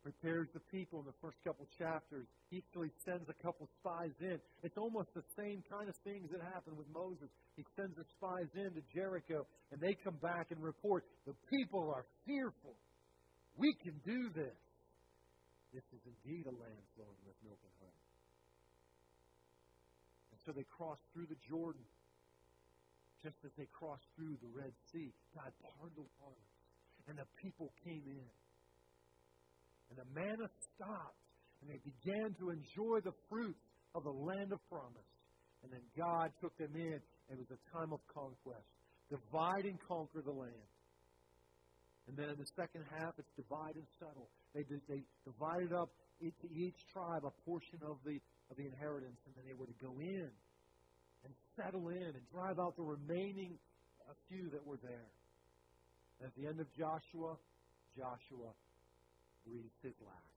prepares 0.04 0.52
the 0.52 0.60
people 0.68 1.00
in 1.00 1.08
the 1.08 1.16
first 1.24 1.40
couple 1.40 1.64
chapters. 1.80 2.28
He 2.52 2.60
actually 2.60 2.92
sends 3.08 3.24
a 3.32 3.38
couple 3.40 3.64
spies 3.80 4.12
in. 4.20 4.36
It's 4.60 4.76
almost 4.76 5.08
the 5.16 5.24
same 5.32 5.64
kind 5.64 5.88
of 5.88 5.96
things 6.04 6.28
that 6.28 6.44
happened 6.52 6.76
with 6.76 6.86
Moses. 6.92 7.32
He 7.56 7.64
sends 7.72 7.96
the 7.96 8.04
spies 8.20 8.52
in 8.52 8.68
to 8.76 8.84
Jericho, 8.92 9.48
and 9.72 9.80
they 9.80 9.96
come 10.04 10.20
back 10.20 10.52
and 10.52 10.60
report, 10.60 11.08
the 11.24 11.32
people 11.48 11.88
are 11.88 12.04
fearful. 12.28 12.76
We 13.56 13.72
can 13.80 13.96
do 14.04 14.28
this. 14.36 14.60
This 15.72 15.88
is 15.96 16.04
indeed 16.04 16.44
a 16.46 16.54
land 16.54 16.84
flowing 16.94 17.22
with 17.24 17.34
milk 17.40 17.58
and 17.64 17.74
honey. 17.80 18.04
And 20.36 20.38
so 20.44 20.52
they 20.52 20.68
crossed 20.68 21.02
through 21.16 21.32
the 21.32 21.40
Jordan, 21.48 21.82
just 23.24 23.40
as 23.40 23.56
they 23.56 23.66
crossed 23.72 24.04
through 24.20 24.36
the 24.44 24.52
Red 24.52 24.76
Sea. 24.92 25.08
God 25.32 25.48
parted 25.64 25.96
the 25.96 26.04
waters, 26.20 26.52
and 27.08 27.16
the 27.16 27.26
people 27.40 27.72
came 27.82 28.04
in. 28.04 28.28
And 29.90 29.98
the 29.98 30.08
manna 30.14 30.48
stopped, 30.74 31.20
and 31.60 31.70
they 31.70 31.80
began 31.84 32.34
to 32.40 32.50
enjoy 32.50 33.00
the 33.04 33.14
fruits 33.28 33.64
of 33.94 34.04
the 34.04 34.12
land 34.12 34.52
of 34.52 34.60
promise. 34.68 35.10
And 35.62 35.72
then 35.72 35.84
God 35.96 36.32
took 36.40 36.56
them 36.58 36.76
in. 36.76 37.00
It 37.30 37.38
was 37.38 37.48
a 37.48 37.60
time 37.72 37.92
of 37.92 38.00
conquest. 38.12 38.68
Divide 39.08 39.64
and 39.64 39.78
conquer 39.88 40.20
the 40.20 40.32
land. 40.32 40.68
And 42.08 42.16
then 42.16 42.28
in 42.28 42.36
the 42.36 42.50
second 42.52 42.84
half, 42.92 43.16
it's 43.16 43.32
divide 43.32 43.76
and 43.76 43.88
settle. 43.96 44.28
They, 44.52 44.64
they 44.88 45.00
divided 45.24 45.72
up 45.72 45.88
to 46.20 46.48
each 46.52 46.76
tribe 46.92 47.24
a 47.24 47.32
portion 47.48 47.80
of 47.80 47.96
the, 48.04 48.20
of 48.50 48.56
the 48.56 48.66
inheritance, 48.68 49.16
and 49.24 49.32
then 49.36 49.44
they 49.48 49.56
were 49.56 49.66
to 49.66 49.78
go 49.80 49.92
in 50.00 50.28
and 51.24 51.32
settle 51.56 51.88
in 51.88 52.12
and 52.12 52.24
drive 52.28 52.60
out 52.60 52.76
the 52.76 52.84
remaining 52.84 53.56
a 54.04 54.16
few 54.28 54.50
that 54.52 54.60
were 54.66 54.78
there. 54.84 55.08
And 56.20 56.28
at 56.28 56.34
the 56.36 56.46
end 56.46 56.60
of 56.60 56.68
Joshua, 56.76 57.36
Joshua 57.96 58.52
breathes 59.46 59.76
his 59.82 59.94
last. 60.04 60.34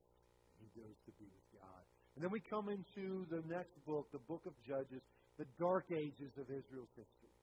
He 0.60 0.70
goes 0.80 0.95
to 1.05 1.12
be 1.20 1.26
with 1.26 1.47
God. 1.60 1.84
And 2.16 2.24
then 2.24 2.32
we 2.32 2.41
come 2.49 2.70
into 2.70 3.26
the 3.30 3.43
next 3.47 3.74
book, 3.86 4.08
the 4.12 4.24
book 4.28 4.41
of 4.45 4.53
Judges, 4.68 5.01
the 5.38 5.45
dark 5.60 5.86
ages 5.91 6.34
of 6.38 6.49
Israel's 6.49 6.93
history. 6.97 7.36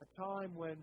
A 0.00 0.08
time 0.20 0.54
when 0.54 0.76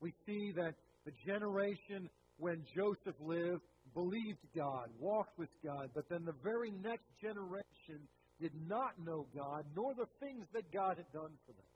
we 0.00 0.14
see 0.24 0.52
that 0.54 0.74
the 1.04 1.12
generation 1.26 2.08
when 2.38 2.62
Joseph 2.74 3.18
lived 3.20 3.62
believed 3.94 4.38
God, 4.54 4.88
walked 5.00 5.38
with 5.38 5.48
God, 5.64 5.90
but 5.94 6.08
then 6.08 6.24
the 6.24 6.34
very 6.44 6.70
next 6.70 7.08
generation 7.20 8.06
did 8.40 8.52
not 8.68 8.92
know 9.02 9.26
God, 9.34 9.64
nor 9.74 9.94
the 9.94 10.06
things 10.20 10.44
that 10.52 10.70
God 10.72 10.96
had 10.98 11.10
done 11.12 11.32
for 11.46 11.52
them. 11.52 11.72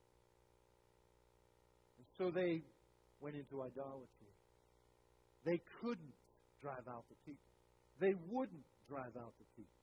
And 1.99 2.07
so 2.18 2.30
they 2.30 2.62
went 3.20 3.36
into 3.36 3.62
idolatry. 3.62 4.34
They 5.45 5.61
couldn't 5.80 6.14
drive 6.62 6.86
out 6.88 7.04
the 7.08 7.16
people. 7.24 7.50
They 8.00 8.14
wouldn't 8.28 8.64
drive 8.88 9.16
out 9.16 9.34
the 9.38 9.48
people. 9.56 9.80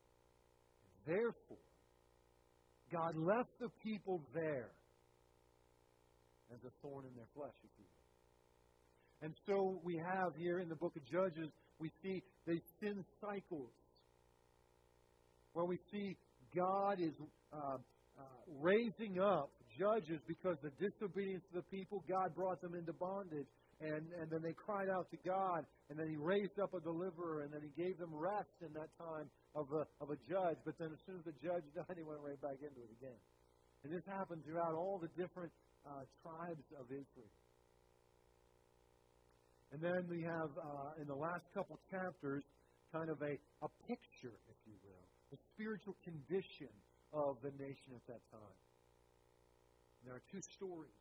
Therefore, 1.05 1.65
God 2.91 3.15
left 3.15 3.51
the 3.59 3.69
people 3.83 4.21
there 4.33 4.71
as 6.53 6.59
a 6.65 6.71
thorn 6.81 7.05
in 7.05 7.13
their 7.15 7.29
flesh, 7.35 7.55
if 7.63 7.71
you 7.77 7.85
will. 7.85 7.97
And 9.27 9.33
so 9.45 9.79
we 9.83 9.97
have 9.97 10.35
here 10.37 10.59
in 10.59 10.69
the 10.69 10.75
book 10.75 10.95
of 10.95 11.03
Judges, 11.05 11.49
we 11.79 11.91
see 12.03 12.23
the 12.45 12.59
sin 12.79 13.03
cycles 13.21 13.71
where 15.53 15.65
we 15.65 15.77
see 15.91 16.15
God 16.55 16.99
is 16.99 17.13
uh, 17.51 17.77
uh, 17.77 18.21
raising 18.61 19.19
up 19.19 19.49
judges 19.77 20.19
because 20.27 20.57
the 20.61 20.71
disobedience 20.81 21.43
of 21.53 21.63
the 21.63 21.77
people, 21.77 22.03
God 22.09 22.35
brought 22.35 22.61
them 22.61 22.73
into 22.75 22.93
bondage. 22.93 23.47
And, 23.79 24.09
and 24.17 24.25
then 24.33 24.41
they 24.41 24.57
cried 24.57 24.89
out 24.89 25.05
to 25.13 25.17
God, 25.21 25.61
and 25.89 25.99
then 25.99 26.09
He 26.09 26.17
raised 26.17 26.57
up 26.57 26.73
a 26.73 26.81
deliverer, 26.81 27.45
and 27.45 27.53
then 27.53 27.61
He 27.61 27.69
gave 27.77 27.97
them 28.01 28.09
rest 28.09 28.57
in 28.65 28.73
that 28.73 28.89
time 28.97 29.29
of 29.53 29.69
a, 29.69 29.85
of 30.01 30.09
a 30.09 30.17
judge. 30.25 30.57
But 30.65 30.81
then 30.81 30.89
as 30.89 31.01
soon 31.05 31.21
as 31.21 31.25
the 31.29 31.37
judge 31.37 31.61
died, 31.77 31.93
He 31.93 32.01
went 32.01 32.25
right 32.25 32.41
back 32.41 32.57
into 32.57 32.81
it 32.81 32.89
again. 32.97 33.21
And 33.85 33.93
this 33.93 34.01
happened 34.09 34.41
throughout 34.49 34.73
all 34.73 34.97
the 34.97 35.13
different 35.13 35.53
uh, 35.85 36.09
tribes 36.25 36.65
of 36.73 36.89
Israel. 36.89 37.33
And 39.71 39.79
then 39.81 40.09
we 40.09 40.25
have, 40.25 40.49
uh, 40.57 41.01
in 41.01 41.05
the 41.05 41.15
last 41.15 41.45
couple 41.53 41.77
chapters, 41.91 42.41
kind 42.91 43.09
of 43.11 43.21
a, 43.21 43.37
a 43.61 43.69
picture, 43.85 44.41
if 44.49 44.59
you 44.65 44.73
will, 44.81 45.05
the 45.29 45.37
spiritual 45.53 45.93
condition 46.01 46.71
of 47.13 47.37
the 47.43 47.51
nation 47.61 47.93
at 47.93 48.01
that 48.07 48.23
time. 48.31 48.57
And 50.01 50.09
there 50.09 50.15
are 50.15 50.25
two 50.31 50.41
stories, 50.55 50.97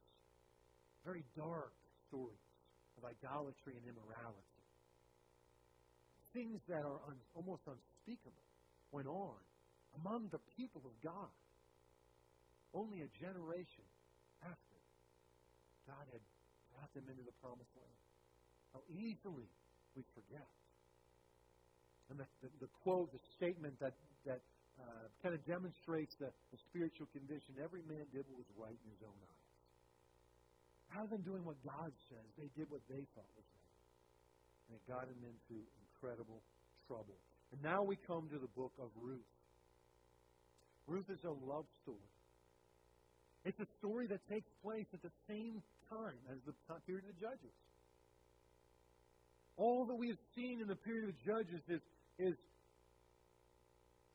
very 1.07 1.25
dark 1.39 1.73
stories 2.11 2.46
of 2.97 3.05
idolatry 3.05 3.77
and 3.77 3.85
immorality. 3.85 4.63
Things 6.33 6.61
that 6.69 6.85
are 6.85 7.01
un, 7.09 7.17
almost 7.37 7.65
unspeakable 7.65 8.45
went 8.93 9.09
on 9.09 9.41
among 10.01 10.29
the 10.33 10.41
people 10.57 10.83
of 10.85 10.93
God. 11.01 11.33
Only 12.75 13.01
a 13.01 13.11
generation 13.17 13.87
after 14.45 14.79
God 15.89 16.05
had 16.13 16.21
brought 16.75 16.93
them 16.93 17.09
into 17.09 17.25
the 17.25 17.33
promised 17.41 17.73
land. 17.73 18.01
How 18.77 18.83
easily 18.93 19.49
we 19.97 20.05
forget. 20.13 20.51
And 22.13 22.21
the, 22.21 22.29
the, 22.45 22.69
the 22.69 22.71
quote, 22.85 23.11
the 23.11 23.23
statement 23.41 23.81
that, 23.81 23.97
that 24.29 24.45
uh, 24.77 25.09
kind 25.25 25.33
of 25.35 25.41
demonstrates 25.49 26.13
the, 26.21 26.29
the 26.53 26.61
spiritual 26.69 27.09
condition 27.17 27.57
every 27.65 27.83
man 27.89 28.05
did 28.13 28.29
what 28.29 28.45
was 28.45 28.51
right 28.61 28.77
in 28.77 28.89
his 28.93 29.01
own 29.01 29.17
eyes. 29.17 29.46
Rather 30.97 31.13
than 31.13 31.29
doing 31.29 31.45
what 31.45 31.61
God 31.61 31.93
says, 32.09 32.25
they 32.41 32.49
did 32.57 32.73
what 32.73 32.81
they 32.89 33.05
thought 33.13 33.29
was 33.37 33.45
right. 33.53 33.77
And 34.65 34.81
it 34.81 34.83
got 34.89 35.05
them 35.05 35.21
into 35.21 35.61
incredible 35.85 36.41
trouble. 36.89 37.21
And 37.53 37.61
now 37.61 37.85
we 37.85 38.01
come 38.09 38.33
to 38.33 38.39
the 38.41 38.49
book 38.57 38.73
of 38.81 38.89
Ruth. 38.97 39.29
Ruth 40.89 41.05
is 41.13 41.21
a 41.25 41.37
love 41.45 41.69
story. 41.83 42.09
It's 43.45 43.61
a 43.61 43.69
story 43.79 44.07
that 44.09 44.25
takes 44.29 44.49
place 44.65 44.87
at 44.95 45.03
the 45.03 45.13
same 45.29 45.61
time 45.93 46.17
as 46.33 46.39
the 46.49 46.57
period 46.89 47.05
of 47.05 47.13
the 47.13 47.21
Judges. 47.21 47.57
All 49.57 49.85
that 49.87 49.95
we 49.95 50.09
have 50.09 50.23
seen 50.35 50.61
in 50.63 50.67
the 50.67 50.77
period 50.81 51.11
of 51.11 51.15
the 51.15 51.23
Judges 51.29 51.61
is, 51.69 51.81
is 52.19 52.37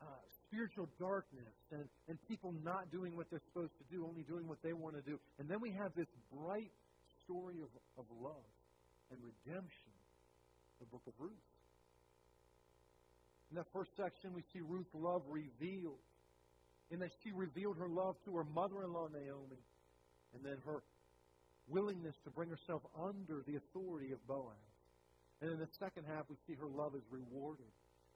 uh, 0.01 0.05
spiritual 0.51 0.89
darkness 0.99 1.55
and, 1.71 1.87
and 2.09 2.19
people 2.27 2.53
not 2.63 2.91
doing 2.91 3.15
what 3.15 3.31
they're 3.31 3.41
supposed 3.47 3.71
to 3.79 3.85
do, 3.87 4.05
only 4.05 4.23
doing 4.23 4.47
what 4.47 4.59
they 4.61 4.73
want 4.73 4.95
to 4.95 5.01
do. 5.01 5.17
And 5.39 5.47
then 5.47 5.61
we 5.61 5.71
have 5.71 5.95
this 5.95 6.11
bright 6.27 6.71
story 7.23 7.55
of, 7.63 7.71
of 7.97 8.05
love 8.21 8.51
and 9.11 9.19
redemption, 9.23 9.95
the 10.79 10.85
book 10.85 11.01
of 11.07 11.13
Ruth. 11.17 11.31
In 13.51 13.55
that 13.55 13.67
first 13.73 13.91
section, 13.95 14.33
we 14.33 14.43
see 14.53 14.59
Ruth's 14.59 14.93
love 14.93 15.23
revealed. 15.27 16.03
In 16.91 16.99
that 16.99 17.11
she 17.23 17.31
revealed 17.31 17.77
her 17.77 17.87
love 17.87 18.15
to 18.25 18.35
her 18.35 18.43
mother 18.43 18.83
in 18.83 18.91
law, 18.91 19.07
Naomi, 19.07 19.63
and 20.35 20.43
then 20.43 20.57
her 20.65 20.83
willingness 21.69 22.15
to 22.25 22.29
bring 22.29 22.49
herself 22.49 22.81
under 22.99 23.43
the 23.47 23.55
authority 23.55 24.11
of 24.11 24.19
Boaz. 24.27 24.59
And 25.41 25.51
in 25.51 25.59
the 25.59 25.71
second 25.79 26.03
half, 26.07 26.25
we 26.29 26.35
see 26.47 26.59
her 26.59 26.67
love 26.67 26.95
is 26.95 27.03
rewarded 27.09 27.71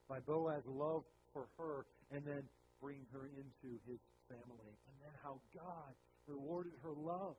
by 0.09 0.19
Boaz's 0.19 0.67
love 0.67 1.03
for 1.31 1.47
her 1.57 1.85
and 2.11 2.25
then 2.25 2.43
bring 2.81 3.05
her 3.13 3.25
into 3.25 3.77
his 3.87 3.99
family. 4.29 4.73
And 4.89 4.95
then 5.01 5.13
how 5.23 5.39
God 5.53 5.93
rewarded 6.27 6.73
her 6.83 6.93
love. 6.93 7.35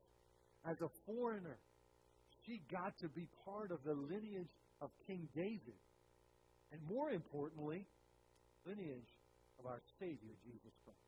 As 0.67 0.81
a 0.81 0.91
foreigner, 1.07 1.59
she 2.47 2.63
got 2.71 2.99
to 2.99 3.09
be 3.09 3.27
part 3.45 3.71
of 3.71 3.79
the 3.85 3.95
lineage 3.95 4.51
of 4.81 4.91
King 5.07 5.29
David. 5.35 5.79
And 6.73 6.81
more 6.89 7.11
importantly, 7.11 7.87
lineage 8.67 9.11
of 9.59 9.67
our 9.67 9.81
Savior, 9.99 10.35
Jesus 10.43 10.75
Christ. 10.83 10.99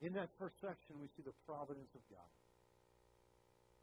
In 0.00 0.16
that 0.16 0.32
first 0.40 0.56
section, 0.64 0.96
we 0.96 1.12
see 1.12 1.20
the 1.20 1.36
providence 1.44 1.92
of 1.92 2.00
God. 2.08 2.32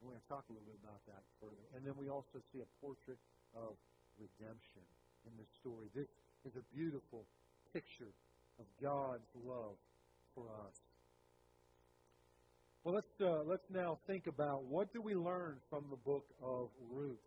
We're 0.02 0.18
going 0.18 0.22
to 0.22 0.30
talk 0.30 0.46
a 0.50 0.54
little 0.54 0.66
bit 0.66 0.78
about 0.82 1.02
that 1.10 1.22
further. 1.38 1.66
And 1.78 1.86
then 1.86 1.94
we 1.94 2.10
also 2.10 2.42
see 2.54 2.62
a 2.62 2.70
portrait 2.82 3.22
of 3.54 3.78
redemption 4.18 4.86
in 5.30 5.34
this 5.38 5.50
story. 5.62 5.90
This 5.94 6.10
is 6.46 6.54
a 6.56 6.76
beautiful 6.76 7.26
picture 7.74 8.12
of 8.60 8.66
God's 8.82 9.30
love 9.46 9.78
for 10.36 10.44
us. 10.44 10.76
Well, 12.84 12.96
let's 12.96 13.16
uh, 13.20 13.44
let's 13.44 13.68
now 13.70 14.00
think 14.08 14.28
about 14.28 14.64
what 14.64 14.94
do 14.94 15.02
we 15.02 15.14
learn 15.14 15.58
from 15.70 15.86
the 15.90 15.98
book 15.98 16.26
of 16.42 16.70
Ruth. 16.90 17.20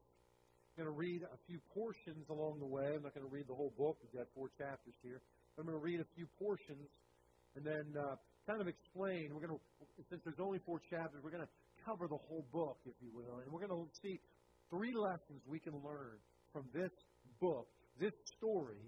I'm 0.79 0.85
going 0.85 0.95
to 0.95 0.99
read 0.99 1.23
a 1.23 1.37
few 1.47 1.59
portions 1.75 2.25
along 2.31 2.61
the 2.61 2.67
way. 2.67 2.97
I'm 2.97 3.03
not 3.03 3.15
going 3.15 3.27
to 3.27 3.33
read 3.33 3.45
the 3.49 3.55
whole 3.55 3.75
book. 3.77 3.99
We've 4.01 4.17
got 4.17 4.29
four 4.35 4.49
chapters 4.57 4.95
here. 5.03 5.21
I'm 5.59 5.67
going 5.67 5.77
to 5.77 5.85
read 5.85 6.01
a 6.01 6.09
few 6.17 6.25
portions 6.39 6.89
and 7.57 7.67
then 7.67 7.85
uh, 7.99 8.17
kind 8.47 8.63
of 8.63 8.69
explain. 8.69 9.35
We're 9.35 9.45
going 9.45 9.59
to, 9.59 9.63
since 10.09 10.23
there's 10.25 10.41
only 10.41 10.61
four 10.65 10.81
chapters, 10.89 11.21
we're 11.23 11.35
going 11.35 11.45
to 11.45 11.53
cover 11.85 12.09
the 12.09 12.17
whole 12.17 12.47
book, 12.53 12.79
if 12.87 12.95
you 13.03 13.11
will, 13.13 13.45
and 13.45 13.53
we're 13.53 13.61
going 13.61 13.77
to 13.77 13.85
see 14.01 14.21
three 14.71 14.95
lessons 14.95 15.45
we 15.45 15.59
can 15.59 15.75
learn 15.85 16.17
from 16.53 16.65
this 16.73 16.95
book, 17.41 17.69
this 18.01 18.15
story 18.39 18.81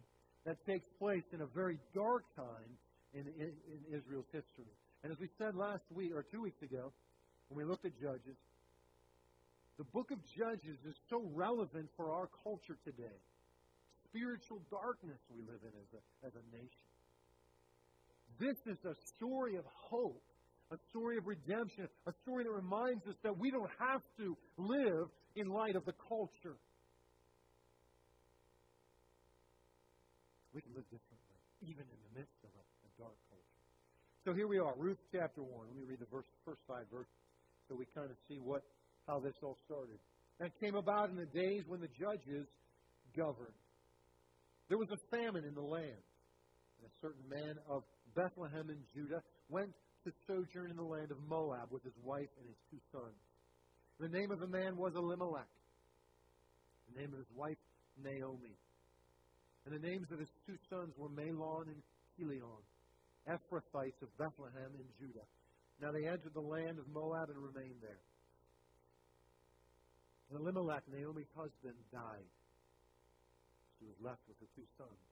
that 0.45 0.65
takes 0.67 0.87
place 0.99 1.25
in 1.33 1.41
a 1.41 1.47
very 1.47 1.79
dark 1.95 2.25
time 2.37 2.73
in, 3.15 3.27
in, 3.39 3.53
in 3.71 3.99
Israel's 3.99 4.27
history. 4.33 4.73
And 5.03 5.13
as 5.13 5.19
we 5.19 5.29
said 5.39 5.55
last 5.55 5.85
week 5.95 6.13
or 6.15 6.23
two 6.23 6.43
weeks 6.43 6.63
ago, 6.63 6.93
when 7.49 7.59
we 7.59 7.65
looked 7.65 7.85
at 7.85 7.93
Judges, 8.01 8.37
the 9.79 9.85
book 9.85 10.11
of 10.11 10.19
Judges 10.37 10.79
is 10.87 10.95
so 11.11 11.23
relevant 11.35 11.89
for 11.97 12.13
our 12.13 12.29
culture 12.45 12.77
today. 12.85 13.19
Spiritual 14.09 14.61
darkness 14.71 15.19
we 15.35 15.41
live 15.43 15.61
in 15.63 15.73
as 15.81 15.91
a, 15.95 16.27
as 16.27 16.33
a 16.35 16.57
nation. 16.57 16.83
This 18.39 18.57
is 18.67 18.85
a 18.85 18.95
story 19.17 19.57
of 19.57 19.65
hope, 19.67 20.23
a 20.71 20.77
story 20.91 21.17
of 21.17 21.27
redemption, 21.27 21.89
a 22.07 22.13
story 22.23 22.45
that 22.45 22.51
reminds 22.51 23.07
us 23.07 23.15
that 23.23 23.39
we 23.39 23.51
don't 23.51 23.71
have 23.79 24.03
to 24.19 24.37
live 24.57 25.09
in 25.35 25.49
light 25.49 25.77
of 25.77 25.85
the 25.85 25.95
culture. 26.09 26.57
We 30.53 30.61
can 30.61 30.77
live 30.77 30.89
differently, 30.93 31.37
even 31.65 31.89
in 31.89 32.01
the 32.13 32.13
midst 32.21 32.39
of 32.45 32.53
a, 32.53 32.65
a 32.65 32.91
dark 33.01 33.17
culture. 33.33 33.61
So 34.25 34.37
here 34.37 34.47
we 34.47 34.61
are, 34.61 34.77
Ruth 34.77 35.01
chapter 35.11 35.43
1. 35.43 35.49
Let 35.49 35.77
me 35.77 35.85
read 35.89 36.01
the 36.01 36.11
verse, 36.13 36.29
first 36.45 36.61
five 36.69 36.87
verses 36.93 37.23
so 37.73 37.77
we 37.81 37.87
kind 37.97 38.11
of 38.11 38.17
see 38.29 38.37
what 38.37 38.63
how 39.09 39.19
this 39.19 39.35
all 39.43 39.57
started. 39.65 39.99
And 40.39 40.53
it 40.53 40.55
came 40.61 40.75
about 40.75 41.11
in 41.11 41.17
the 41.17 41.27
days 41.27 41.65
when 41.67 41.81
the 41.81 41.89
judges 41.99 42.47
governed. 43.17 43.57
There 44.69 44.79
was 44.79 44.89
a 44.93 45.01
famine 45.09 45.45
in 45.45 45.55
the 45.55 45.65
land. 45.65 46.05
And 46.79 46.85
a 46.85 46.95
certain 47.01 47.25
man 47.29 47.57
of 47.69 47.83
Bethlehem 48.15 48.69
in 48.69 48.79
Judah 48.95 49.23
went 49.49 49.73
to 50.05 50.13
sojourn 50.27 50.71
in 50.71 50.77
the 50.77 50.85
land 50.85 51.11
of 51.11 51.19
Moab 51.29 51.71
with 51.71 51.83
his 51.83 51.97
wife 52.05 52.29
and 52.39 52.47
his 52.47 52.61
two 52.71 52.81
sons. 52.93 53.17
The 54.01 54.09
name 54.09 54.31
of 54.31 54.41
the 54.41 54.49
man 54.49 54.77
was 54.77 54.93
Elimelech. 54.97 55.49
The 56.93 57.01
name 57.01 57.13
of 57.13 57.19
his 57.19 57.33
wife, 57.35 57.59
Naomi. 58.03 58.57
And 59.65 59.75
the 59.75 59.87
names 59.87 60.11
of 60.11 60.19
his 60.19 60.31
two 60.47 60.59
sons 60.69 60.93
were 60.99 61.09
Mahlon 61.09 61.71
and 61.71 61.83
Chilion, 62.17 62.63
Ephrathites 63.29 64.03
of 64.03 64.11
Bethlehem 64.19 64.75
in 64.75 64.89
Judah. 64.99 65.27
Now 65.81 65.93
they 65.93 66.07
entered 66.07 66.35
the 66.35 66.43
land 66.43 66.79
of 66.79 66.87
Moab 66.91 67.31
and 67.31 67.39
remained 67.39 67.79
there. 67.81 68.03
And 70.31 70.41
Elimelech, 70.41 70.83
Naomi's 70.91 71.31
husband, 71.37 71.77
died. 71.93 72.31
She 73.79 73.87
was 73.87 73.99
left 74.03 74.23
with 74.27 74.39
her 74.41 74.51
two 74.55 74.67
sons. 74.79 75.03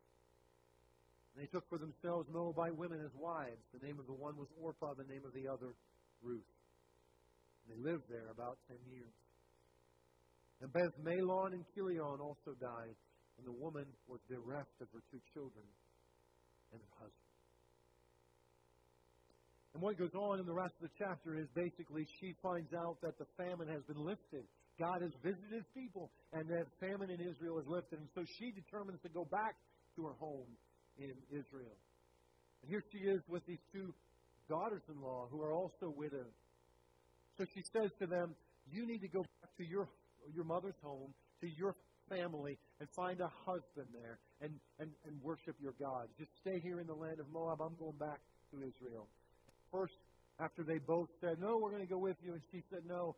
And 1.34 1.42
they 1.42 1.48
took 1.50 1.68
for 1.68 1.78
themselves 1.78 2.26
Moabite 2.32 2.74
women 2.74 3.00
as 3.04 3.14
wives. 3.14 3.62
The 3.70 3.86
name 3.86 3.98
of 3.98 4.06
the 4.06 4.18
one 4.18 4.36
was 4.36 4.48
Orpah, 4.58 4.94
the 4.94 5.06
name 5.06 5.22
of 5.26 5.34
the 5.34 5.46
other, 5.46 5.74
Ruth. 6.22 6.50
And 7.62 7.68
they 7.70 7.78
lived 7.78 8.10
there 8.10 8.30
about 8.34 8.58
ten 8.66 8.78
years. 8.90 9.14
And 10.60 10.72
Beth 10.72 10.94
Mahlon 11.04 11.54
and 11.54 11.64
Chilion 11.74 12.18
also 12.20 12.52
died, 12.60 12.96
and 13.40 13.48
the 13.48 13.56
woman 13.56 13.88
was 14.04 14.20
bereft 14.28 14.76
of 14.84 14.88
her 14.92 15.00
two 15.08 15.20
children 15.32 15.64
and 16.72 16.80
her 16.80 16.94
husband. 17.00 17.30
And 19.72 19.80
what 19.80 19.96
goes 19.96 20.12
on 20.12 20.40
in 20.40 20.46
the 20.46 20.52
rest 20.52 20.76
of 20.76 20.92
the 20.92 20.94
chapter 21.00 21.40
is 21.40 21.48
basically 21.56 22.04
she 22.20 22.36
finds 22.42 22.68
out 22.76 23.00
that 23.00 23.16
the 23.16 23.24
famine 23.40 23.68
has 23.72 23.80
been 23.88 24.04
lifted. 24.04 24.44
God 24.76 25.00
has 25.00 25.12
visited 25.24 25.52
his 25.56 25.64
people, 25.72 26.10
and 26.32 26.44
that 26.52 26.66
famine 26.80 27.08
in 27.08 27.20
Israel 27.20 27.56
is 27.60 27.66
lifted. 27.66 28.00
And 28.00 28.08
so 28.14 28.24
she 28.36 28.52
determines 28.52 29.00
to 29.02 29.08
go 29.08 29.24
back 29.24 29.56
to 29.96 30.04
her 30.04 30.16
home 30.20 30.48
in 30.98 31.16
Israel. 31.32 31.78
And 32.60 32.68
here 32.68 32.84
she 32.92 33.08
is 33.08 33.20
with 33.28 33.46
these 33.46 33.62
two 33.72 33.94
daughters 34.48 34.82
in 34.88 35.00
law 35.00 35.28
who 35.30 35.40
are 35.40 35.54
also 35.54 35.94
widowed. 35.96 36.34
So 37.38 37.46
she 37.54 37.62
says 37.72 37.88
to 38.00 38.06
them, 38.06 38.34
You 38.68 38.84
need 38.86 39.00
to 39.00 39.08
go 39.08 39.22
back 39.22 39.56
to 39.56 39.64
your, 39.64 39.88
your 40.34 40.44
mother's 40.44 40.76
home, 40.82 41.14
to 41.40 41.48
your 41.48 41.76
family, 42.10 42.58
and 42.80 42.88
find 42.90 43.20
a 43.20 43.30
husband 43.46 43.86
there 43.94 44.18
and, 44.42 44.52
and, 44.78 44.90
and 45.06 45.14
worship 45.22 45.54
your 45.62 45.74
God. 45.78 46.08
Just 46.18 46.30
stay 46.42 46.58
here 46.60 46.80
in 46.80 46.86
the 46.86 46.94
land 46.94 47.20
of 47.20 47.30
Moab. 47.32 47.62
I'm 47.62 47.78
going 47.78 47.96
back 47.96 48.18
to 48.50 48.58
Israel. 48.58 49.06
First, 49.70 49.94
after 50.42 50.64
they 50.64 50.78
both 50.78 51.08
said, 51.20 51.38
No, 51.40 51.58
we're 51.62 51.70
going 51.70 51.86
to 51.86 51.88
go 51.88 51.98
with 51.98 52.16
you, 52.24 52.32
and 52.32 52.42
she 52.50 52.62
said, 52.70 52.80
No. 52.86 53.14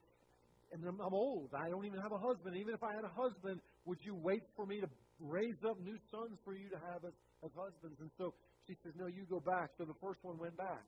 And 0.73 0.85
I'm, 0.85 1.01
I'm 1.01 1.15
old. 1.15 1.51
I 1.53 1.69
don't 1.69 1.85
even 1.85 2.01
have 2.01 2.13
a 2.13 2.19
husband. 2.19 2.57
Even 2.57 2.75
if 2.75 2.83
I 2.83 2.95
had 2.95 3.05
a 3.05 3.13
husband, 3.13 3.61
would 3.85 3.99
you 4.05 4.15
wait 4.15 4.43
for 4.57 4.67
me 4.67 4.81
to 4.81 4.89
raise 5.21 5.61
up 5.69 5.79
new 5.81 5.97
sons 6.11 6.39
for 6.45 6.55
you 6.55 6.69
to 6.71 6.81
have 6.93 7.05
as, 7.05 7.13
as 7.45 7.51
husbands? 7.57 8.01
And 8.01 8.11
so 8.19 8.35
she 8.67 8.77
says, 8.83 8.93
No, 8.99 9.07
you 9.07 9.25
go 9.29 9.41
back. 9.41 9.71
So 9.79 9.85
the 9.85 9.97
first 10.01 10.21
one 10.23 10.39
went 10.39 10.57
back. 10.57 10.83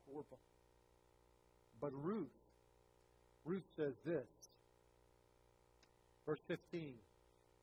But 1.81 1.93
Ruth, 1.93 2.33
Ruth 3.45 3.65
says 3.77 3.95
this. 4.05 4.29
Verse 6.27 6.41
15. 6.49 6.95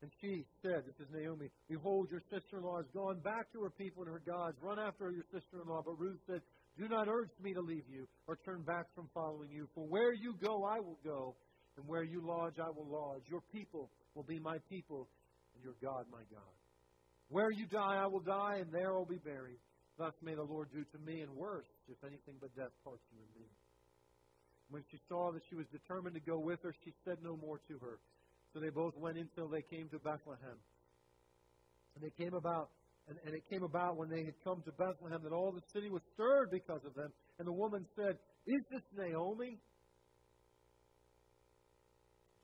And 0.01 0.09
she 0.19 0.45
said, 0.61 0.81
This 0.85 0.97
is 0.99 1.13
Naomi, 1.13 1.49
Behold, 1.69 2.09
your 2.09 2.21
sister 2.33 2.57
in 2.57 2.63
law 2.63 2.77
has 2.77 2.89
gone 2.93 3.19
back 3.19 3.51
to 3.53 3.61
her 3.61 3.69
people 3.69 4.03
and 4.03 4.11
her 4.11 4.23
gods. 4.25 4.57
Run 4.61 4.79
after 4.79 5.11
your 5.11 5.25
sister 5.31 5.61
in 5.61 5.69
law. 5.69 5.83
But 5.85 5.99
Ruth 5.99 6.19
said, 6.25 6.41
Do 6.77 6.87
not 6.87 7.07
urge 7.07 7.29
me 7.41 7.53
to 7.53 7.61
leave 7.61 7.85
you 7.87 8.07
or 8.27 8.37
turn 8.43 8.63
back 8.63 8.85
from 8.95 9.09
following 9.13 9.51
you. 9.51 9.67
For 9.75 9.85
where 9.85 10.13
you 10.13 10.33
go, 10.41 10.65
I 10.65 10.79
will 10.79 10.97
go, 11.05 11.35
and 11.77 11.87
where 11.87 12.03
you 12.03 12.25
lodge, 12.25 12.57
I 12.57 12.69
will 12.69 12.89
lodge. 12.89 13.21
Your 13.29 13.41
people 13.53 13.91
will 14.15 14.23
be 14.23 14.39
my 14.39 14.57
people, 14.69 15.07
and 15.53 15.63
your 15.63 15.75
God, 15.81 16.05
my 16.11 16.25
God. 16.33 16.53
Where 17.29 17.51
you 17.51 17.67
die, 17.67 18.01
I 18.01 18.07
will 18.07 18.25
die, 18.25 18.57
and 18.59 18.73
there 18.73 18.93
I 18.93 18.97
will 18.97 19.05
be 19.05 19.21
buried. 19.23 19.59
Thus 19.97 20.13
may 20.23 20.33
the 20.33 20.43
Lord 20.43 20.69
do 20.73 20.83
to 20.83 20.99
me, 21.05 21.21
and 21.21 21.29
worse, 21.35 21.69
if 21.87 21.97
anything 22.03 22.35
but 22.41 22.55
death 22.55 22.73
parts 22.83 23.03
you 23.11 23.19
and 23.21 23.35
me. 23.39 23.47
When 24.69 24.83
she 24.89 24.97
saw 25.07 25.31
that 25.31 25.43
she 25.49 25.55
was 25.55 25.67
determined 25.71 26.15
to 26.15 26.21
go 26.21 26.39
with 26.39 26.59
her, 26.63 26.73
she 26.83 26.91
said 27.05 27.17
no 27.21 27.37
more 27.37 27.59
to 27.67 27.77
her. 27.79 27.99
So 28.53 28.59
they 28.59 28.69
both 28.69 28.97
went 28.97 29.17
until 29.17 29.47
they 29.47 29.61
came 29.61 29.87
to 29.89 29.99
Bethlehem. 29.99 30.59
And 31.95 32.03
they 32.03 32.11
came 32.23 32.33
about, 32.33 32.69
and, 33.07 33.17
and 33.25 33.35
it 33.35 33.43
came 33.49 33.63
about 33.63 33.97
when 33.97 34.09
they 34.09 34.23
had 34.23 34.35
come 34.43 34.61
to 34.65 34.71
Bethlehem 34.71 35.21
that 35.23 35.31
all 35.31 35.51
the 35.51 35.61
city 35.73 35.89
was 35.89 36.01
stirred 36.13 36.51
because 36.51 36.81
of 36.85 36.93
them. 36.93 37.11
And 37.39 37.47
the 37.47 37.53
woman 37.53 37.85
said, 37.95 38.17
Is 38.45 38.61
this 38.71 38.83
Naomi? 38.97 39.57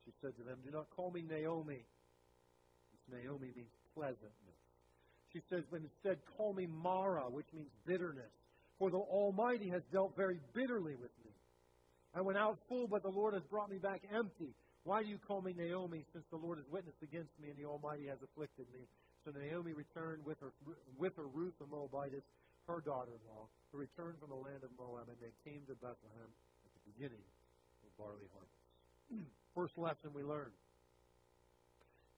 She 0.06 0.12
said 0.22 0.32
to 0.38 0.44
them, 0.44 0.60
Do 0.64 0.72
not 0.72 0.88
call 0.96 1.12
me 1.12 1.24
Naomi. 1.28 1.84
This 2.92 3.22
Naomi 3.24 3.52
means 3.56 3.72
pleasantness. 3.94 4.58
She 5.34 5.42
says, 5.50 5.64
but 5.70 5.82
instead 5.82 6.18
call 6.38 6.54
me 6.54 6.68
Mara, 6.68 7.30
which 7.30 7.48
means 7.54 7.70
bitterness. 7.86 8.32
For 8.80 8.90
the 8.90 8.98
Almighty 8.98 9.70
has 9.70 9.82
dealt 9.92 10.16
very 10.16 10.40
bitterly 10.54 10.96
with 10.96 11.12
me. 11.26 11.32
I 12.16 12.22
went 12.22 12.38
out 12.38 12.58
full, 12.70 12.88
but 12.88 13.04
the 13.04 13.10
Lord 13.10 13.34
has 13.34 13.44
brought 13.50 13.70
me 13.70 13.78
back 13.78 14.02
empty. 14.14 14.54
Why 14.88 15.04
do 15.04 15.12
you 15.12 15.20
call 15.20 15.44
me 15.44 15.52
Naomi, 15.52 16.08
since 16.16 16.24
the 16.32 16.40
Lord 16.40 16.64
has 16.64 16.68
witnessed 16.72 17.04
against 17.04 17.36
me 17.44 17.52
and 17.52 17.60
the 17.60 17.68
Almighty 17.68 18.08
has 18.08 18.24
afflicted 18.24 18.72
me? 18.72 18.88
So 19.28 19.36
Naomi 19.36 19.76
returned 19.76 20.24
with 20.24 20.40
her, 20.40 20.56
with 20.96 21.12
her 21.20 21.28
Ruth 21.28 21.52
the 21.60 21.68
Moabitess, 21.68 22.24
her 22.72 22.80
daughter-in-law, 22.80 23.52
to 23.52 23.76
return 23.76 24.16
from 24.16 24.32
the 24.32 24.40
land 24.40 24.64
of 24.64 24.72
Moab, 24.80 25.12
and 25.12 25.20
they 25.20 25.36
came 25.44 25.60
to 25.68 25.76
Bethlehem 25.76 26.32
at 26.64 26.72
the 26.72 26.84
beginning 26.96 27.20
of 27.84 27.92
barley 28.00 28.32
harvest. 28.32 28.64
First 29.60 29.76
lesson 29.76 30.16
we 30.16 30.24
learned. 30.24 30.56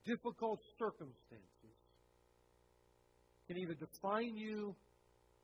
Difficult 0.06 0.62
circumstances 0.78 1.74
can 3.50 3.58
either 3.58 3.74
define 3.74 4.38
you 4.38 4.76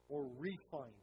or 0.09 0.29
refine 0.37 0.93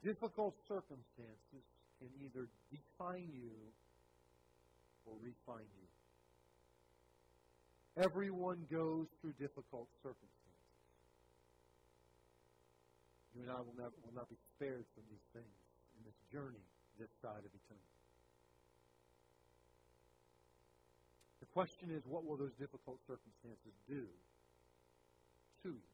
you. 0.00 0.08
Difficult 0.08 0.56
circumstances 0.66 1.68
can 1.98 2.10
either 2.22 2.46
define 2.70 3.28
you 3.34 3.54
or 5.06 5.14
refine 5.22 5.66
you. 5.78 5.88
Everyone 7.98 8.62
goes 8.70 9.06
through 9.20 9.34
difficult 9.42 9.90
circumstances. 10.02 10.38
You 13.34 13.42
and 13.42 13.50
I 13.50 13.58
will, 13.58 13.74
never, 13.74 13.94
will 14.06 14.14
not 14.14 14.30
be 14.30 14.38
spared 14.54 14.86
from 14.94 15.04
these 15.10 15.26
things 15.34 15.58
in 15.98 16.06
this 16.06 16.18
journey 16.30 16.62
this 16.98 17.10
side 17.22 17.42
of 17.46 17.50
eternity. 17.54 17.98
The 21.40 21.46
question 21.54 21.90
is, 21.94 22.02
what 22.06 22.26
will 22.26 22.36
those 22.36 22.54
difficult 22.58 22.98
circumstances 23.06 23.74
do 23.86 24.06
to 25.62 25.70
you? 25.70 25.88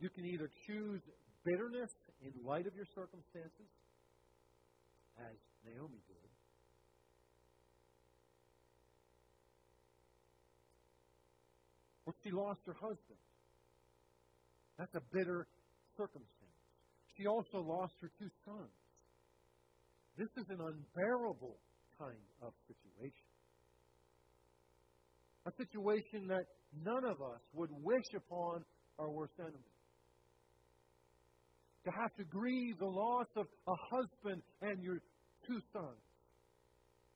You 0.00 0.08
can 0.08 0.24
either 0.24 0.48
choose 0.66 1.02
bitterness 1.44 1.90
in 2.22 2.32
light 2.44 2.66
of 2.66 2.74
your 2.74 2.86
circumstances, 2.94 3.70
as 5.18 5.36
Naomi 5.64 6.00
did. 6.08 6.30
Or 12.06 12.14
she 12.24 12.30
lost 12.30 12.60
her 12.66 12.74
husband. 12.74 13.20
That's 14.78 14.94
a 14.94 15.02
bitter 15.12 15.46
circumstance. 15.96 16.58
She 17.16 17.26
also 17.26 17.60
lost 17.60 17.92
her 18.00 18.10
two 18.18 18.30
sons. 18.44 18.72
This 20.16 20.28
is 20.36 20.48
an 20.48 20.60
unbearable 20.60 21.56
kind 21.98 22.24
of 22.42 22.52
situation. 22.66 23.28
A 25.46 25.52
situation 25.56 26.28
that 26.28 26.44
none 26.84 27.04
of 27.04 27.20
us 27.20 27.40
would 27.52 27.70
wish 27.82 28.08
upon 28.16 28.64
our 28.98 29.10
worst 29.10 29.34
enemy 29.38 29.79
to 31.84 31.90
have 31.90 32.14
to 32.16 32.24
grieve 32.24 32.78
the 32.78 32.86
loss 32.86 33.26
of 33.36 33.46
a 33.66 33.74
husband 33.90 34.42
and 34.62 34.82
your 34.82 35.00
two 35.46 35.60
sons 35.72 36.04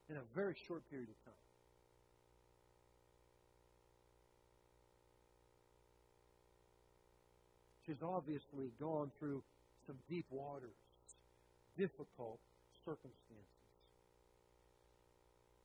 in 0.08 0.16
a 0.16 0.24
very 0.34 0.54
short 0.66 0.82
period 0.90 1.08
of 1.08 1.24
time. 1.24 1.44
She's 7.86 8.02
obviously 8.02 8.72
gone 8.80 9.10
through 9.18 9.42
some 9.86 9.96
deep 10.08 10.24
waters, 10.30 10.76
difficult 11.76 12.40
circumstances. 12.84 13.44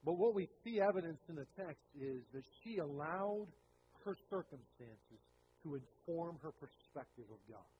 But 0.03 0.17
what 0.17 0.35
we 0.35 0.47
see 0.63 0.79
evidence 0.81 1.19
in 1.29 1.35
the 1.35 1.47
text 1.55 1.83
is 1.95 2.23
that 2.33 2.43
she 2.63 2.77
allowed 2.77 3.47
her 4.03 4.15
circumstances 4.29 5.19
to 5.63 5.75
inform 5.75 6.37
her 6.43 6.51
perspective 6.51 7.25
of 7.31 7.39
God. 7.49 7.78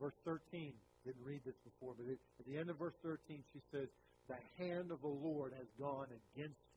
Verse 0.00 0.14
13, 0.24 0.72
didn't 1.06 1.24
read 1.24 1.40
this 1.46 1.56
before, 1.64 1.94
but 1.96 2.06
at 2.10 2.46
the 2.46 2.58
end 2.58 2.68
of 2.68 2.78
verse 2.78 2.94
13, 3.02 3.42
she 3.52 3.60
says, 3.70 3.88
The 4.28 4.36
hand 4.58 4.90
of 4.90 5.00
the 5.00 5.08
Lord 5.08 5.52
has 5.56 5.66
gone 5.78 6.08
against 6.10 6.58
me. 6.58 6.76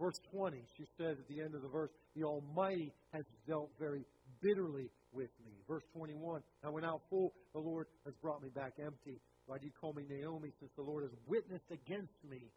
Verse 0.00 0.18
20, 0.32 0.62
she 0.76 0.86
says 0.98 1.18
at 1.18 1.28
the 1.28 1.40
end 1.42 1.54
of 1.54 1.62
the 1.62 1.68
verse, 1.68 1.90
The 2.16 2.24
Almighty 2.24 2.92
has 3.12 3.24
dealt 3.46 3.70
very 3.78 4.04
bitterly 4.40 4.90
with 5.12 5.30
me. 5.44 5.52
Verse 5.68 5.82
21, 5.94 6.42
I 6.64 6.70
went 6.70 6.86
out 6.86 7.02
full, 7.10 7.32
the 7.52 7.60
Lord 7.60 7.86
has 8.04 8.14
brought 8.22 8.42
me 8.42 8.48
back 8.54 8.74
empty. 8.78 9.20
Why 9.46 9.58
do 9.58 9.66
you 9.66 9.72
call 9.80 9.92
me 9.92 10.04
Naomi, 10.08 10.50
since 10.58 10.72
the 10.76 10.82
Lord 10.82 11.02
has 11.02 11.12
witnessed 11.26 11.70
against 11.70 12.14
me? 12.28 12.50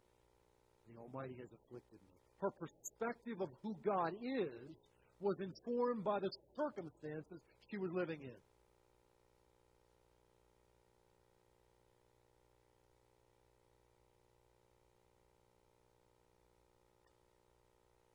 The 0.88 0.98
Almighty 0.98 1.36
has 1.38 1.48
afflicted 1.52 2.00
me. 2.00 2.14
Her 2.40 2.50
perspective 2.50 3.40
of 3.40 3.50
who 3.62 3.76
God 3.84 4.14
is 4.22 4.72
was 5.20 5.36
informed 5.40 6.04
by 6.04 6.20
the 6.20 6.30
circumstances 6.56 7.40
she 7.70 7.76
was 7.76 7.90
living 7.92 8.20
in. 8.22 8.38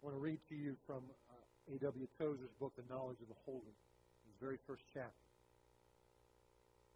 Want 0.04 0.16
to 0.18 0.22
read 0.22 0.40
to 0.50 0.56
you 0.56 0.76
from 0.86 1.00
uh, 1.32 1.74
A.W. 1.76 2.08
Tozer's 2.20 2.52
book, 2.60 2.74
The 2.76 2.84
Knowledge 2.94 3.22
of 3.22 3.30
the 3.30 3.40
Holy, 3.46 3.72
his 4.28 4.36
very 4.42 4.58
first 4.68 4.84
chapter. 4.94 5.28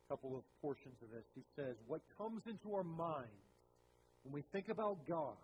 A 0.03 0.11
couple 0.11 0.35
of 0.35 0.43
portions 0.61 0.99
of 1.01 1.09
this. 1.09 1.23
He 1.33 1.43
says, 1.55 1.75
What 1.87 2.01
comes 2.17 2.41
into 2.47 2.75
our 2.75 2.83
minds 2.83 3.47
when 4.23 4.33
we 4.33 4.43
think 4.51 4.67
about 4.67 5.07
God 5.07 5.39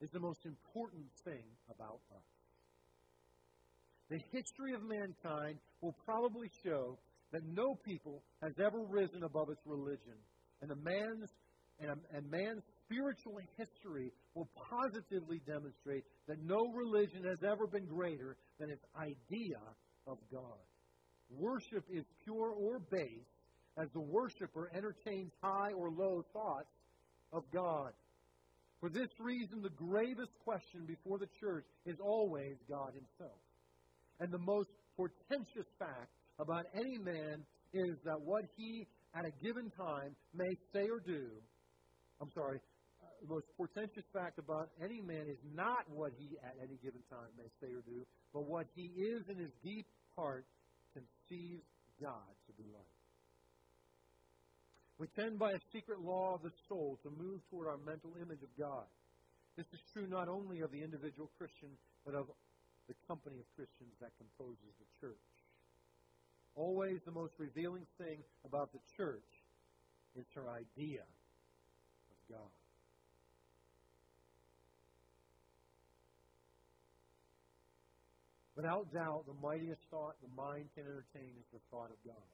is 0.00 0.08
the 0.12 0.20
most 0.20 0.46
important 0.46 1.04
thing 1.24 1.44
about 1.68 2.00
us. 2.16 2.24
The 4.08 4.20
history 4.32 4.72
of 4.72 4.82
mankind 4.82 5.58
will 5.82 5.94
probably 6.06 6.48
show 6.64 6.96
that 7.32 7.42
no 7.44 7.74
people 7.84 8.22
has 8.42 8.52
ever 8.58 8.80
risen 8.88 9.24
above 9.24 9.50
its 9.50 9.60
religion, 9.66 10.16
and 10.62 10.70
man's 10.82 11.28
and, 11.80 11.90
and 12.14 12.30
man's 12.30 12.62
spiritual 12.92 13.38
history 13.56 14.12
will 14.34 14.48
positively 14.70 15.40
demonstrate 15.46 16.04
that 16.28 16.42
no 16.44 16.70
religion 16.74 17.24
has 17.24 17.38
ever 17.42 17.66
been 17.66 17.86
greater 17.86 18.36
than 18.58 18.70
its 18.70 18.84
idea 18.96 19.58
of 20.06 20.18
God. 20.32 20.42
Worship 21.30 21.84
is 21.90 22.04
pure 22.24 22.50
or 22.50 22.78
base 22.90 23.32
as 23.78 23.88
the 23.94 24.00
worshiper 24.00 24.70
entertains 24.76 25.32
high 25.42 25.72
or 25.72 25.90
low 25.90 26.24
thoughts 26.32 26.68
of 27.32 27.42
God. 27.52 27.92
For 28.80 28.90
this 28.90 29.08
reason, 29.18 29.62
the 29.62 29.70
gravest 29.70 30.32
question 30.44 30.84
before 30.86 31.18
the 31.18 31.28
church 31.40 31.64
is 31.86 31.96
always 32.02 32.56
God 32.68 32.92
Himself. 32.94 33.38
And 34.20 34.30
the 34.30 34.38
most 34.38 34.68
portentous 34.96 35.70
fact 35.78 36.10
about 36.38 36.66
any 36.74 36.98
man 36.98 37.44
is 37.72 37.96
that 38.04 38.20
what 38.20 38.44
he, 38.56 38.86
at 39.14 39.24
a 39.24 39.30
given 39.42 39.70
time, 39.70 40.14
may 40.34 40.54
say 40.74 40.88
or 40.90 41.00
do, 41.00 41.28
I'm 42.20 42.30
sorry, 42.34 42.60
the 43.22 43.30
most 43.30 43.46
portentous 43.56 44.04
fact 44.12 44.38
about 44.38 44.70
any 44.82 45.00
man 45.00 45.30
is 45.30 45.38
not 45.54 45.86
what 45.88 46.10
he, 46.18 46.34
at 46.42 46.58
any 46.58 46.74
given 46.82 47.00
time, 47.06 47.30
may 47.38 47.46
say 47.62 47.70
or 47.70 47.82
do, 47.86 48.02
but 48.34 48.50
what 48.50 48.66
he 48.74 48.90
is 48.98 49.22
in 49.30 49.38
his 49.38 49.54
deep 49.62 49.86
heart 50.16 50.44
conceives 50.90 51.62
God 52.02 52.34
to 52.50 52.52
be 52.58 52.66
like. 52.74 52.98
We 54.98 55.06
tend 55.14 55.38
by 55.38 55.50
a 55.54 55.62
secret 55.72 56.02
law 56.02 56.34
of 56.34 56.42
the 56.42 56.52
soul 56.68 56.98
to 57.02 57.10
move 57.10 57.40
toward 57.50 57.68
our 57.68 57.78
mental 57.86 58.10
image 58.18 58.42
of 58.42 58.50
God. 58.58 58.86
This 59.56 59.66
is 59.72 59.80
true 59.92 60.06
not 60.10 60.28
only 60.28 60.60
of 60.60 60.70
the 60.70 60.82
individual 60.82 61.30
Christian, 61.38 61.70
but 62.04 62.14
of 62.14 62.26
the 62.88 62.94
company 63.06 63.38
of 63.38 63.46
Christians 63.54 63.94
that 64.00 64.10
composes 64.18 64.74
the 64.82 64.88
church. 64.98 65.30
Always 66.54 66.98
the 67.06 67.14
most 67.14 67.32
revealing 67.38 67.86
thing 67.98 68.18
about 68.44 68.72
the 68.72 68.82
church 68.96 69.30
is 70.16 70.26
her 70.34 70.50
idea 70.50 71.02
of 72.10 72.18
God. 72.28 72.61
Without 78.62 78.94
doubt, 78.94 79.26
the 79.26 79.34
mightiest 79.42 79.82
thought 79.90 80.14
the 80.22 80.30
mind 80.38 80.70
can 80.78 80.86
entertain 80.86 81.34
is 81.34 81.50
the 81.50 81.58
thought 81.66 81.90
of 81.90 81.98
God. 82.06 82.30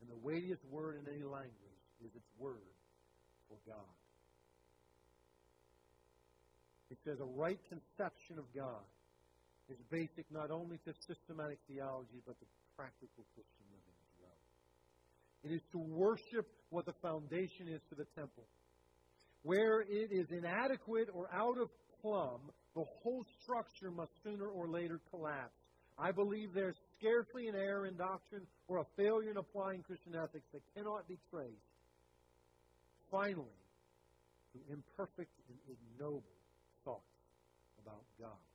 And 0.00 0.08
the 0.08 0.16
weightiest 0.24 0.64
word 0.72 0.96
in 0.96 1.04
any 1.12 1.20
language 1.20 1.84
is 2.00 2.08
its 2.16 2.24
word 2.40 2.72
for 3.52 3.60
God. 3.68 3.92
It 6.88 6.96
says 7.04 7.20
a 7.20 7.28
right 7.36 7.60
conception 7.68 8.40
of 8.40 8.48
God 8.56 8.80
is 9.68 9.76
basic 9.92 10.24
not 10.32 10.48
only 10.48 10.80
to 10.88 10.96
systematic 11.04 11.60
theology, 11.68 12.24
but 12.24 12.40
to 12.40 12.46
practical 12.72 13.28
Christian 13.36 13.68
living 13.68 13.98
as 14.08 14.14
well. 14.24 14.40
It 15.44 15.52
is 15.52 15.60
to 15.76 15.78
worship 15.84 16.48
what 16.72 16.88
the 16.88 16.96
foundation 17.04 17.68
is 17.68 17.84
to 17.92 17.94
the 17.94 18.08
temple. 18.16 18.48
Where 19.44 19.84
it 19.84 20.16
is 20.16 20.32
inadequate 20.32 21.12
or 21.12 21.28
out 21.28 21.60
of 21.60 21.68
plumb, 22.00 22.40
the 22.78 22.86
whole 23.02 23.26
structure 23.42 23.90
must 23.90 24.14
sooner 24.22 24.46
or 24.46 24.70
later 24.70 25.00
collapse. 25.10 25.58
I 25.98 26.12
believe 26.12 26.54
there's 26.54 26.78
scarcely 26.94 27.50
an 27.50 27.58
error 27.58 27.90
in 27.90 27.98
doctrine 27.98 28.46
or 28.70 28.78
a 28.78 28.86
failure 28.94 29.34
in 29.34 29.36
applying 29.36 29.82
Christian 29.82 30.14
ethics 30.14 30.46
that 30.54 30.62
cannot 30.78 31.10
be 31.10 31.18
traced, 31.26 31.74
finally, 33.10 33.58
to 34.54 34.58
imperfect 34.70 35.34
and 35.50 35.58
ignoble 35.66 36.38
thoughts 36.86 37.18
about 37.82 38.06
God. 38.14 38.46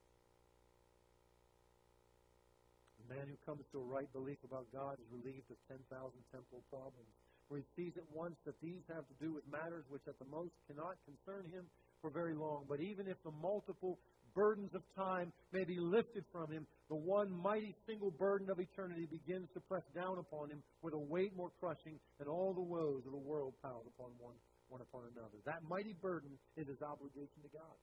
The 3.04 3.20
man 3.20 3.28
who 3.28 3.36
comes 3.44 3.68
to 3.76 3.84
a 3.84 3.84
right 3.84 4.08
belief 4.16 4.40
about 4.40 4.64
God 4.72 4.96
is 4.96 5.08
relieved 5.12 5.52
of 5.52 5.60
10,000 5.68 5.84
temporal 6.32 6.64
problems, 6.72 7.12
where 7.52 7.60
he 7.60 7.66
sees 7.76 7.92
at 8.00 8.08
once 8.08 8.40
that 8.48 8.56
these 8.64 8.80
have 8.88 9.04
to 9.04 9.16
do 9.20 9.36
with 9.36 9.44
matters 9.52 9.84
which 9.92 10.08
at 10.08 10.16
the 10.16 10.24
most 10.32 10.56
cannot 10.64 10.96
concern 11.04 11.44
him 11.52 11.68
for 12.00 12.08
very 12.08 12.32
long. 12.32 12.64
But 12.68 12.80
even 12.80 13.08
if 13.08 13.16
the 13.24 13.32
multiple 13.40 13.96
burdens 14.34 14.74
of 14.74 14.82
time 14.96 15.32
may 15.52 15.64
be 15.64 15.78
lifted 15.78 16.24
from 16.32 16.50
him, 16.50 16.66
the 16.88 16.96
one 16.96 17.30
mighty 17.30 17.74
single 17.86 18.10
burden 18.10 18.50
of 18.50 18.58
eternity 18.60 19.06
begins 19.10 19.48
to 19.54 19.60
press 19.60 19.84
down 19.94 20.18
upon 20.18 20.50
him 20.50 20.62
with 20.82 20.94
a 20.94 20.98
weight 20.98 21.36
more 21.36 21.50
crushing 21.60 21.98
than 22.18 22.28
all 22.28 22.52
the 22.52 22.60
woes 22.60 23.02
of 23.06 23.12
the 23.12 23.24
world 23.24 23.54
piled 23.62 23.86
upon 23.96 24.10
one, 24.18 24.34
one 24.68 24.80
upon 24.80 25.02
another. 25.14 25.38
That 25.46 25.62
mighty 25.68 25.94
burden 26.02 26.30
is 26.56 26.66
his 26.66 26.82
obligation 26.82 27.40
to 27.42 27.48
God. 27.52 27.76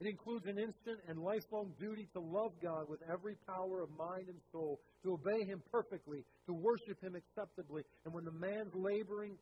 It 0.00 0.08
includes 0.08 0.46
an 0.46 0.58
instant 0.58 0.98
and 1.08 1.22
lifelong 1.22 1.72
duty 1.78 2.08
to 2.14 2.20
love 2.20 2.52
God 2.60 2.88
with 2.88 3.00
every 3.10 3.36
power 3.46 3.82
of 3.82 3.90
mind 3.96 4.26
and 4.28 4.38
soul, 4.50 4.80
to 5.04 5.12
obey 5.14 5.44
Him 5.44 5.62
perfectly, 5.70 6.24
to 6.46 6.52
worship 6.52 7.00
Him 7.00 7.14
acceptably. 7.14 7.84
And 8.04 8.12
when 8.12 8.24
the 8.24 8.32
man's 8.32 8.74
laboring 8.74 9.38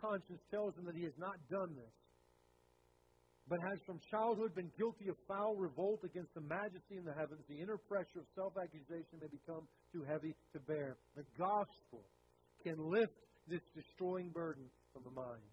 conscience 0.00 0.40
tells 0.50 0.74
him 0.76 0.84
that 0.86 0.96
he 0.96 1.04
has 1.04 1.16
not 1.18 1.36
done 1.50 1.74
this, 1.74 1.94
but 3.52 3.60
has 3.60 3.76
from 3.84 4.00
childhood 4.08 4.54
been 4.54 4.72
guilty 4.80 5.12
of 5.12 5.16
foul 5.28 5.54
revolt 5.60 6.00
against 6.08 6.32
the 6.32 6.40
majesty 6.40 6.96
in 6.96 7.04
the 7.04 7.12
heavens, 7.12 7.44
the 7.52 7.60
inner 7.60 7.76
pressure 7.76 8.24
of 8.24 8.26
self 8.34 8.56
accusation 8.56 9.20
may 9.20 9.28
become 9.28 9.68
too 9.92 10.00
heavy 10.08 10.32
to 10.56 10.58
bear. 10.60 10.96
The 11.20 11.28
gospel 11.36 12.00
can 12.64 12.80
lift 12.80 13.12
this 13.46 13.60
destroying 13.76 14.30
burden 14.32 14.64
from 14.96 15.04
the 15.04 15.12
mind 15.12 15.44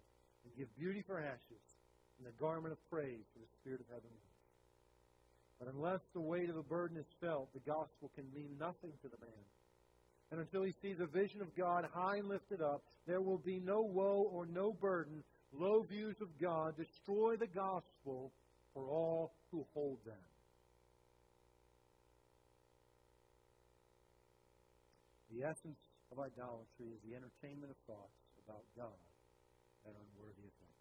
and 0.48 0.56
give 0.56 0.72
beauty 0.80 1.04
for 1.04 1.20
ashes 1.20 1.64
and 2.16 2.24
a 2.24 2.32
garment 2.40 2.72
of 2.72 2.80
praise 2.88 3.20
for 3.36 3.40
the 3.44 3.52
spirit 3.60 3.84
of 3.84 3.88
heaven. 3.92 4.08
But 5.60 5.68
unless 5.68 6.00
the 6.14 6.24
weight 6.24 6.48
of 6.48 6.56
the 6.56 6.64
burden 6.64 6.96
is 6.96 7.12
felt, 7.20 7.52
the 7.52 7.60
gospel 7.68 8.08
can 8.16 8.24
mean 8.32 8.56
nothing 8.56 8.96
to 9.04 9.12
the 9.12 9.20
man. 9.20 9.44
And 10.32 10.40
until 10.40 10.62
he 10.62 10.72
sees 10.80 10.96
a 11.04 11.06
vision 11.06 11.42
of 11.42 11.52
God 11.54 11.84
high 11.92 12.16
and 12.16 12.28
lifted 12.28 12.62
up, 12.62 12.80
there 13.06 13.20
will 13.20 13.44
be 13.44 13.60
no 13.60 13.82
woe 13.82 14.24
or 14.32 14.46
no 14.46 14.72
burden. 14.72 15.22
Low 15.52 15.82
views 15.82 16.16
of 16.20 16.28
God 16.40 16.76
destroy 16.76 17.36
the 17.36 17.46
gospel 17.46 18.32
for 18.72 18.86
all 18.86 19.32
who 19.50 19.66
hold 19.74 19.98
them. 20.06 20.14
The 25.34 25.46
essence 25.46 25.78
of 26.12 26.18
idolatry 26.18 26.90
is 26.90 27.00
the 27.06 27.14
entertainment 27.14 27.70
of 27.70 27.78
thoughts 27.86 28.18
about 28.46 28.62
God 28.76 29.02
that 29.84 29.90
are 29.94 30.04
unworthy 30.14 30.42
of 30.42 30.54
Him. 30.58 30.74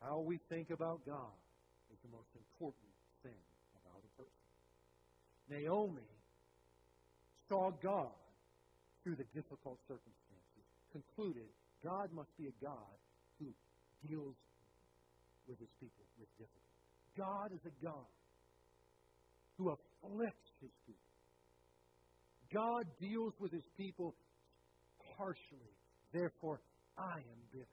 How 0.00 0.20
we 0.20 0.38
think 0.48 0.70
about 0.70 1.04
God 1.06 1.36
is 1.92 1.98
the 2.04 2.12
most 2.12 2.28
important 2.36 2.92
thing 3.22 3.40
about 3.80 4.00
a 4.04 4.12
person. 4.16 4.46
Naomi 5.48 6.08
saw 7.48 7.72
God 7.82 8.12
through 9.02 9.16
the 9.16 9.28
difficult 9.34 9.78
circumstances, 9.88 10.64
concluded 10.92 11.48
God 11.84 12.12
must 12.12 12.30
be 12.36 12.48
a 12.48 12.56
God 12.62 12.96
who 13.38 13.46
deals 14.02 14.36
with 15.46 15.58
his 15.58 15.70
people 15.80 16.04
with 16.18 16.28
difficulty. 16.36 16.66
God 17.16 17.52
is 17.52 17.60
a 17.64 17.84
God 17.84 18.10
who 19.56 19.70
afflicts 19.70 20.52
his 20.60 20.70
people. 20.86 21.00
God 22.52 22.84
deals 23.00 23.32
with 23.40 23.52
his 23.52 23.64
people 23.76 24.14
harshly. 25.16 25.72
Therefore, 26.12 26.60
I 26.98 27.18
am 27.18 27.40
bitter. 27.52 27.66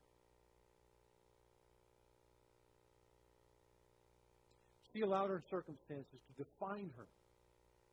She 4.93 5.01
allowed 5.01 5.29
her 5.29 5.43
circumstances 5.49 6.19
to 6.27 6.43
define 6.43 6.91
her 6.97 7.07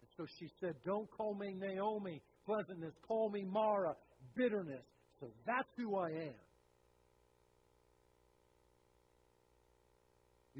And 0.02 0.11
so 0.16 0.27
she 0.39 0.51
said, 0.61 0.74
Don't 0.85 1.11
call 1.11 1.35
me 1.35 1.55
Naomi, 1.59 2.20
pleasantness. 2.47 2.93
Call 3.07 3.31
me 3.31 3.44
Mara, 3.44 3.94
bitterness. 4.36 4.85
So 5.20 5.28
that's 5.47 5.69
who 5.77 5.97
I 5.97 6.09
am. 6.11 6.49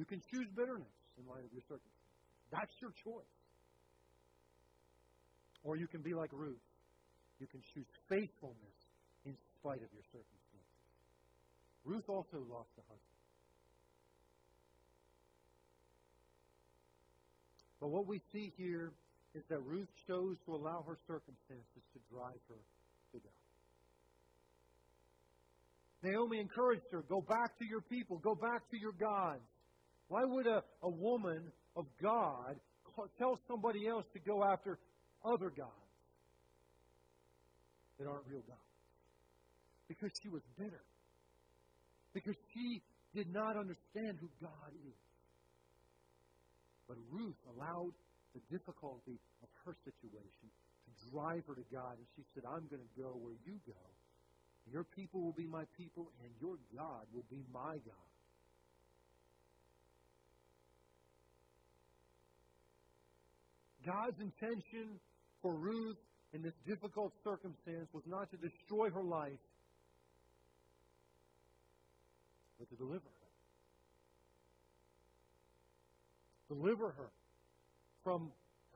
You 0.01 0.09
can 0.09 0.25
choose 0.33 0.49
bitterness 0.57 0.97
in 1.21 1.29
light 1.29 1.45
of 1.45 1.53
your 1.53 1.61
circumstances. 1.69 2.25
That's 2.49 2.73
your 2.81 2.89
choice. 3.05 3.37
Or 5.61 5.77
you 5.77 5.85
can 5.93 6.01
be 6.01 6.17
like 6.17 6.33
Ruth. 6.33 6.65
You 7.37 7.47
can 7.47 7.61
choose 7.77 7.85
faithfulness 8.09 8.79
in 9.29 9.37
spite 9.61 9.85
of 9.85 9.93
your 9.93 10.07
circumstances. 10.09 10.81
Ruth 11.85 12.09
also 12.09 12.41
lost 12.49 12.73
a 12.81 12.85
husband. 12.89 13.21
But 17.77 17.93
what 17.93 18.09
we 18.09 18.25
see 18.33 18.57
here 18.57 18.97
is 19.35 19.45
that 19.53 19.61
Ruth 19.61 19.93
chose 20.09 20.37
to 20.49 20.57
allow 20.57 20.81
her 20.89 20.97
circumstances 21.05 21.85
to 21.93 22.01
drive 22.09 22.41
her 22.49 22.63
to 23.13 23.19
God. 23.21 23.41
Naomi 26.03 26.41
encouraged 26.41 26.89
her, 26.91 27.05
go 27.05 27.21
back 27.21 27.59
to 27.59 27.67
your 27.69 27.83
people, 27.83 28.17
go 28.25 28.35
back 28.35 28.65
to 28.71 28.81
your 28.81 28.93
gods. 28.93 29.45
Why 30.11 30.24
would 30.24 30.49
a, 30.49 30.65
a 30.82 30.91
woman 30.91 31.53
of 31.77 31.87
God 32.03 32.59
tell 33.16 33.39
somebody 33.47 33.87
else 33.87 34.05
to 34.12 34.19
go 34.19 34.43
after 34.43 34.77
other 35.24 35.51
gods 35.55 35.95
that 37.97 38.09
aren't 38.11 38.27
real 38.27 38.43
gods? 38.43 38.74
Because 39.87 40.11
she 40.20 40.28
was 40.28 40.43
bitter. 40.59 40.82
Because 42.12 42.35
she 42.53 42.82
did 43.15 43.32
not 43.32 43.55
understand 43.57 44.19
who 44.19 44.27
God 44.43 44.74
is. 44.82 44.99
But 46.89 46.99
Ruth 47.12 47.39
allowed 47.55 47.95
the 48.35 48.43
difficulty 48.51 49.15
of 49.47 49.49
her 49.65 49.77
situation 49.87 50.51
to 50.51 50.91
drive 51.15 51.47
her 51.47 51.55
to 51.55 51.66
God. 51.70 51.95
And 51.95 52.07
she 52.19 52.27
said, 52.35 52.43
I'm 52.51 52.66
going 52.66 52.82
to 52.82 52.95
go 52.99 53.15
where 53.15 53.39
you 53.47 53.62
go. 53.62 53.78
Your 54.74 54.82
people 54.82 55.23
will 55.23 55.39
be 55.39 55.47
my 55.47 55.70
people, 55.78 56.11
and 56.19 56.35
your 56.43 56.59
God 56.74 57.07
will 57.15 57.27
be 57.31 57.47
my 57.55 57.78
God. 57.87 58.10
God's 63.85 64.20
intention 64.20 65.01
for 65.43 65.55
Ruth 65.55 65.97
in 66.32 66.43
this 66.43 66.55
difficult 66.66 67.12
circumstance 67.24 67.89
was 67.93 68.05
not 68.07 68.31
to 68.31 68.36
destroy 68.36 68.90
her 68.90 69.02
life, 69.02 69.40
but 72.59 72.69
to 72.70 72.77
deliver 72.77 73.01
her. 73.01 73.31
Deliver 76.48 76.90
her 76.90 77.11
from 78.05 78.31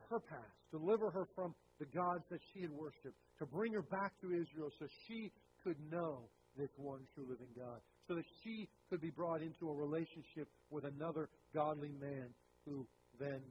her 0.09 0.19
past, 0.19 0.55
deliver 0.71 1.11
her 1.11 1.27
from 1.35 1.53
the 1.79 1.85
gods 1.85 2.23
that 2.29 2.39
she 2.53 2.61
had 2.61 2.71
worshipped, 2.71 3.17
to 3.39 3.45
bring 3.45 3.73
her 3.73 3.81
back 3.81 4.13
to 4.21 4.27
Israel 4.27 4.71
so 4.79 4.87
she 5.07 5.31
could 5.63 5.75
know 5.91 6.29
this 6.57 6.69
one 6.77 7.01
true 7.13 7.25
living 7.29 7.51
God, 7.55 7.81
so 8.07 8.15
that 8.15 8.23
she 8.43 8.69
could 8.89 9.01
be 9.01 9.09
brought 9.09 9.41
into 9.41 9.69
a 9.69 9.73
relationship 9.73 10.47
with 10.69 10.85
another 10.85 11.29
godly 11.53 11.91
man 11.99 12.27
who 12.65 12.87
then 13.19 13.41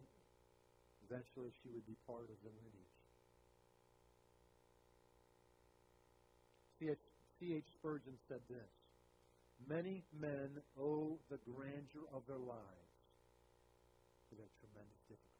eventually 1.05 1.53
she 1.63 1.69
would 1.71 1.87
be 1.87 1.97
part 2.07 2.27
of 2.29 2.39
the 2.43 2.53
lineage. 2.53 2.95
C.H. 7.41 7.65
Spurgeon 7.79 8.17
said 8.29 8.41
this 8.49 8.73
Many 9.69 10.03
men 10.21 10.61
owe 10.81 11.17
the 11.31 11.39
grandeur 11.49 12.05
of 12.13 12.27
their 12.27 12.41
lives 12.41 12.95
to 14.29 14.37
their 14.37 14.51
tremendous 14.61 15.01
difficulties. 15.09 15.35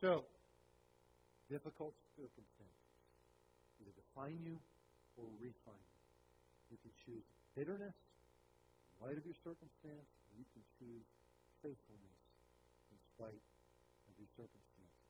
So, 0.00 0.24
difficult 1.50 1.94
circumstances 2.16 2.80
either 3.80 3.94
define 3.96 4.38
you 4.44 4.60
or 5.16 5.26
refine 5.40 5.86
you. 6.70 6.76
You 6.76 6.78
can 6.84 6.94
choose 7.04 7.24
bitterness 7.56 7.96
in 7.96 8.94
light 9.02 9.16
of 9.16 9.24
your 9.24 9.36
circumstance, 9.42 10.06
or 10.30 10.32
you 10.36 10.46
can 10.52 10.62
choose 10.78 11.08
faithfulness 11.62 12.18
in 12.90 12.98
spite 13.16 13.44
of 14.08 14.14
your 14.18 14.30
circumstances. 14.36 15.04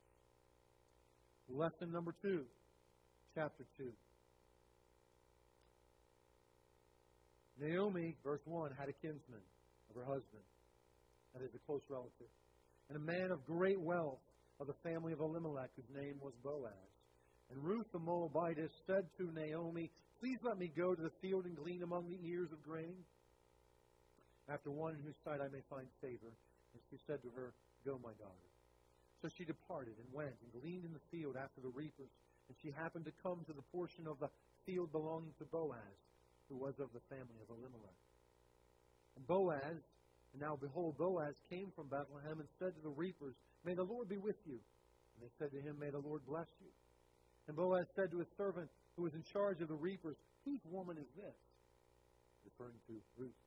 Lesson 1.51 1.91
number 1.91 2.15
two, 2.23 2.45
chapter 3.35 3.65
two. 3.77 3.93
Naomi, 7.61 8.17
verse 8.25 8.41
1, 8.47 8.71
had 8.79 8.89
a 8.89 8.97
kinsman 9.05 9.45
of 9.91 9.97
her 9.97 10.05
husband, 10.05 10.47
that 11.35 11.43
is, 11.43 11.51
a 11.55 11.59
close 11.67 11.83
relative, 11.91 12.33
and 12.89 12.97
a 12.97 13.01
man 13.01 13.31
of 13.31 13.45
great 13.45 13.79
wealth 13.79 14.19
of 14.61 14.67
the 14.67 14.75
family 14.83 15.13
of 15.13 15.21
Elimelech, 15.21 15.69
whose 15.77 15.91
name 15.95 16.17
was 16.23 16.33
Boaz. 16.43 16.73
And 17.51 17.63
Ruth 17.63 17.87
the 17.93 17.99
Moabitess 17.99 18.71
said 18.87 19.05
to 19.19 19.31
Naomi, 19.33 19.91
Please 20.21 20.39
let 20.43 20.59
me 20.59 20.71
go 20.77 20.95
to 20.95 21.03
the 21.03 21.13
field 21.21 21.45
and 21.45 21.57
glean 21.57 21.83
among 21.83 22.09
the 22.09 22.29
ears 22.29 22.49
of 22.53 22.63
grain, 22.63 22.97
after 24.51 24.71
one 24.71 24.99
in 24.99 25.01
whose 25.07 25.17
sight 25.25 25.41
I 25.41 25.49
may 25.49 25.63
find 25.71 25.87
favor. 26.03 26.35
And 26.75 26.83
she 26.91 26.99
said 27.07 27.23
to 27.23 27.31
her, 27.39 27.55
Go, 27.87 27.97
my 28.03 28.13
daughter. 28.19 28.49
So 29.23 29.29
she 29.33 29.45
departed 29.47 29.95
and 29.97 30.09
went 30.13 30.35
and 30.43 30.51
gleaned 30.61 30.85
in 30.85 30.93
the 30.93 31.07
field 31.09 31.39
after 31.39 31.63
the 31.63 31.73
reapers. 31.73 32.11
And 32.51 32.55
she 32.61 32.75
happened 32.75 33.07
to 33.07 33.15
come 33.23 33.47
to 33.47 33.55
the 33.55 33.65
portion 33.71 34.11
of 34.11 34.19
the 34.19 34.29
field 34.67 34.93
belonging 34.93 35.33
to 35.39 35.47
Boaz 35.49 35.97
who 36.51 36.59
was 36.59 36.75
of 36.83 36.91
the 36.91 37.01
family 37.07 37.39
of 37.39 37.49
Elimelech. 37.49 38.01
And 39.15 39.23
Boaz, 39.27 39.79
and 40.35 40.41
now 40.43 40.59
behold, 40.59 40.99
Boaz 40.99 41.39
came 41.49 41.71
from 41.79 41.87
Bethlehem 41.87 42.43
and 42.43 42.49
said 42.59 42.75
to 42.75 42.83
the 42.83 42.91
reapers, 42.91 43.39
May 43.65 43.79
the 43.79 43.87
Lord 43.87 44.11
be 44.11 44.19
with 44.19 44.37
you. 44.45 44.59
And 44.59 45.19
they 45.23 45.33
said 45.39 45.55
to 45.55 45.63
him, 45.63 45.79
May 45.79 45.95
the 45.95 46.03
Lord 46.03 46.27
bless 46.27 46.51
you. 46.59 46.75
And 47.47 47.57
Boaz 47.57 47.87
said 47.95 48.11
to 48.11 48.19
his 48.19 48.29
servant 48.37 48.69
who 48.97 49.07
was 49.07 49.15
in 49.15 49.23
charge 49.33 49.63
of 49.63 49.69
the 49.69 49.79
reapers, 49.79 50.17
Whose 50.45 50.61
woman 50.67 50.99
is 50.99 51.09
this? 51.15 51.39
Referring 52.45 52.79
to 52.89 52.99
Ruth. 53.17 53.39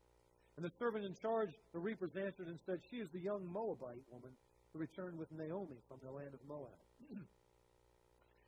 And 0.55 0.65
the 0.65 0.71
servant 0.77 1.05
in 1.05 1.15
charge, 1.17 1.49
the 1.73 1.79
reapers 1.79 2.11
answered 2.15 2.47
and 2.47 2.59
said, 2.65 2.79
She 2.91 2.97
is 2.97 3.09
the 3.11 3.19
young 3.19 3.45
Moabite 3.49 4.05
woman 4.11 4.31
who 4.71 4.79
returned 4.79 5.17
with 5.17 5.31
Naomi 5.31 5.81
from 5.87 5.97
the 6.03 6.11
land 6.11 6.33
of 6.33 6.41
Moab. 6.47 6.77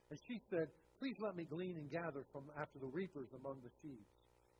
and 0.09 0.19
she 0.27 0.39
said, 0.49 0.69
Please 0.99 1.15
let 1.19 1.35
me 1.35 1.45
glean 1.45 1.77
and 1.77 1.89
gather 1.89 2.23
from 2.31 2.43
after 2.59 2.79
the 2.79 2.87
reapers 2.87 3.27
among 3.41 3.57
the 3.65 3.73
sheaves. 3.81 4.09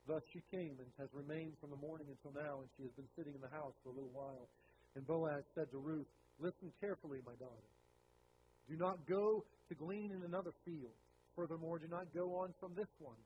Thus 0.07 0.21
she 0.33 0.41
came 0.51 0.77
and 0.77 0.89
has 0.97 1.09
remained 1.13 1.53
from 1.61 1.69
the 1.69 1.81
morning 1.81 2.05
until 2.09 2.33
now, 2.37 2.61
and 2.61 2.69
she 2.77 2.83
has 2.83 2.93
been 2.93 3.09
sitting 3.17 3.33
in 3.33 3.41
the 3.41 3.49
house 3.49 3.73
for 3.81 3.89
a 3.89 3.95
little 3.97 4.13
while. 4.13 4.49
And 4.95 5.05
Boaz 5.05 5.43
said 5.53 5.69
to 5.71 5.77
Ruth, 5.77 6.09
Listen 6.39 6.69
carefully, 6.81 7.19
my 7.25 7.33
daughter. 7.39 7.69
Do 8.69 8.75
not 8.75 9.05
go 9.07 9.45
to 9.69 9.73
glean 9.75 10.11
in 10.11 10.23
another 10.23 10.51
field. 10.65 10.93
Furthermore, 11.35 11.79
do 11.79 11.87
not 11.87 12.13
go 12.13 12.37
on 12.37 12.53
from 12.59 12.73
this 12.75 12.89
one, 12.99 13.19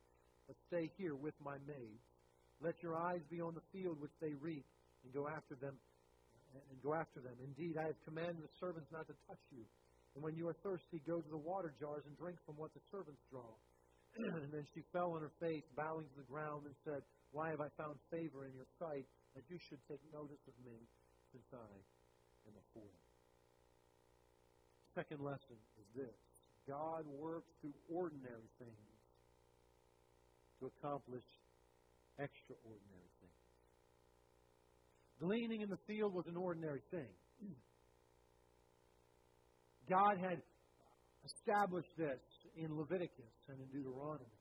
but 0.47 0.55
stay 0.67 0.91
here 0.97 1.15
with 1.15 1.33
my 1.43 1.57
maids. 1.67 2.03
Let 2.61 2.75
your 2.83 2.95
eyes 2.95 3.23
be 3.31 3.39
on 3.39 3.55
the 3.55 3.63
field 3.71 3.99
which 3.99 4.15
they 4.19 4.35
reap, 4.35 4.65
and 5.03 5.13
go 5.13 5.27
after 5.27 5.55
them. 5.55 5.75
And 6.51 6.81
go 6.81 6.97
after 6.97 7.21
them. 7.21 7.37
Indeed, 7.39 7.77
I 7.77 7.93
have 7.93 7.99
commanded 8.03 8.41
the 8.41 8.53
servants 8.59 8.89
not 8.91 9.05
to 9.05 9.15
touch 9.29 9.43
you. 9.53 9.63
And 10.17 10.25
when 10.25 10.33
you 10.33 10.49
are 10.49 10.57
thirsty, 10.65 10.97
go 11.05 11.21
to 11.21 11.29
the 11.29 11.37
water 11.37 11.71
jars 11.77 12.01
and 12.09 12.17
drink 12.17 12.41
from 12.41 12.57
what 12.57 12.73
the 12.73 12.81
servants 12.89 13.21
draw. 13.29 13.45
and 14.41 14.49
then 14.49 14.65
she 14.73 14.81
fell 14.89 15.13
on 15.13 15.21
her 15.21 15.31
face, 15.37 15.61
bowing 15.77 16.09
to 16.09 16.17
the 16.17 16.25
ground, 16.25 16.65
and 16.65 16.73
said, 16.81 17.05
Why 17.31 17.53
have 17.53 17.61
I 17.61 17.69
found 17.77 18.01
favor 18.09 18.49
in 18.49 18.53
your 18.57 18.65
sight 18.81 19.05
that 19.37 19.45
you 19.45 19.61
should 19.69 19.79
take 19.85 20.01
notice 20.09 20.41
of 20.49 20.57
me, 20.65 20.81
since 21.29 21.45
I 21.53 21.69
am 22.49 22.57
a? 22.57 22.63
Second 24.99 25.23
lesson 25.23 25.55
is 25.79 25.87
this 25.95 26.17
God 26.67 27.05
works 27.07 27.47
through 27.61 27.77
ordinary 27.87 28.49
things 28.59 28.99
to 30.59 30.67
accomplish 30.67 31.23
extraordinary 32.19 33.11
things. 33.19 33.41
Gleaning 35.19 35.61
in 35.61 35.69
the 35.69 35.79
field 35.87 36.13
was 36.13 36.25
an 36.27 36.37
ordinary 36.37 36.81
thing. 36.91 37.11
God 39.89 40.17
had 40.19 40.41
established 41.25 41.91
this 41.97 42.19
in 42.55 42.75
Leviticus 42.77 43.33
and 43.47 43.59
in 43.59 43.67
Deuteronomy. 43.67 44.39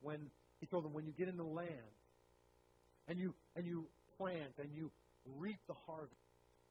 When 0.00 0.30
he 0.60 0.66
told 0.66 0.84
them, 0.84 0.92
when 0.92 1.06
you 1.06 1.12
get 1.12 1.28
in 1.28 1.36
the 1.36 1.42
land 1.42 1.94
and 3.08 3.18
you 3.18 3.34
and 3.56 3.66
you 3.66 3.86
plant 4.18 4.54
and 4.58 4.70
you 4.74 4.90
reap 5.26 5.58
the 5.66 5.74
harvest, 5.86 6.20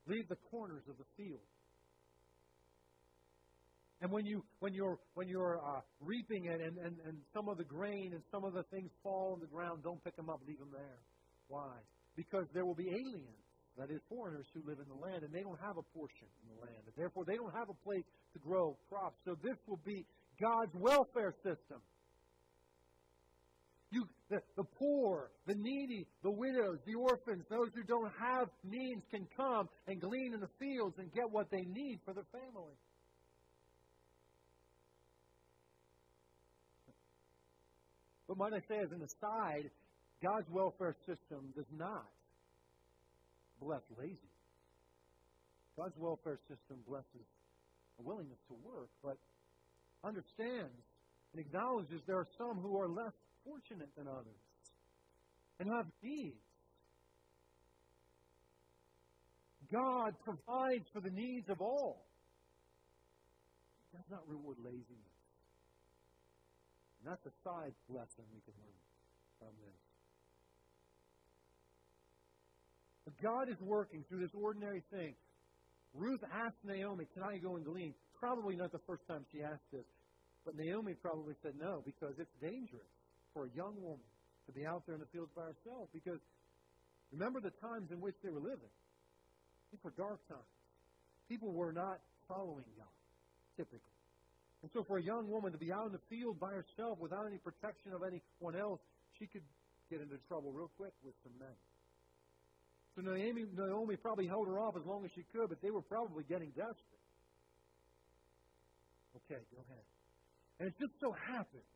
leave 0.07 0.27
the 0.29 0.37
corners 0.51 0.83
of 0.89 0.97
the 0.97 1.07
field. 1.17 1.41
And 4.03 4.11
when 4.11 4.25
you 4.25 4.43
when 4.59 4.73
you're 4.73 4.99
when 5.13 5.29
you're 5.29 5.63
uh, 5.63 5.79
reaping 6.01 6.51
it 6.51 6.59
and, 6.59 6.77
and, 6.77 6.99
and 7.07 7.15
some 7.33 7.47
of 7.47 7.57
the 7.57 7.63
grain 7.63 8.11
and 8.11 8.21
some 8.29 8.43
of 8.43 8.51
the 8.51 8.63
things 8.63 8.91
fall 9.01 9.31
on 9.31 9.39
the 9.39 9.47
ground, 9.47 9.79
don't 9.81 10.03
pick 10.03 10.17
them 10.17 10.29
up, 10.29 10.41
leave 10.45 10.59
them 10.59 10.75
there. 10.75 10.99
Why? 11.47 11.71
Because 12.17 12.43
there 12.53 12.65
will 12.65 12.75
be 12.75 12.89
aliens 12.89 13.39
that 13.77 13.89
is, 13.89 14.01
foreigners 14.09 14.45
who 14.53 14.59
live 14.67 14.77
in 14.77 14.85
the 14.91 14.99
land, 15.01 15.23
and 15.23 15.31
they 15.33 15.41
don't 15.41 15.59
have 15.63 15.77
a 15.77 15.85
portion 15.97 16.27
in 16.43 16.53
the 16.53 16.61
land. 16.61 16.83
And 16.85 16.93
therefore, 16.97 17.23
they 17.25 17.37
don't 17.37 17.55
have 17.55 17.69
a 17.69 17.79
place 17.81 18.03
to 18.33 18.39
grow 18.39 18.77
crops. 18.89 19.15
So 19.25 19.35
this 19.41 19.55
will 19.67 19.79
be 19.85 20.05
God's 20.39 20.75
welfare 20.75 21.33
system. 21.41 21.81
You, 23.89 24.05
the, 24.29 24.41
the 24.57 24.63
poor, 24.77 25.31
the 25.47 25.55
needy, 25.55 26.05
the 26.21 26.29
widows, 26.29 26.79
the 26.85 26.93
orphans, 26.95 27.45
those 27.49 27.69
who 27.73 27.83
don't 27.83 28.11
have 28.19 28.49
means 28.63 29.01
can 29.09 29.25
come 29.37 29.69
and 29.87 30.01
glean 30.01 30.33
in 30.33 30.39
the 30.39 30.53
fields 30.59 30.97
and 30.99 31.11
get 31.13 31.25
what 31.31 31.49
they 31.49 31.65
need 31.65 31.99
for 32.05 32.13
their 32.13 32.27
family. 32.33 32.75
But 38.27 38.37
might 38.37 38.53
I 38.53 38.59
say, 38.67 38.79
as 38.79 38.91
an 38.91 39.01
aside, 39.01 39.69
God's 40.21 40.49
welfare 40.49 40.95
system 41.05 41.51
does 41.55 41.67
not 41.77 42.07
bless 43.61 43.81
lazy. 43.99 44.17
God's 45.77 45.97
welfare 45.97 46.39
system 46.47 46.77
blesses 46.87 47.27
a 47.99 48.03
willingness 48.03 48.39
to 48.47 48.55
work, 48.63 48.89
but 49.03 49.17
understands 50.03 50.83
and 51.33 51.41
acknowledges 51.41 52.01
there 52.05 52.17
are 52.17 52.27
some 52.37 52.57
who 52.57 52.77
are 52.79 52.87
less 52.87 53.13
fortunate 53.43 53.89
than 53.97 54.07
others 54.07 54.43
and 55.59 55.69
have 55.69 55.85
needs. 56.01 56.35
God 59.71 60.13
provides 60.23 60.85
for 60.93 61.01
the 61.01 61.09
needs 61.09 61.49
of 61.49 61.59
all. 61.61 62.05
He 63.91 63.97
does 63.97 64.05
not 64.11 64.21
reward 64.27 64.57
laziness. 64.63 65.12
And 67.03 67.11
that's 67.11 67.25
a 67.27 67.35
side 67.43 67.75
lesson 67.91 68.23
we 68.31 68.39
can 68.47 68.55
learn 68.63 68.79
from 69.35 69.51
this. 69.59 69.81
But 73.03 73.19
God 73.19 73.49
is 73.51 73.59
working 73.59 74.05
through 74.07 74.23
this 74.23 74.31
ordinary 74.31 74.83
thing. 74.87 75.15
Ruth 75.93 76.23
asked 76.31 76.63
Naomi, 76.63 77.03
Can 77.13 77.23
I 77.23 77.37
go 77.43 77.57
and 77.57 77.65
glean? 77.65 77.93
Probably 78.19 78.55
not 78.55 78.71
the 78.71 78.79
first 78.87 79.03
time 79.05 79.25
she 79.35 79.43
asked 79.43 79.67
this. 79.73 79.83
But 80.45 80.55
Naomi 80.55 80.93
probably 80.93 81.35
said 81.43 81.59
no 81.59 81.83
because 81.83 82.15
it's 82.17 82.31
dangerous 82.39 82.87
for 83.33 83.45
a 83.45 83.51
young 83.51 83.75
woman 83.83 84.07
to 84.47 84.51
be 84.53 84.65
out 84.65 84.83
there 84.85 84.95
in 84.95 85.01
the 85.01 85.11
fields 85.11 85.31
by 85.35 85.43
herself. 85.43 85.91
Because 85.91 86.19
remember 87.11 87.41
the 87.41 87.51
times 87.59 87.91
in 87.91 87.99
which 87.99 88.15
they 88.23 88.29
were 88.29 88.39
living. 88.39 88.71
These 89.71 89.83
were 89.83 89.93
dark 89.97 90.23
times. 90.29 90.47
people 91.27 91.51
were 91.51 91.73
not 91.73 91.99
following 92.29 92.63
God, 92.77 92.95
typically. 93.57 93.92
And 94.63 94.71
so 94.71 94.81
for 94.87 94.97
a 94.97 95.03
young 95.03 95.27
woman 95.27 95.51
to 95.51 95.59
be 95.59 95.75
out 95.75 95.85
in 95.87 95.91
the 95.91 96.05
field 96.07 96.39
by 96.39 96.55
herself 96.55 96.97
without 96.97 97.27
any 97.27 97.37
protection 97.37 97.91
of 97.91 98.01
anyone 98.01 98.55
else, 98.55 98.79
she 99.19 99.27
could 99.27 99.43
get 99.91 99.99
into 99.99 100.15
trouble 100.31 100.55
real 100.55 100.71
quick 100.79 100.95
with 101.03 101.13
some 101.19 101.35
men. 101.35 101.53
So 102.95 103.03
Naomi, 103.03 103.43
Naomi 103.51 103.99
probably 103.99 104.25
held 104.25 104.47
her 104.47 104.63
off 104.63 104.79
as 104.79 104.85
long 104.87 105.03
as 105.03 105.11
she 105.11 105.27
could, 105.35 105.49
but 105.49 105.59
they 105.59 105.69
were 105.69 105.83
probably 105.83 106.23
getting 106.23 106.55
desperate. 106.55 107.03
Okay, 109.19 109.43
go 109.51 109.59
ahead. 109.67 109.83
And 110.59 110.71
it 110.71 110.75
just 110.79 110.95
so 111.03 111.11
happened 111.11 111.67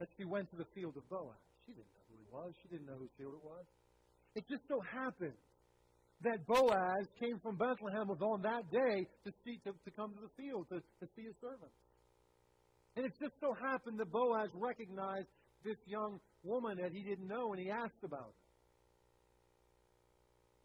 that 0.00 0.08
she 0.16 0.24
went 0.24 0.48
to 0.50 0.56
the 0.56 0.66
field 0.74 0.96
of 0.96 1.04
Boaz. 1.12 1.36
She 1.66 1.76
didn't 1.76 1.92
know 1.92 2.04
who 2.08 2.16
he 2.16 2.28
was. 2.32 2.50
She 2.62 2.68
didn't 2.72 2.86
know 2.86 2.96
whose 2.98 3.12
field 3.20 3.34
it 3.36 3.44
was. 3.44 3.66
It 4.34 4.48
just 4.48 4.64
so 4.66 4.80
happened 4.80 5.36
that 6.22 6.46
Boaz 6.46 7.04
came 7.20 7.38
from 7.44 7.60
Bethlehem 7.60 8.08
on 8.08 8.42
that 8.42 8.64
day 8.72 9.04
to 9.26 9.30
see 9.44 9.60
to, 9.68 9.76
to 9.76 9.90
come 9.92 10.14
to 10.16 10.22
the 10.24 10.32
field 10.40 10.66
to, 10.72 10.80
to 10.80 11.06
see 11.14 11.28
his 11.28 11.36
servants. 11.42 11.74
And 12.96 13.04
it 13.04 13.12
just 13.18 13.34
so 13.40 13.54
happened 13.54 13.98
that 13.98 14.10
Boaz 14.10 14.50
recognized 14.54 15.26
this 15.64 15.78
young 15.86 16.20
woman 16.42 16.78
that 16.78 16.92
he 16.92 17.02
didn't 17.02 17.26
know 17.26 17.52
and 17.52 17.60
he 17.60 17.70
asked 17.70 18.04
about 18.04 18.30
her. 18.30 18.44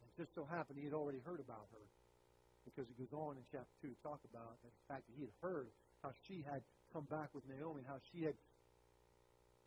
It 0.06 0.14
just 0.22 0.36
so 0.36 0.46
happened 0.46 0.78
he 0.78 0.86
had 0.86 0.94
already 0.94 1.20
heard 1.26 1.40
about 1.40 1.66
her 1.74 1.86
because 2.66 2.86
he 2.86 2.94
goes 3.02 3.10
on 3.16 3.38
in 3.40 3.44
chapter 3.50 3.74
2 3.82 3.90
to 3.90 4.00
talk 4.04 4.22
about 4.30 4.62
the 4.62 4.70
fact 4.86 5.08
that 5.10 5.16
he 5.18 5.26
had 5.26 5.34
heard 5.42 5.74
how 6.04 6.12
she 6.28 6.46
had 6.46 6.62
come 6.94 7.08
back 7.10 7.34
with 7.34 7.48
Naomi, 7.50 7.82
how 7.88 7.98
she 8.14 8.24
had 8.24 8.38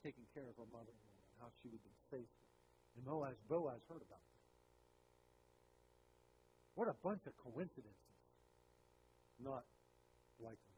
taken 0.05 0.23
care 0.35 0.47
of 0.47 0.55
her 0.59 0.71
mother 0.71 0.95
and 0.95 1.19
how 1.43 1.51
she 1.63 1.69
would 1.69 1.83
be 1.83 1.95
faithful. 2.11 2.47
And 2.95 3.05
Boaz, 3.05 3.35
Boaz 3.49 3.81
heard 3.89 4.03
about 4.07 4.23
that. 4.23 4.43
What 6.75 6.89
a 6.89 6.97
bunch 7.03 7.27
of 7.27 7.35
coincidences. 7.43 8.17
Not 9.43 9.65
likely. 10.39 10.72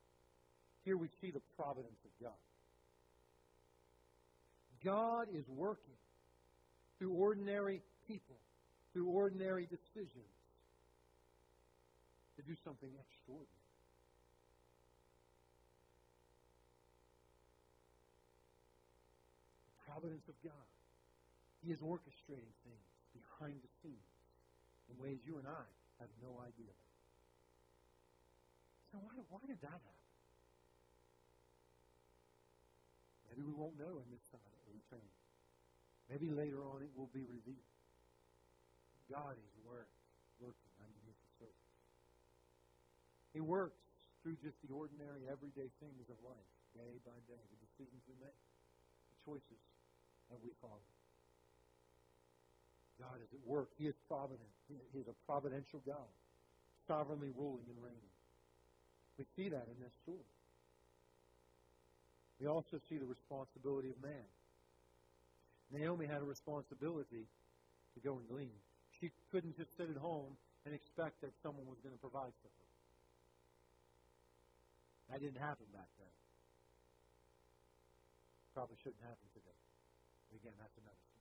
Here 0.85 0.97
we 0.97 1.09
see 1.21 1.31
the 1.31 1.41
providence 1.57 1.99
of 2.05 2.13
God. 2.21 2.43
God 4.85 5.29
is 5.33 5.49
working 5.49 5.97
through 6.99 7.13
ordinary 7.13 7.81
people, 8.07 8.37
through 8.93 9.09
ordinary 9.09 9.65
decisions, 9.65 10.29
to 12.37 12.43
do 12.43 12.53
something 12.65 12.91
extraordinary. 12.93 13.49
The 19.73 19.93
providence 19.93 20.29
of 20.29 20.37
God. 20.45 20.69
He 21.65 21.73
is 21.73 21.81
orchestrating 21.81 22.53
things 22.61 22.89
behind 23.17 23.57
the 23.57 23.73
scenes 23.81 24.13
in 24.93 25.01
ways 25.01 25.17
you 25.25 25.39
and 25.39 25.49
I 25.49 25.65
have 26.01 26.13
no 26.21 26.37
idea. 26.45 26.77
So 28.93 28.99
why, 29.01 29.17
why 29.33 29.41
did 29.49 29.57
that 29.63 29.81
happen? 29.81 30.04
Maybe 33.35 33.51
we 33.51 33.59
won't 33.59 33.75
know 33.75 33.99
in 33.99 34.07
this 34.15 34.23
side 34.31 34.47
of 34.47 34.63
return. 34.71 35.11
Maybe 36.07 36.31
later 36.31 36.63
on 36.63 36.87
it 36.87 36.95
will 36.95 37.11
be 37.11 37.27
revealed. 37.27 37.75
God 39.11 39.35
is 39.35 39.53
work, 39.67 39.91
working 40.39 40.71
underneath 40.79 41.19
the 41.19 41.33
surface. 41.43 41.75
He 43.35 43.43
works 43.43 43.83
through 44.23 44.39
just 44.39 44.55
the 44.63 44.71
ordinary, 44.71 45.27
everyday 45.27 45.67
things 45.83 46.07
of 46.07 46.15
life, 46.23 46.51
day 46.79 46.95
by 47.03 47.19
day, 47.27 47.43
the 47.43 47.59
decisions 47.67 48.07
we 48.07 48.15
make, 48.23 48.39
the 49.11 49.19
choices 49.27 49.63
that 50.31 50.39
we 50.39 50.55
follow. 50.63 50.87
God 53.03 53.19
is 53.19 53.35
at 53.35 53.43
work. 53.43 53.75
He 53.75 53.91
is 53.91 53.99
provident. 54.07 54.55
He 54.71 55.03
is 55.03 55.11
a 55.11 55.17
providential 55.27 55.83
God, 55.83 56.07
sovereignly 56.87 57.35
ruling 57.35 57.67
and 57.67 57.83
reigning. 57.83 58.15
We 59.19 59.27
see 59.35 59.51
that 59.51 59.67
in 59.67 59.83
this 59.83 59.91
story. 60.07 60.31
We 62.41 62.47
also 62.47 62.81
see 62.89 62.99
the 62.99 63.07
responsibility 63.07 63.91
of 63.91 64.03
man. 64.03 64.27
Naomi 65.73 66.07
had 66.07 66.21
a 66.21 66.29
responsibility 66.29 67.27
to 67.95 67.99
go 68.01 68.19
and 68.19 68.29
glean. 68.29 68.55
She 69.01 69.11
couldn't 69.31 69.57
just 69.57 69.77
sit 69.77 69.89
at 69.91 69.97
home 69.97 70.37
and 70.67 70.75
expect 70.75 71.21
that 71.23 71.31
someone 71.43 71.67
was 71.67 71.79
going 71.83 71.95
to 71.95 72.01
provide 72.01 72.33
for 72.43 72.51
her. 72.51 72.69
That 75.11 75.21
didn't 75.21 75.41
happen 75.41 75.67
back 75.73 75.89
then. 75.99 76.15
Probably 78.55 78.77
shouldn't 78.83 79.03
happen 79.03 79.27
today. 79.35 79.59
But 80.31 80.41
again, 80.41 80.55
that's 80.59 80.75
another 80.79 81.03
story. 81.11 81.15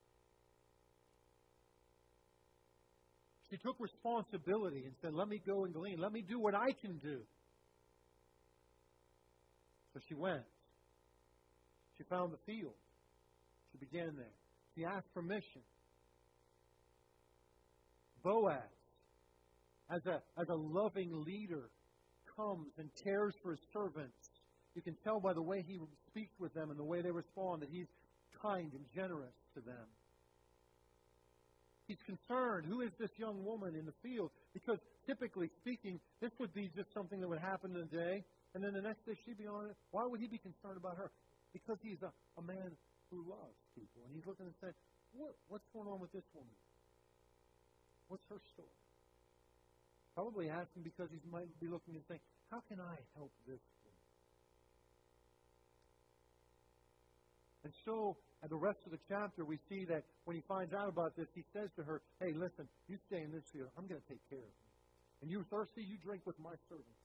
She 3.50 3.58
took 3.58 3.78
responsibility 3.80 4.86
and 4.86 4.94
said, 5.02 5.14
Let 5.14 5.28
me 5.28 5.42
go 5.46 5.66
and 5.66 5.74
glean. 5.74 6.00
Let 6.00 6.14
me 6.14 6.22
do 6.22 6.40
what 6.40 6.56
I 6.56 6.72
can 6.82 6.98
do. 6.98 7.22
So 9.94 10.00
she 10.08 10.16
went. 10.16 10.42
She 12.04 12.10
found 12.10 12.34
the 12.34 12.52
field. 12.52 12.74
She 13.72 13.78
began 13.78 14.16
there. 14.18 14.34
She 14.76 14.84
asked 14.84 15.14
permission. 15.14 15.62
Boaz, 18.24 18.60
as 19.90 20.06
a, 20.06 20.22
as 20.38 20.50
a 20.50 20.56
loving 20.56 21.24
leader, 21.24 21.70
comes 22.36 22.72
and 22.78 22.90
cares 23.04 23.34
for 23.42 23.52
his 23.52 23.60
servants. 23.72 24.18
You 24.76 24.82
can 24.82 24.96
tell 25.04 25.20
by 25.20 25.34
the 25.34 25.42
way 25.42 25.64
he 25.66 25.80
speaks 26.08 26.34
with 26.40 26.54
them 26.54 26.72
and 26.72 26.80
the 26.80 26.84
way 26.84 27.02
they 27.02 27.12
respond 27.12 27.62
that 27.62 27.70
he's 27.70 27.88
kind 28.42 28.72
and 28.74 28.84
generous 28.96 29.36
to 29.56 29.62
them. 29.62 29.88
He's 31.88 32.02
concerned. 32.06 32.66
Who 32.66 32.82
is 32.82 32.92
this 33.00 33.12
young 33.18 33.44
woman 33.46 33.76
in 33.76 33.86
the 33.86 33.94
field? 34.02 34.32
Because 34.54 34.80
typically 35.06 35.50
speaking, 35.62 36.00
this 36.22 36.32
would 36.40 36.54
be 36.54 36.72
just 36.76 36.94
something 36.94 37.20
that 37.22 37.28
would 37.28 37.40
happen 37.40 37.76
in 37.76 37.82
a 37.82 37.86
day, 37.86 38.24
and 38.56 38.64
then 38.64 38.74
the 38.74 38.82
next 38.82 39.06
day 39.06 39.14
she'd 39.26 39.38
be 39.38 39.48
on 39.48 39.66
it. 39.66 39.76
Why 39.92 40.06
would 40.06 40.20
he 40.20 40.28
be 40.28 40.38
concerned 40.38 40.78
about 40.78 40.98
her? 40.98 41.12
Because 41.54 41.78
he's 41.86 42.02
a, 42.02 42.12
a 42.38 42.44
man 42.44 42.74
who 43.14 43.22
loves 43.30 43.58
people. 43.78 44.02
And 44.10 44.12
he's 44.18 44.26
looking 44.26 44.50
and 44.50 44.58
saying, 44.60 44.74
what, 45.14 45.38
What's 45.48 45.66
going 45.74 45.88
on 45.88 46.02
with 46.02 46.12
this 46.12 46.26
woman? 46.34 46.58
What's 48.10 48.26
her 48.30 48.42
story? 48.54 48.82
Probably 50.18 50.50
asking 50.50 50.84
because 50.84 51.10
he 51.10 51.22
might 51.30 51.50
be 51.62 51.68
looking 51.70 51.94
and 51.94 52.04
saying, 52.10 52.22
How 52.50 52.62
can 52.70 52.82
I 52.82 52.98
help 53.16 53.32
this 53.46 53.62
woman? 53.86 54.04
And 57.64 57.74
so, 57.86 58.18
at 58.44 58.50
the 58.50 58.60
rest 58.60 58.80
of 58.86 58.92
the 58.92 59.02
chapter, 59.08 59.46
we 59.46 59.58
see 59.70 59.86
that 59.86 60.04
when 60.26 60.36
he 60.36 60.44
finds 60.50 60.74
out 60.74 60.90
about 60.90 61.16
this, 61.16 61.28
he 61.34 61.46
says 61.54 61.70
to 61.78 61.84
her, 61.84 62.02
Hey, 62.20 62.34
listen, 62.34 62.68
you 62.90 62.98
stay 63.08 63.22
in 63.22 63.32
this 63.32 63.46
field. 63.54 63.70
I'm 63.78 63.88
going 63.88 64.02
to 64.02 64.10
take 64.10 64.22
care 64.30 64.44
of 64.44 64.54
you. 64.54 64.70
And 65.22 65.32
you're 65.32 65.48
thirsty, 65.48 65.82
you 65.82 65.98
drink 66.04 66.26
with 66.26 66.38
my 66.38 66.54
servants. 66.68 67.03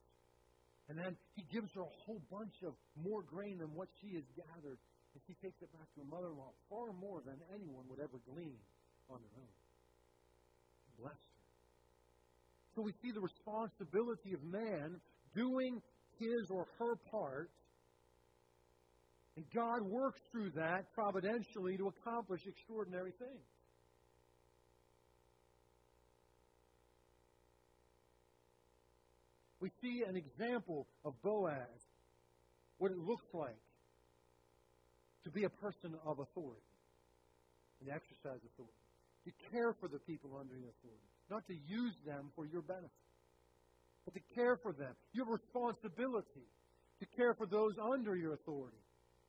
And 0.89 0.97
then 0.97 1.15
he 1.37 1.45
gives 1.53 1.69
her 1.75 1.81
a 1.81 1.93
whole 2.05 2.21
bunch 2.33 2.65
of 2.65 2.73
more 2.97 3.21
grain 3.21 3.59
than 3.59 3.69
what 3.77 3.87
she 4.01 4.17
has 4.17 4.25
gathered. 4.35 4.81
And 5.13 5.21
she 5.29 5.37
takes 5.37 5.61
it 5.61 5.69
back 5.71 5.85
to 5.93 6.01
her 6.01 6.09
mother 6.09 6.33
in 6.33 6.37
law, 6.37 6.51
far 6.69 6.89
more 6.97 7.21
than 7.21 7.37
anyone 7.53 7.85
would 7.89 7.99
ever 8.01 8.17
glean 8.33 8.57
on 9.09 9.21
their 9.21 9.35
own. 9.37 9.53
Blessed 10.97 11.13
her. 11.13 11.45
So 12.75 12.81
we 12.81 12.93
see 13.01 13.11
the 13.13 13.21
responsibility 13.21 14.33
of 14.33 14.41
man 14.43 14.99
doing 15.35 15.81
his 16.17 16.49
or 16.49 16.65
her 16.79 16.95
part. 17.11 17.49
And 19.37 19.45
God 19.53 19.81
works 19.83 20.19
through 20.31 20.51
that 20.57 20.91
providentially 20.93 21.77
to 21.77 21.87
accomplish 21.87 22.41
extraordinary 22.45 23.13
things. 23.17 23.45
We 29.59 29.69
see 29.81 30.03
an 30.07 30.15
example 30.15 30.87
of 31.03 31.13
Boaz, 31.21 31.81
what 32.77 32.91
it 32.91 32.97
looks 32.97 33.25
like 33.33 33.59
to 35.25 35.29
be 35.29 35.43
a 35.43 35.49
person 35.49 35.95
of 36.05 36.19
authority 36.19 36.61
and 37.81 37.89
exercise 37.89 38.39
authority, 38.53 38.79
to 39.25 39.31
care 39.51 39.73
for 39.79 39.87
the 39.87 39.99
people 39.99 40.37
under 40.39 40.55
your 40.55 40.69
authority, 40.79 41.09
not 41.29 41.45
to 41.47 41.53
use 41.53 41.93
them 42.05 42.31
for 42.35 42.45
your 42.45 42.61
benefit, 42.61 42.89
but 44.05 44.13
to 44.13 44.21
care 44.33 44.57
for 44.63 44.71
them. 44.71 44.95
Your 45.13 45.25
responsibility 45.25 46.47
to 46.99 47.05
care 47.17 47.33
for 47.33 47.45
those 47.45 47.73
under 47.77 48.15
your 48.15 48.33
authority 48.33 48.77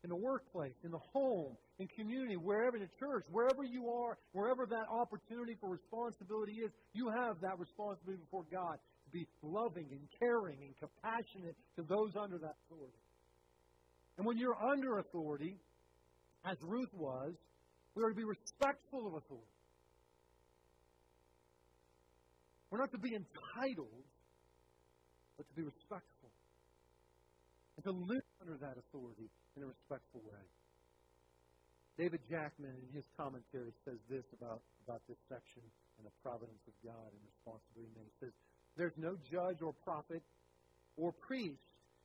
in 0.03 0.11
the 0.11 0.17
workplace, 0.17 0.73
in 0.83 0.91
the 0.91 1.03
home, 1.13 1.57
in 1.79 1.87
community, 1.89 2.37
wherever 2.37 2.77
in 2.77 2.83
the 2.83 2.89
church, 2.99 3.25
wherever 3.31 3.63
you 3.63 3.91
are, 3.91 4.17
wherever 4.33 4.65
that 4.67 4.87
opportunity 4.91 5.57
for 5.61 5.69
responsibility 5.69 6.53
is, 6.53 6.71
you 6.95 7.11
have 7.11 7.41
that 7.43 7.59
responsibility 7.59 8.23
before 8.23 8.45
God 8.51 8.79
be 9.13 9.27
loving 9.43 9.87
and 9.91 10.01
caring 10.19 10.59
and 10.63 10.75
compassionate 10.79 11.57
to 11.77 11.83
those 11.83 12.17
under 12.17 12.39
that 12.39 12.57
authority. 12.67 12.99
And 14.19 14.27
when 14.27 14.39
you're 14.39 14.57
under 14.57 14.99
authority, 14.99 15.57
as 16.45 16.57
Ruth 16.63 16.93
was, 16.95 17.35
we 17.95 18.05
are 18.05 18.11
to 18.11 18.15
be 18.15 18.25
respectful 18.25 19.07
of 19.07 19.15
authority. 19.15 19.57
We're 22.71 22.79
not 22.79 22.93
to 22.93 23.03
be 23.03 23.11
entitled, 23.15 24.07
but 25.37 25.49
to 25.49 25.55
be 25.57 25.63
respectful. 25.63 26.31
And 27.77 27.85
to 27.85 27.93
live 27.93 28.29
under 28.41 28.57
that 28.63 28.77
authority 28.79 29.27
in 29.57 29.65
a 29.65 29.67
respectful 29.67 30.23
way. 30.23 30.45
David 31.99 32.21
Jackman, 32.31 32.77
in 32.77 32.91
his 32.95 33.05
commentary, 33.17 33.75
says 33.85 33.99
this 34.09 34.25
about, 34.37 34.63
about 34.87 35.03
this 35.09 35.19
section 35.29 35.61
and 35.99 36.07
the 36.07 36.15
providence 36.23 36.63
of 36.65 36.73
God 36.81 37.09
and 37.13 37.21
responsibility. 37.25 37.93
And 37.99 38.09
he 38.09 38.17
says, 38.23 38.33
there's 38.77 38.97
no 38.97 39.17
judge 39.31 39.63
or 39.63 39.73
prophet 39.85 40.23
or 40.97 41.13
priest 41.13 41.61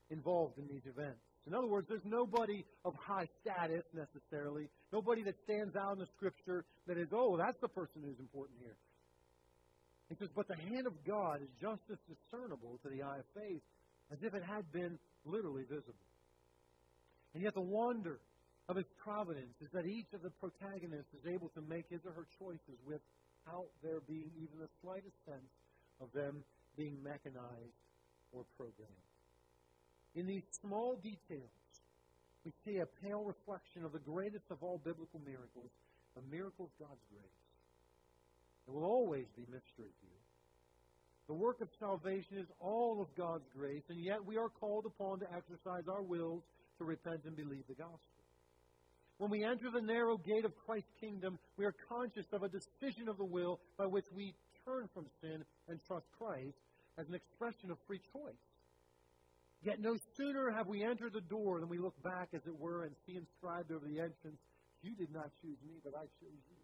involved 0.10 0.58
in 0.58 0.68
these 0.68 0.86
events. 0.86 1.20
In 1.48 1.54
other 1.54 1.68
words, 1.68 1.88
there's 1.88 2.06
nobody 2.06 2.66
of 2.84 2.96
high 2.96 3.28
status 3.42 3.84
necessarily, 3.94 4.68
nobody 4.92 5.22
that 5.24 5.36
stands 5.44 5.76
out 5.76 5.94
in 5.94 6.00
the 6.00 6.10
scripture 6.18 6.66
that 6.88 6.98
is, 6.98 7.08
oh, 7.14 7.38
that's 7.38 7.60
the 7.62 7.68
person 7.68 8.02
who's 8.04 8.20
important 8.20 8.58
here. 8.62 8.78
He 10.10 10.16
says, 10.16 10.30
but 10.36 10.48
the 10.48 10.56
hand 10.56 10.86
of 10.88 10.94
God 11.06 11.42
is 11.42 11.50
just 11.62 11.82
as 11.92 11.98
discernible 12.06 12.80
to 12.84 12.90
the 12.90 13.02
eye 13.02 13.20
of 13.20 13.26
faith 13.34 13.62
as 14.12 14.20
if 14.22 14.34
it 14.34 14.44
had 14.44 14.72
been 14.72 14.98
literally 15.26 15.64
visible. 15.64 16.06
And 17.34 17.44
yet 17.44 17.54
the 17.54 17.62
wonder 17.62 18.20
of 18.70 18.78
his 18.78 18.86
providence 18.98 19.54
is 19.62 19.70
that 19.74 19.86
each 19.86 20.10
of 20.14 20.22
the 20.22 20.30
protagonists 20.42 21.14
is 21.14 21.26
able 21.30 21.50
to 21.54 21.62
make 21.62 21.86
his 21.90 22.02
or 22.06 22.14
her 22.14 22.26
choices 22.40 22.78
without 22.86 23.70
there 23.84 24.02
being 24.08 24.30
even 24.38 24.58
the 24.62 24.70
slightest 24.82 25.18
sense 25.26 25.50
of 26.02 26.12
them 26.14 26.44
being 26.78 26.98
mechanized 27.04 27.80
or 28.32 28.44
programmed. 28.58 29.10
In 30.16 30.28
these 30.28 30.44
small 30.62 30.96
details, 31.02 31.50
we 32.44 32.52
see 32.64 32.78
a 32.78 32.86
pale 33.04 33.24
reflection 33.24 33.84
of 33.84 33.92
the 33.92 34.00
greatest 34.00 34.46
of 34.52 34.62
all 34.62 34.80
biblical 34.84 35.20
miracles, 35.26 35.72
the 36.16 36.22
miracle 36.30 36.66
of 36.66 36.88
God's 36.88 37.04
grace. 37.10 37.42
It 38.68 38.74
will 38.74 38.86
always 38.86 39.26
be 39.36 39.44
mystery 39.52 39.92
to 39.92 40.06
you. 40.06 40.22
The 41.28 41.34
work 41.34 41.60
of 41.62 41.70
salvation 41.80 42.38
is 42.38 42.48
all 42.60 43.02
of 43.02 43.08
God's 43.18 43.48
grace, 43.58 43.84
and 43.90 44.00
yet 44.04 44.24
we 44.24 44.38
are 44.38 44.50
called 44.50 44.86
upon 44.86 45.20
to 45.20 45.26
exercise 45.34 45.88
our 45.90 46.04
wills 46.04 46.44
to 46.78 46.86
repent 46.86 47.22
and 47.26 47.36
believe 47.36 47.66
the 47.68 47.74
gospel. 47.74 48.16
When 49.18 49.32
we 49.32 49.44
enter 49.44 49.72
the 49.72 49.82
narrow 49.82 50.18
gate 50.18 50.46
of 50.46 50.52
Christ's 50.66 50.92
kingdom, 51.00 51.40
we 51.58 51.66
are 51.66 51.74
conscious 51.90 52.26
of 52.34 52.44
a 52.44 52.50
decision 52.50 53.08
of 53.08 53.18
the 53.18 53.26
will 53.26 53.60
by 53.78 53.86
which 53.86 54.06
we 54.14 54.36
turn 54.66 54.90
from 54.94 55.06
sin 55.22 55.46
and 55.70 55.80
trust 55.88 56.06
Christ 56.18 56.58
as 56.98 57.08
an 57.08 57.16
expression 57.16 57.72
of 57.72 57.78
free 57.88 58.02
choice. 58.12 58.44
Yet 59.62 59.80
no 59.80 59.98
sooner 60.18 60.52
have 60.52 60.68
we 60.68 60.84
entered 60.84 61.14
the 61.14 61.26
door 61.26 61.60
than 61.60 61.70
we 61.70 61.78
look 61.78 61.96
back, 62.04 62.30
as 62.34 62.42
it 62.46 62.58
were, 62.60 62.84
and 62.84 62.94
see 63.06 63.16
inscribed 63.16 63.72
over 63.72 63.86
the 63.86 64.00
entrance, 64.00 64.38
You 64.82 64.94
did 64.96 65.12
not 65.14 65.32
choose 65.42 65.58
me, 65.66 65.82
but 65.84 65.94
I 65.96 66.06
chose 66.22 66.44
you. 66.50 66.62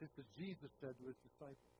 Just 0.00 0.12
as 0.18 0.24
Jesus 0.36 0.68
said 0.80 0.92
to 0.98 1.04
his 1.06 1.16
disciples. 1.24 1.72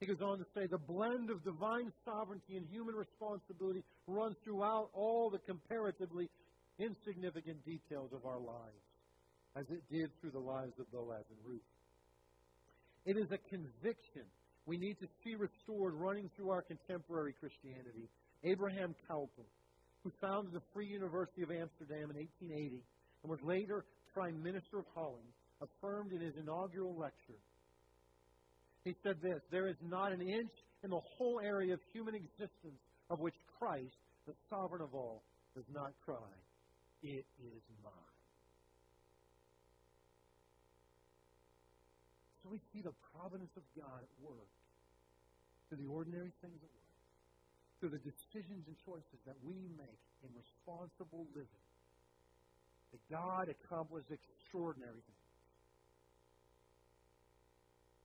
He 0.00 0.06
goes 0.06 0.22
on 0.22 0.38
to 0.38 0.46
say, 0.54 0.66
The 0.66 0.78
blend 0.78 1.30
of 1.30 1.44
divine 1.44 1.92
sovereignty 2.04 2.56
and 2.56 2.66
human 2.70 2.94
responsibility 2.94 3.82
runs 4.06 4.36
throughout 4.44 4.90
all 4.94 5.30
the 5.30 5.38
comparatively 5.38 6.30
insignificant 6.78 7.64
details 7.64 8.10
of 8.12 8.24
our 8.24 8.38
lives, 8.38 8.82
as 9.56 9.66
it 9.70 9.82
did 9.90 10.10
through 10.20 10.30
the 10.30 10.42
lives 10.42 10.74
of 10.78 10.90
Boaz 10.90 11.24
and 11.30 11.38
Ruth. 11.44 11.66
It 13.04 13.16
is 13.16 13.30
a 13.30 13.38
conviction 13.48 14.26
we 14.66 14.76
need 14.76 14.98
to 15.00 15.08
see 15.24 15.34
restored 15.34 15.94
running 15.94 16.30
through 16.36 16.50
our 16.50 16.62
contemporary 16.62 17.34
Christianity. 17.40 18.10
Abraham 18.44 18.94
Kuyper, 19.08 19.48
who 20.04 20.12
founded 20.20 20.52
the 20.52 20.62
Free 20.74 20.86
University 20.86 21.42
of 21.42 21.50
Amsterdam 21.50 22.10
in 22.10 22.16
1880 22.20 22.82
and 23.22 23.30
was 23.30 23.40
later 23.42 23.84
Prime 24.12 24.42
Minister 24.42 24.78
of 24.78 24.84
Holland, 24.94 25.26
affirmed 25.60 26.12
in 26.12 26.20
his 26.20 26.34
inaugural 26.36 26.94
lecture. 26.96 27.40
He 28.84 28.94
said 29.02 29.16
this 29.22 29.40
There 29.50 29.68
is 29.68 29.76
not 29.82 30.12
an 30.12 30.20
inch 30.20 30.52
in 30.84 30.90
the 30.90 31.00
whole 31.16 31.40
area 31.42 31.74
of 31.74 31.80
human 31.92 32.14
existence 32.14 32.80
of 33.10 33.20
which 33.20 33.34
Christ, 33.58 33.96
the 34.26 34.34
sovereign 34.50 34.82
of 34.82 34.94
all, 34.94 35.22
does 35.56 35.64
not 35.72 35.92
cry, 36.04 36.30
It 37.02 37.24
is 37.40 37.62
mine. 37.82 38.07
We 42.48 42.60
see 42.72 42.80
the 42.80 42.96
providence 43.12 43.52
of 43.60 43.64
God 43.76 44.00
at 44.00 44.12
work 44.24 44.48
through 45.68 45.84
the 45.84 45.90
ordinary 45.92 46.32
things 46.40 46.56
of 46.64 46.70
life, 46.72 47.04
through 47.76 47.92
the 47.92 48.00
decisions 48.00 48.64
and 48.64 48.76
choices 48.88 49.20
that 49.28 49.36
we 49.44 49.68
make 49.76 50.02
in 50.24 50.32
responsible 50.32 51.28
living, 51.36 51.64
that 52.96 53.04
God 53.12 53.52
accomplishes 53.52 54.08
extraordinary 54.16 55.04
things. 55.04 55.28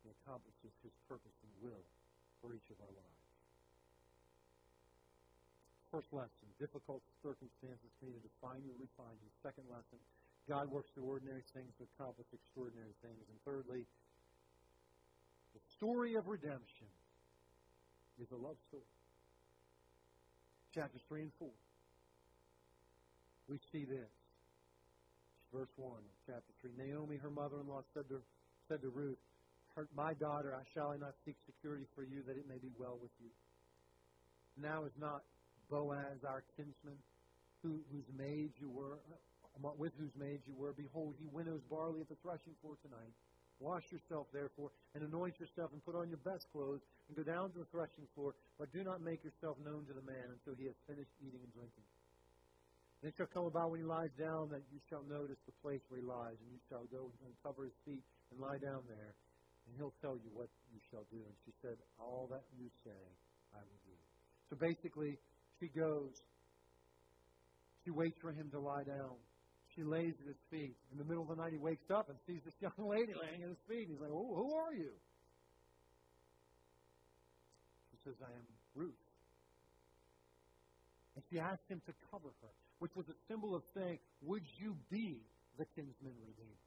He 0.04 0.12
accomplishes 0.12 0.76
His 0.84 0.92
purpose 1.08 1.38
and 1.48 1.54
will 1.64 1.88
for 2.44 2.52
each 2.52 2.68
of 2.68 2.76
our 2.84 2.92
lives. 2.92 3.24
First 5.88 6.12
lesson, 6.12 6.52
difficult 6.60 7.00
circumstances 7.24 7.88
need 8.04 8.12
to 8.12 8.24
define 8.28 8.60
you 8.68 8.76
and 8.76 8.82
refine 8.84 9.16
you. 9.24 9.30
Second 9.40 9.72
lesson, 9.72 10.02
God 10.50 10.68
works 10.68 10.92
through 10.92 11.08
ordinary 11.08 11.48
things 11.56 11.72
to 11.80 11.88
accomplish 11.96 12.28
extraordinary 12.36 12.92
things. 13.00 13.24
And 13.32 13.38
thirdly, 13.48 13.88
story 15.78 16.16
of 16.16 16.28
redemption 16.28 16.90
is 18.22 18.28
a 18.32 18.36
love 18.36 18.58
story. 18.68 18.84
Chapters 20.74 21.02
3 21.08 21.22
and 21.22 21.32
4. 21.40 21.50
We 23.50 23.60
see 23.72 23.86
this. 23.86 24.10
Verse 25.54 25.70
1 25.78 25.92
of 25.92 26.18
chapter 26.26 26.54
3. 26.62 26.72
Naomi, 26.78 27.18
her 27.18 27.30
mother 27.30 27.62
in 27.62 27.68
law, 27.68 27.86
said 27.94 28.10
to, 28.10 28.18
said 28.68 28.82
to 28.82 28.90
Ruth, 28.90 29.22
My 29.96 30.14
daughter, 30.18 30.58
I 30.58 30.66
shall 30.74 30.90
I 30.90 30.98
not 30.98 31.14
seek 31.26 31.36
security 31.46 31.86
for 31.94 32.02
you, 32.02 32.26
that 32.26 32.38
it 32.38 32.50
may 32.50 32.58
be 32.58 32.74
well 32.80 32.98
with 33.02 33.14
you. 33.22 33.30
Now 34.58 34.86
is 34.86 34.98
not 35.00 35.22
Boaz 35.70 36.26
our 36.28 36.44
kinsman, 36.58 36.98
who, 37.62 37.82
whose 37.94 38.06
maid 38.18 38.52
you 38.58 38.70
were, 38.70 38.98
uh, 39.14 39.70
with 39.78 39.94
whose 39.98 40.14
maid 40.18 40.42
you 40.46 40.54
were. 40.58 40.74
Behold, 40.74 41.14
he 41.20 41.28
winnows 41.32 41.62
barley 41.70 42.02
at 42.02 42.10
the 42.10 42.18
threshing 42.22 42.54
floor 42.62 42.76
tonight. 42.82 43.14
Wash 43.64 43.88
yourself, 43.96 44.28
therefore, 44.36 44.76
and 44.92 45.08
anoint 45.08 45.40
yourself, 45.40 45.72
and 45.72 45.80
put 45.88 45.96
on 45.96 46.12
your 46.12 46.20
best 46.28 46.44
clothes, 46.52 46.84
and 47.08 47.16
go 47.16 47.24
down 47.24 47.48
to 47.56 47.64
the 47.64 47.70
threshing 47.72 48.04
floor, 48.12 48.36
but 48.60 48.68
do 48.76 48.84
not 48.84 49.00
make 49.00 49.24
yourself 49.24 49.56
known 49.64 49.88
to 49.88 49.96
the 49.96 50.04
man 50.04 50.36
until 50.36 50.52
he 50.60 50.68
has 50.68 50.76
finished 50.84 51.16
eating 51.24 51.40
and 51.40 51.54
drinking. 51.56 51.88
And 53.00 53.08
it 53.08 53.16
shall 53.16 53.32
come 53.32 53.48
about 53.48 53.72
when 53.72 53.80
he 53.80 53.88
lies 53.88 54.12
down 54.20 54.52
that 54.52 54.68
you 54.68 54.84
shall 54.92 55.08
notice 55.08 55.40
the 55.48 55.56
place 55.64 55.80
where 55.88 56.04
he 56.04 56.06
lies, 56.06 56.36
and 56.44 56.52
you 56.52 56.60
shall 56.68 56.84
go 56.92 57.08
and 57.24 57.32
cover 57.40 57.64
his 57.64 57.78
feet 57.88 58.04
and 58.32 58.44
lie 58.44 58.60
down 58.60 58.84
there, 58.92 59.16
and 59.64 59.72
he'll 59.80 59.96
tell 60.04 60.20
you 60.20 60.28
what 60.36 60.52
you 60.68 60.84
shall 60.92 61.08
do. 61.08 61.24
And 61.24 61.36
she 61.48 61.56
said, 61.64 61.80
All 61.96 62.28
that 62.36 62.44
you 62.60 62.68
say, 62.84 63.00
I 63.56 63.64
will 63.64 63.82
do. 63.88 63.96
So 64.52 64.60
basically, 64.60 65.16
she 65.64 65.72
goes, 65.72 66.12
she 67.84 67.92
waits 67.92 68.20
for 68.20 68.32
him 68.32 68.52
to 68.52 68.60
lie 68.60 68.84
down. 68.84 69.16
She 69.76 69.84
lays 69.84 70.14
at 70.22 70.28
his 70.28 70.42
feet. 70.52 70.76
In 70.92 70.98
the 70.98 71.04
middle 71.04 71.24
of 71.24 71.30
the 71.30 71.42
night, 71.42 71.52
he 71.52 71.58
wakes 71.58 71.90
up 71.90 72.10
and 72.10 72.18
sees 72.28 72.42
this 72.46 72.54
young 72.62 72.78
lady 72.78 73.14
laying 73.14 73.42
at 73.42 73.50
his 73.50 73.64
feet. 73.68 73.88
He's 73.90 74.00
like, 74.00 74.12
oh, 74.14 74.34
Who 74.36 74.54
are 74.54 74.74
you? 74.74 74.94
She 77.92 77.98
says, 78.06 78.16
I 78.22 78.32
am 78.32 78.46
Ruth. 78.76 78.94
And 81.16 81.24
she 81.30 81.40
asked 81.40 81.66
him 81.70 81.82
to 81.86 81.94
cover 82.12 82.30
her, 82.42 82.54
which 82.80 82.96
was 82.96 83.06
a 83.10 83.18
symbol 83.28 83.56
of 83.56 83.64
saying, 83.76 84.00
Would 84.24 84.44
you 84.60 84.76
be 84.90 85.22
the 85.58 85.66
kinsman 85.76 86.14
redeemer? 86.22 86.62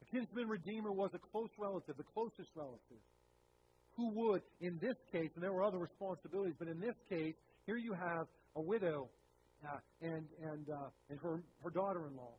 The 0.00 0.18
kinsman 0.18 0.48
redeemer 0.48 0.92
was 0.92 1.10
a 1.14 1.20
close 1.30 1.50
relative, 1.58 1.96
the 1.96 2.08
closest 2.14 2.48
relative, 2.54 3.00
who 3.96 4.08
would, 4.08 4.42
in 4.60 4.78
this 4.80 4.96
case, 5.12 5.30
and 5.34 5.44
there 5.44 5.52
were 5.52 5.62
other 5.62 5.78
responsibilities, 5.78 6.54
but 6.58 6.68
in 6.68 6.80
this 6.80 6.96
case, 7.08 7.34
here 7.66 7.76
you 7.76 7.92
have 7.92 8.26
a 8.56 8.60
widow 8.60 9.08
uh, 9.66 9.78
and 10.00 10.26
and 10.42 10.68
uh, 10.68 10.90
and 11.10 11.18
her 11.20 11.42
her 11.62 11.70
daughter-in-law. 11.70 12.34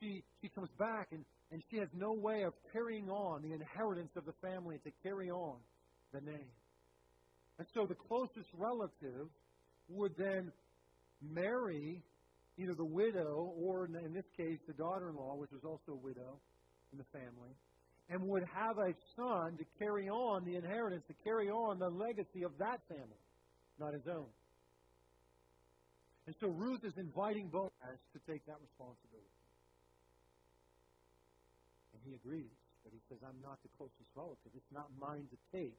She 0.00 0.22
she 0.40 0.48
comes 0.50 0.70
back 0.78 1.08
and 1.12 1.24
and 1.50 1.62
she 1.70 1.78
has 1.78 1.88
no 1.94 2.12
way 2.12 2.42
of 2.42 2.52
carrying 2.72 3.08
on 3.08 3.42
the 3.42 3.52
inheritance 3.52 4.10
of 4.16 4.24
the 4.24 4.34
family 4.42 4.78
to 4.84 4.90
carry 5.02 5.30
on 5.30 5.58
the 6.12 6.20
name. 6.20 6.52
And 7.58 7.66
so 7.74 7.86
the 7.86 7.94
closest 7.94 8.48
relative 8.54 9.28
would 9.88 10.12
then 10.16 10.52
marry 11.20 12.02
either 12.58 12.74
the 12.74 12.84
widow 12.84 13.54
or, 13.56 13.86
in 13.86 14.12
this 14.12 14.26
case, 14.36 14.58
the 14.66 14.74
daughter-in-law, 14.74 15.36
which 15.36 15.50
was 15.50 15.62
also 15.64 15.92
a 15.92 16.02
widow 16.02 16.38
in 16.92 16.98
the 16.98 17.04
family, 17.12 17.54
and 18.10 18.22
would 18.22 18.42
have 18.52 18.78
a 18.78 18.92
son 19.16 19.56
to 19.56 19.64
carry 19.78 20.08
on 20.08 20.44
the 20.44 20.56
inheritance, 20.56 21.02
to 21.08 21.14
carry 21.24 21.48
on 21.48 21.78
the 21.78 21.88
legacy 21.88 22.42
of 22.44 22.52
that 22.58 22.80
family, 22.88 23.22
not 23.78 23.94
his 23.94 24.06
own. 24.08 24.26
And 26.28 26.36
so 26.44 26.48
Ruth 26.48 26.84
is 26.84 26.92
inviting 26.98 27.48
Boaz 27.48 27.72
to 28.12 28.20
take 28.28 28.44
that 28.44 28.60
responsibility. 28.60 29.32
And 31.94 32.02
he 32.04 32.12
agrees, 32.20 32.52
but 32.84 32.92
he 32.92 33.00
says, 33.08 33.16
I'm 33.24 33.40
not 33.40 33.56
the 33.64 33.72
closest 33.78 34.12
relative. 34.14 34.52
It's 34.52 34.70
not 34.70 34.92
mine 35.00 35.24
to 35.32 35.38
take. 35.56 35.72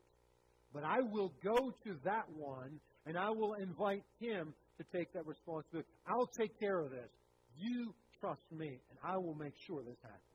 But 0.74 0.82
I 0.84 1.06
will 1.06 1.32
go 1.44 1.70
to 1.86 1.92
that 2.04 2.26
one, 2.34 2.82
and 3.06 3.16
I 3.16 3.30
will 3.30 3.62
invite 3.62 4.02
him 4.18 4.56
to 4.80 4.84
take 4.92 5.14
that 5.14 5.28
responsibility. 5.28 5.88
I'll 6.08 6.32
take 6.34 6.60
care 6.60 6.80
of 6.80 6.90
this. 6.90 7.14
You 7.56 7.94
trust 8.20 8.42
me, 8.50 8.82
and 8.90 8.98
I 9.06 9.18
will 9.18 9.36
make 9.36 9.54
sure 9.68 9.84
this 9.84 10.02
happens. 10.02 10.34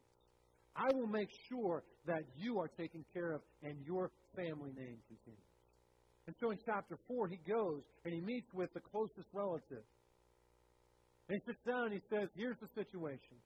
I 0.77 0.95
will 0.95 1.11
make 1.11 1.31
sure 1.49 1.83
that 2.07 2.23
you 2.39 2.61
are 2.61 2.69
taken 2.69 3.05
care 3.13 3.33
of 3.33 3.41
and 3.65 3.75
your 3.85 4.13
family 4.37 4.71
name 4.79 5.03
continues. 5.11 5.51
And 6.29 6.37
so 6.39 6.53
in 6.53 6.59
chapter 6.65 6.99
4, 7.09 7.27
he 7.27 7.41
goes 7.51 7.83
and 8.05 8.15
he 8.15 8.21
meets 8.21 8.55
with 8.55 8.73
the 8.75 8.81
closest 8.81 9.27
relative. 9.33 9.83
And 11.29 11.41
he 11.41 11.43
sits 11.47 11.61
down 11.67 11.89
and 11.89 11.95
he 11.95 12.03
says, 12.11 12.29
Here's 12.37 12.59
the 12.61 12.69
situation. 12.75 13.41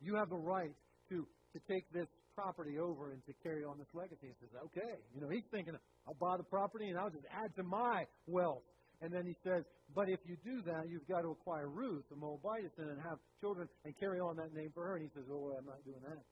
You 0.00 0.16
have 0.16 0.28
the 0.28 0.36
right 0.36 0.74
to, 1.08 1.26
to 1.52 1.58
take 1.68 1.90
this 1.92 2.08
property 2.34 2.78
over 2.78 3.12
and 3.12 3.24
to 3.26 3.32
carry 3.42 3.64
on 3.64 3.78
this 3.78 3.88
legacy. 3.94 4.28
And 4.28 4.36
says, 4.40 4.50
okay. 4.66 5.00
You 5.14 5.22
know, 5.22 5.30
he's 5.30 5.46
thinking, 5.50 5.74
I'll 6.06 6.18
buy 6.20 6.36
the 6.36 6.44
property 6.44 6.88
and 6.90 6.98
I'll 6.98 7.10
just 7.10 7.24
add 7.30 7.54
to 7.56 7.62
my 7.62 8.04
wealth. 8.26 8.62
And 9.00 9.12
then 9.12 9.26
he 9.26 9.36
says, 9.44 9.64
but 9.94 10.08
if 10.08 10.20
you 10.24 10.36
do 10.44 10.62
that, 10.66 10.88
you've 10.88 11.06
got 11.08 11.22
to 11.22 11.30
acquire 11.30 11.68
Ruth, 11.68 12.04
the 12.10 12.16
Moabitess, 12.16 12.72
and 12.78 13.00
have 13.02 13.18
children 13.40 13.68
and 13.84 13.94
carry 13.98 14.20
on 14.20 14.36
that 14.36 14.54
name 14.54 14.70
for 14.74 14.84
her. 14.84 14.96
And 14.96 15.04
he 15.04 15.10
says, 15.14 15.24
oh, 15.30 15.56
I'm 15.58 15.66
not 15.66 15.84
doing 15.84 16.00
that. 16.08 16.22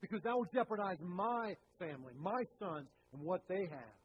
Because 0.00 0.22
that 0.24 0.34
will 0.34 0.48
jeopardize 0.52 0.96
my 1.00 1.54
family, 1.78 2.14
my 2.18 2.44
sons, 2.58 2.88
and 3.12 3.22
what 3.22 3.42
they 3.48 3.68
have. 3.68 3.96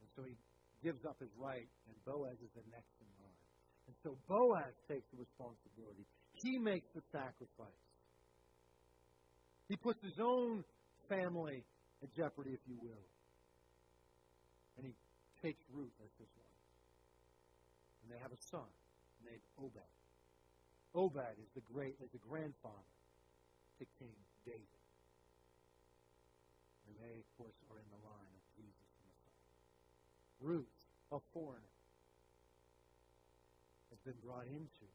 And 0.00 0.08
so 0.16 0.22
he 0.22 0.36
gives 0.82 1.04
up 1.04 1.16
his 1.20 1.30
right, 1.36 1.68
and 1.86 1.94
Boaz 2.04 2.36
is 2.40 2.52
the 2.56 2.64
next 2.72 2.94
in 3.00 3.10
line. 3.20 3.44
And 3.86 3.94
so 4.02 4.16
Boaz 4.28 4.72
takes 4.88 5.06
the 5.12 5.18
responsibility. 5.20 6.04
He 6.32 6.58
makes 6.58 6.88
the 6.94 7.02
sacrifice. 7.12 7.84
He 9.68 9.76
puts 9.76 10.02
his 10.02 10.18
own 10.18 10.64
family 11.08 11.62
at 12.02 12.08
jeopardy, 12.16 12.54
if 12.54 12.64
you 12.66 12.78
will. 12.80 13.06
And 14.78 14.86
he 14.86 14.94
takes 15.42 15.60
Ruth 15.70 15.94
as 16.00 16.10
his 16.18 16.30
wife. 16.34 16.64
And 18.02 18.12
they 18.12 18.20
have 18.22 18.32
a 18.32 18.42
son 18.50 18.70
named 19.24 19.44
Obed. 19.60 19.90
Obed 20.94 21.36
is 21.38 21.50
the 21.54 21.62
great 21.70 21.94
is 22.02 22.10
the 22.10 22.22
grandfather 22.26 22.94
to 23.78 23.84
King 23.98 24.16
David. 24.42 24.84
And 26.88 26.98
they, 26.98 27.14
of 27.14 27.28
course, 27.38 27.54
are 27.70 27.78
in 27.78 27.88
the 27.94 28.02
line 28.02 28.32
of 28.34 28.42
Jesus 28.58 28.86
the 28.98 29.02
Messiah. 29.06 29.46
Ruth, 30.40 30.76
a 31.12 31.20
foreigner, 31.32 31.76
has 33.92 34.00
been 34.04 34.18
brought 34.24 34.48
into 34.48 34.86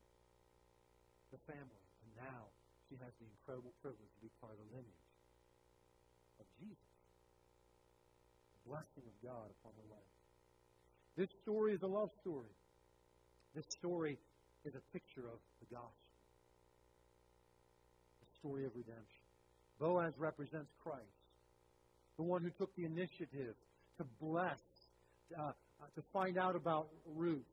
the 1.32 1.40
family, 1.46 1.86
and 2.04 2.10
now 2.18 2.50
she 2.90 2.98
has 3.02 3.14
the 3.22 3.28
incredible 3.30 3.74
privilege 3.82 4.12
to 4.18 4.22
be 4.22 4.32
part 4.42 4.54
of 4.54 4.60
the 4.66 4.70
lineage 4.74 5.10
of 6.42 6.46
Jesus. 6.58 6.94
The 8.60 8.74
blessing 8.74 9.06
of 9.06 9.16
God 9.22 9.48
upon 9.62 9.74
her 9.78 9.90
life. 9.94 10.16
This 11.18 11.30
story 11.44 11.74
is 11.74 11.82
a 11.84 11.90
love 11.90 12.10
story. 12.22 12.52
This 13.54 13.66
story 13.80 14.18
is 14.66 14.74
a 14.76 14.84
picture 14.92 15.24
of 15.24 15.40
the 15.62 15.70
gospel 15.70 16.06
the 18.26 18.40
story 18.40 18.66
of 18.66 18.72
redemption. 18.76 19.24
Boaz 19.80 20.14
represents 20.18 20.72
Christ, 20.84 21.22
the 22.18 22.24
one 22.24 22.42
who 22.42 22.50
took 22.52 22.76
the 22.76 22.86
initiative 22.86 23.56
to 23.98 24.04
bless, 24.22 24.60
uh, 25.38 25.42
uh, 25.42 25.52
to 25.96 26.02
find 26.14 26.38
out 26.38 26.56
about 26.56 26.88
Ruth. 27.16 27.46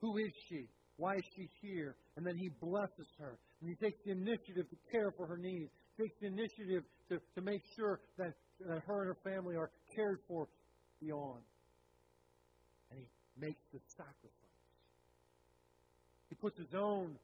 Who 0.00 0.16
is 0.18 0.32
she? 0.48 0.68
Why 0.96 1.16
is 1.16 1.24
she 1.34 1.48
here? 1.60 1.96
And 2.16 2.26
then 2.26 2.36
he 2.36 2.50
blesses 2.60 3.08
her. 3.18 3.38
And 3.60 3.68
he 3.70 3.76
takes 3.76 3.98
the 4.04 4.12
initiative 4.12 4.68
to 4.70 4.76
care 4.92 5.12
for 5.16 5.26
her 5.26 5.36
needs, 5.36 5.70
takes 5.98 6.14
the 6.20 6.26
initiative 6.26 6.84
to, 7.08 7.18
to 7.34 7.40
make 7.40 7.62
sure 7.76 8.00
that, 8.18 8.34
that 8.60 8.82
her 8.86 9.02
and 9.02 9.08
her 9.08 9.18
family 9.24 9.56
are 9.56 9.70
cared 9.94 10.18
for 10.28 10.48
beyond. 11.00 11.40
And 12.90 13.00
he 13.00 13.06
makes 13.40 13.60
the 13.72 13.80
sacrifice. 13.96 14.30
He 16.28 16.34
puts 16.36 16.58
his 16.58 16.74
own 16.74 17.16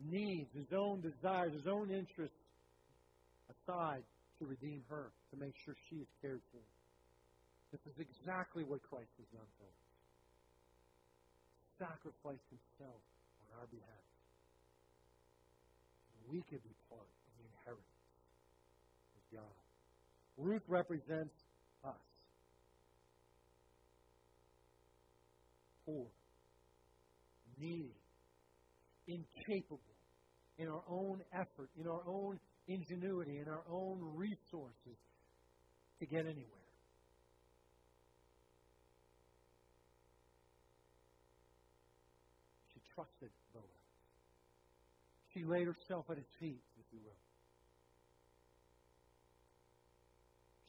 needs, 0.00 0.48
his 0.54 0.72
own 0.76 1.00
desires, 1.00 1.52
his 1.52 1.66
own 1.66 1.90
interests 1.90 2.36
aside 3.50 4.02
to 4.38 4.46
redeem 4.46 4.82
her, 4.88 5.10
to 5.30 5.36
make 5.36 5.54
sure 5.64 5.74
she 5.90 5.96
is 5.96 6.08
cared 6.22 6.40
for. 6.52 6.60
This 7.72 7.84
is 7.84 7.96
exactly 8.00 8.64
what 8.64 8.80
Christ 8.82 9.12
has 9.18 9.28
done 9.28 9.50
for 9.60 9.68
us. 9.68 9.84
Sacrificed 11.78 12.48
himself 12.48 13.02
on 13.44 13.60
our 13.60 13.68
behalf. 13.68 14.08
we 16.30 16.42
could 16.50 16.62
be 16.62 16.74
part 16.88 17.00
of 17.00 17.32
the 17.38 17.44
inheritance 17.44 18.04
of 19.16 19.22
God. 19.32 19.58
Ruth 20.36 20.62
represents 20.68 21.34
us. 21.84 22.04
Poor, 25.86 26.06
needy, 27.58 27.96
incapable 29.06 29.80
in 30.58 30.68
our 30.68 30.82
own 30.88 31.20
effort, 31.32 31.70
in 31.80 31.86
our 31.86 32.02
own 32.06 32.38
ingenuity, 32.66 33.38
in 33.38 33.48
our 33.48 33.64
own 33.70 33.98
resources 34.14 34.98
to 35.98 36.06
get 36.06 36.20
anywhere. 36.20 36.68
She 42.74 42.80
trusted 42.98 43.30
Boaz. 43.54 43.62
She 45.30 45.46
laid 45.46 45.70
herself 45.70 46.10
at 46.10 46.18
his 46.18 46.26
feet, 46.42 46.58
if 46.82 46.86
you 46.90 46.98
will. 46.98 47.22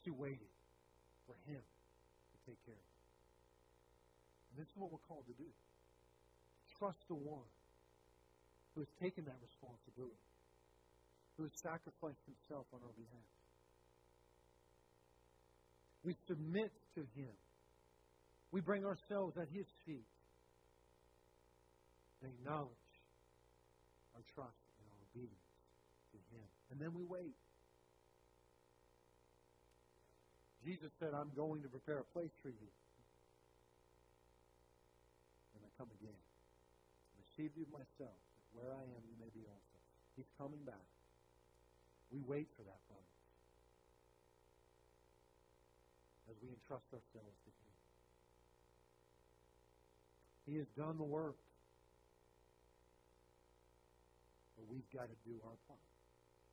She 0.06 0.14
waited 0.14 0.54
for 1.26 1.34
him 1.50 1.58
to 1.58 2.36
take 2.46 2.60
care 2.62 2.78
of 2.78 2.86
her. 2.86 3.02
And 4.54 4.62
this 4.62 4.70
is 4.70 4.76
what 4.78 4.94
we're 4.94 5.06
called 5.10 5.26
to 5.26 5.34
do. 5.42 5.50
Trust 6.78 7.02
the 7.10 7.18
one 7.18 7.50
who 8.78 8.86
has 8.86 8.92
taken 9.02 9.26
that 9.26 9.38
responsibility, 9.42 10.30
who 11.34 11.50
has 11.50 11.54
sacrificed 11.58 12.22
himself 12.30 12.70
on 12.70 12.78
our 12.86 12.94
behalf. 12.94 13.30
We 16.06 16.14
submit 16.30 16.70
to 16.94 17.02
him. 17.18 17.34
We 18.54 18.62
bring 18.62 18.86
ourselves 18.86 19.34
at 19.34 19.50
his 19.50 19.66
feet 19.84 20.06
and 22.22 22.32
acknowledge 22.40 22.92
our 24.14 24.24
trust 24.34 24.60
and 24.78 24.84
our 24.92 25.00
obedience 25.12 25.50
to 26.12 26.18
him. 26.32 26.46
And 26.70 26.76
then 26.80 26.92
we 26.92 27.04
wait. 27.04 27.36
Jesus 30.64 30.92
said, 31.00 31.16
I'm 31.16 31.32
going 31.32 31.64
to 31.64 31.70
prepare 31.72 32.04
a 32.04 32.08
place 32.12 32.32
for 32.44 32.52
you. 32.52 32.70
And 35.56 35.64
I 35.64 35.70
come 35.80 35.88
again. 36.00 36.20
Receive 37.16 37.50
you 37.56 37.64
myself 37.72 38.20
where 38.52 38.68
I 38.68 38.84
am, 38.84 39.02
you 39.08 39.16
may 39.16 39.32
be 39.32 39.40
also. 39.48 39.78
He's 40.16 40.28
coming 40.36 40.60
back. 40.68 40.84
We 42.12 42.20
wait 42.26 42.50
for 42.58 42.66
that 42.66 42.80
promise 42.90 43.20
as 46.30 46.36
we 46.42 46.48
entrust 46.50 46.86
ourselves 46.94 47.36
to 47.46 47.50
Him. 47.50 47.72
He 50.46 50.54
has 50.58 50.70
done 50.78 50.98
the 50.98 51.06
work. 51.06 51.38
But 54.60 54.68
we've 54.68 54.90
got 54.92 55.08
to 55.08 55.18
do 55.24 55.40
our 55.48 55.56
part 55.64 55.88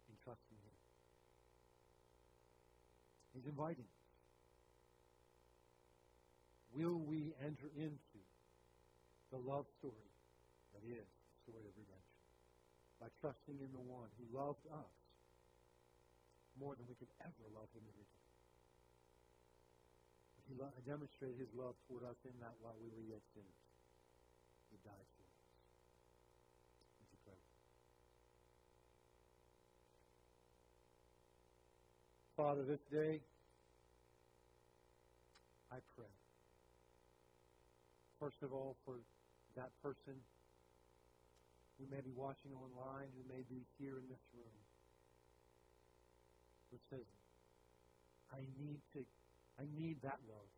in 0.07 0.15
trusting 0.23 0.59
Him. 0.63 0.77
He's 3.35 3.47
inviting 3.51 3.83
us. 3.83 3.99
Will 6.71 7.03
we 7.03 7.35
enter 7.43 7.67
into 7.75 8.21
the 9.35 9.43
love 9.43 9.67
story 9.83 10.11
that 10.71 10.83
is 10.87 11.03
the 11.03 11.35
story 11.43 11.67
of 11.67 11.75
redemption 11.75 12.21
by 13.03 13.11
trusting 13.19 13.59
in 13.59 13.71
the 13.75 13.83
one 13.83 14.07
who 14.15 14.25
loved 14.31 14.63
us 14.71 14.95
more 16.57 16.73
than 16.73 16.85
we 16.89 16.97
could 16.97 17.11
ever 17.21 17.45
love 17.53 17.69
him 17.73 17.85
in. 17.85 17.95
He 20.47 20.55
lo- 20.55 20.71
demonstrated 20.87 21.37
his 21.37 21.51
love 21.53 21.75
toward 21.85 22.07
us 22.07 22.17
in 22.23 22.33
that 22.39 22.55
while 22.63 22.75
we 22.79 22.87
were 22.95 23.03
yet 23.03 23.21
sinners, 23.35 23.61
he 24.71 24.79
died 24.81 25.07
for 25.19 25.23
us. 25.27 25.37
Would 27.03 27.09
you 27.11 27.19
pray? 27.27 27.39
Father, 32.37 32.61
this 32.61 32.85
day, 32.93 33.17
I 35.73 35.81
pray. 35.97 36.13
First 38.21 38.37
of 38.43 38.53
all, 38.53 38.77
for 38.85 38.93
that 39.55 39.73
person 39.81 40.13
who 41.81 41.85
may 41.89 41.97
be 42.05 42.13
watching 42.13 42.53
online, 42.53 43.09
who 43.17 43.25
may 43.33 43.41
be 43.49 43.65
here 43.81 43.97
in 43.97 44.05
this 44.05 44.21
room, 44.37 44.57
who 46.69 46.77
says, 46.93 47.09
I 48.29 48.45
need 48.61 48.85
to, 48.93 49.01
I 49.57 49.65
need 49.73 49.97
that 50.03 50.21
love. 50.29 50.51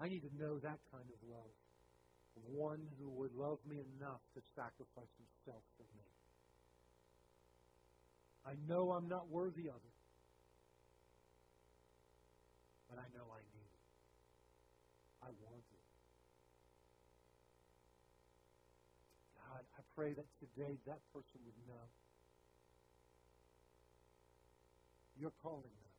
I 0.00 0.08
need 0.08 0.24
to 0.24 0.32
know 0.40 0.56
that 0.64 0.80
kind 0.88 1.04
of 1.12 1.20
love. 1.28 1.52
One 2.56 2.80
who 2.98 3.10
would 3.20 3.36
love 3.36 3.58
me 3.68 3.84
enough 4.00 4.24
to 4.32 4.40
sacrifice 4.56 5.12
himself 5.20 5.60
for 5.76 5.84
me. 5.92 6.08
I 8.48 8.56
know 8.66 8.92
I'm 8.92 9.10
not 9.10 9.28
worthy 9.28 9.68
of 9.68 9.76
it, 9.76 10.01
but 12.92 13.00
I 13.00 13.08
know 13.16 13.24
I 13.32 13.40
need 13.56 13.72
it. 13.72 13.84
I 15.24 15.32
want 15.40 15.64
it. 15.64 15.86
God, 19.40 19.64
I 19.64 19.80
pray 19.96 20.12
that 20.12 20.28
today 20.44 20.76
that 20.84 21.00
person 21.16 21.40
would 21.40 21.56
know 21.64 21.88
you're 25.16 25.32
calling 25.40 25.72
them 25.72 25.94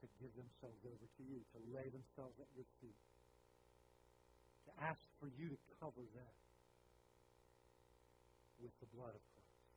to 0.00 0.06
give 0.16 0.32
themselves 0.40 0.80
over 0.88 1.04
to 1.04 1.22
you, 1.28 1.44
to 1.52 1.58
lay 1.76 1.92
themselves 1.92 2.32
at 2.40 2.48
your 2.56 2.68
feet, 2.80 2.96
to 4.64 4.72
ask 4.80 5.04
for 5.20 5.28
you 5.36 5.52
to 5.52 5.58
cover 5.76 6.00
them 6.16 6.34
with 8.56 8.72
the 8.80 8.88
blood 8.96 9.12
of 9.12 9.24
Christ, 9.36 9.68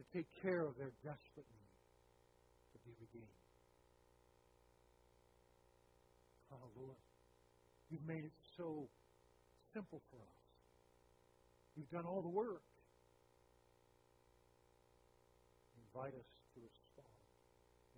to 0.00 0.02
take 0.16 0.28
care 0.40 0.64
of 0.64 0.72
their 0.80 0.92
desperate 1.04 1.44
need 1.52 1.67
to 1.67 1.67
be 2.88 2.96
redeemed. 3.04 3.44
Oh, 6.48 6.72
Lord, 6.80 6.96
you've 7.92 8.08
made 8.08 8.24
it 8.24 8.32
so 8.56 8.88
simple 9.76 10.00
for 10.08 10.16
us. 10.16 10.40
You've 11.76 11.92
done 11.92 12.08
all 12.08 12.24
the 12.24 12.32
work. 12.32 12.64
Invite 15.92 16.16
us 16.16 16.30
to 16.56 16.58
respond 16.64 17.20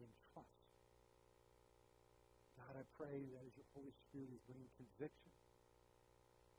in 0.03 0.11
trust. 0.35 0.59
God, 2.59 2.75
I 2.75 2.85
pray 2.99 3.23
that 3.23 3.43
as 3.47 3.55
your 3.55 3.69
Holy 3.79 3.95
Spirit 4.11 4.35
is 4.35 4.43
bringing 4.51 4.71
conviction 4.75 5.31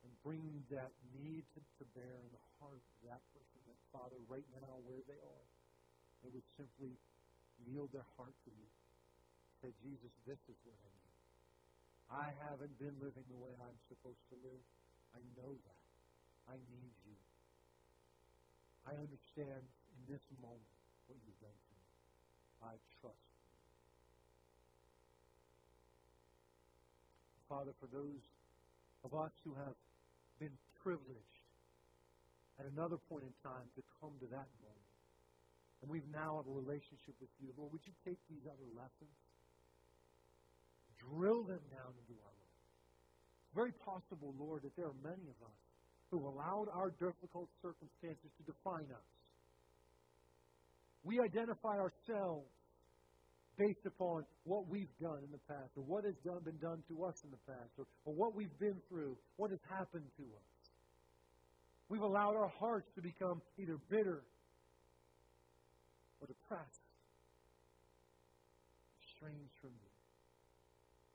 and 0.08 0.12
bringing 0.24 0.64
that 0.72 0.96
need 1.20 1.44
to, 1.54 1.60
to 1.60 1.84
bear 1.94 2.16
in 2.24 2.32
the 2.32 2.44
heart 2.64 2.80
of 2.80 2.98
that 3.12 3.22
person, 3.36 3.60
that 3.68 3.80
Father, 3.92 4.18
right 4.32 4.48
now 4.56 4.80
where 4.88 5.04
they 5.06 5.20
are, 5.20 5.46
they 6.24 6.30
would 6.32 6.46
simply 6.58 6.96
yield 7.68 7.92
their 7.92 8.08
heart 8.18 8.34
to 8.46 8.52
you. 8.52 8.70
Say, 9.62 9.72
Jesus, 9.84 10.12
this 10.26 10.42
is 10.50 10.58
what 10.66 10.78
I 10.82 10.90
need. 10.90 11.12
I 12.12 12.28
haven't 12.50 12.76
been 12.82 12.98
living 13.00 13.24
the 13.30 13.40
way 13.40 13.54
I'm 13.62 13.80
supposed 13.88 14.20
to 14.34 14.38
live. 14.44 14.64
I 15.16 15.22
know 15.38 15.54
that. 15.54 15.82
I 16.50 16.58
need 16.58 16.96
you. 17.06 17.18
I 18.84 18.98
understand 18.98 19.64
in 19.96 20.02
this 20.10 20.24
moment 20.42 20.76
what 21.08 21.20
you've 21.24 21.40
done 21.40 21.56
for 21.56 21.76
me. 21.78 21.88
I 22.62 22.74
trust 23.00 23.22
you. 23.30 23.40
Father, 27.48 27.74
for 27.80 27.88
those 27.92 28.24
of 29.04 29.14
us 29.14 29.32
who 29.44 29.54
have 29.56 29.76
been 30.40 30.56
privileged 30.82 31.46
at 32.60 32.66
another 32.66 32.98
point 33.10 33.24
in 33.24 33.34
time 33.44 33.68
to 33.76 33.82
come 34.00 34.14
to 34.20 34.28
that 34.34 34.50
moment, 34.62 34.81
and 35.82 35.90
we've 35.90 36.08
now 36.14 36.38
have 36.38 36.48
a 36.48 36.54
relationship 36.54 37.18
with 37.18 37.30
you, 37.42 37.50
Lord, 37.58 37.74
would 37.74 37.86
you 37.86 37.94
take 38.06 38.22
these 38.30 38.46
other 38.46 38.70
lessons, 38.78 39.18
drill 41.02 41.42
them 41.44 41.62
down 41.74 41.92
into 41.98 42.14
our 42.22 42.36
lives? 42.38 42.62
It's 43.50 43.56
very 43.58 43.74
possible, 43.82 44.34
Lord, 44.38 44.62
that 44.62 44.78
there 44.78 44.86
are 44.86 45.00
many 45.02 45.26
of 45.26 45.38
us 45.42 45.60
who 46.14 46.22
allowed 46.28 46.70
our 46.70 46.94
difficult 47.02 47.50
circumstances 47.62 48.30
to 48.38 48.44
define 48.46 48.94
us. 48.94 49.10
We 51.04 51.18
identify 51.20 51.82
ourselves 51.82 52.46
based 53.58 53.86
upon 53.86 54.24
what 54.44 54.68
we've 54.70 54.92
done 55.02 55.20
in 55.26 55.32
the 55.32 55.42
past, 55.50 55.72
or 55.76 55.84
what 55.84 56.06
has 56.06 56.16
done, 56.24 56.40
been 56.46 56.62
done 56.62 56.84
to 56.90 57.04
us 57.06 57.16
in 57.24 57.32
the 57.32 57.42
past, 57.50 57.74
or, 57.78 57.86
or 58.06 58.14
what 58.14 58.36
we've 58.36 58.54
been 58.60 58.78
through, 58.88 59.18
what 59.38 59.50
has 59.50 59.60
happened 59.70 60.06
to 60.18 60.24
us. 60.24 60.48
We've 61.90 62.02
allowed 62.02 62.36
our 62.36 62.52
hearts 62.60 62.88
to 62.96 63.02
become 63.02 63.42
either 63.58 63.78
bitter 63.90 64.24
or 66.22 66.28
depressed, 66.30 66.86
estranged 69.02 69.58
from 69.60 69.74
you. 69.74 69.92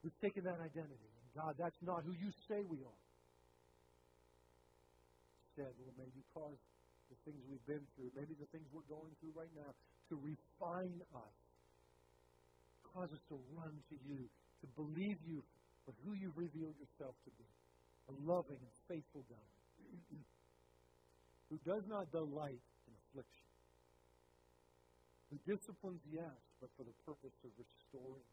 We've 0.02 0.20
taken 0.20 0.44
that 0.44 0.58
identity. 0.58 1.10
And 1.10 1.28
God, 1.34 1.54
that's 1.58 1.78
not 1.82 2.02
who 2.02 2.12
you 2.12 2.30
say 2.50 2.62
we 2.66 2.82
are. 2.82 3.02
Instead, 5.50 5.72
Lord, 5.80 5.94
may 5.96 6.10
you 6.12 6.22
cause 6.34 6.58
the 7.08 7.16
things 7.24 7.40
we've 7.48 7.64
been 7.64 7.86
through, 7.94 8.10
maybe 8.18 8.34
the 8.36 8.50
things 8.50 8.66
we're 8.74 8.86
going 8.90 9.14
through 9.22 9.32
right 9.32 9.50
now, 9.56 9.70
to 10.10 10.14
refine 10.18 11.00
us. 11.14 11.36
Cause 12.92 13.08
us 13.12 13.24
to 13.30 13.38
run 13.56 13.72
to 13.90 13.96
you, 14.04 14.26
to 14.62 14.66
believe 14.74 15.16
you 15.24 15.40
for 15.86 15.94
who 16.02 16.18
you've 16.18 16.36
revealed 16.36 16.74
yourself 16.82 17.14
to 17.24 17.30
be 17.38 17.46
a 18.10 18.14
loving 18.26 18.58
and 18.58 18.74
faithful 18.88 19.22
God 19.30 19.50
who 21.50 21.58
does 21.62 21.82
not 21.86 22.10
delight 22.10 22.62
in 22.86 22.92
affliction, 23.10 23.45
who 25.30 25.36
disciplines, 25.42 26.00
yes, 26.12 26.36
but 26.60 26.70
for 26.76 26.84
the 26.84 26.94
purpose 27.04 27.34
of 27.42 27.50
restoring, 27.58 28.26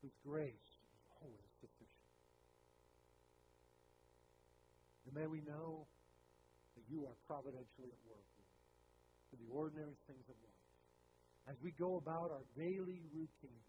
whose 0.00 0.16
grace 0.26 0.68
is 0.96 1.04
always 1.20 1.52
sufficient. 1.60 2.10
And 5.06 5.14
may 5.14 5.28
we 5.28 5.44
know 5.44 5.86
that 6.74 6.84
you 6.88 7.04
are 7.04 7.16
providentially 7.28 7.92
at 7.92 8.02
work 8.08 8.26
for 9.30 9.36
the 9.36 9.48
ordinary 9.52 9.96
things 10.08 10.24
of 10.28 10.36
life. 10.40 10.66
As 11.52 11.56
we 11.62 11.72
go 11.76 11.96
about 11.96 12.30
our 12.30 12.46
daily 12.56 13.02
routine, 13.12 13.62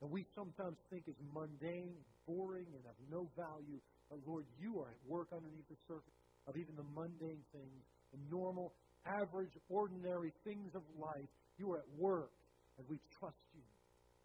and 0.00 0.10
we 0.10 0.24
sometimes 0.34 0.78
think 0.90 1.04
is 1.06 1.18
mundane, 1.34 1.94
boring, 2.26 2.66
and 2.74 2.84
of 2.86 2.96
no 3.10 3.26
value, 3.34 3.80
but 4.08 4.18
Lord, 4.26 4.44
you 4.60 4.78
are 4.80 4.88
at 4.88 5.02
work 5.06 5.28
underneath 5.34 5.68
the 5.68 5.80
surface 5.86 6.16
of 6.46 6.56
even 6.56 6.76
the 6.76 6.86
mundane 6.94 7.42
things, 7.52 7.82
the 8.12 8.20
normal, 8.30 8.72
average, 9.06 9.52
ordinary 9.68 10.32
things 10.44 10.74
of 10.74 10.82
life. 10.98 11.28
You 11.58 11.72
are 11.72 11.78
at 11.78 11.90
work 11.98 12.32
as 12.78 12.86
we 12.88 12.98
trust 13.18 13.42
you, 13.54 13.62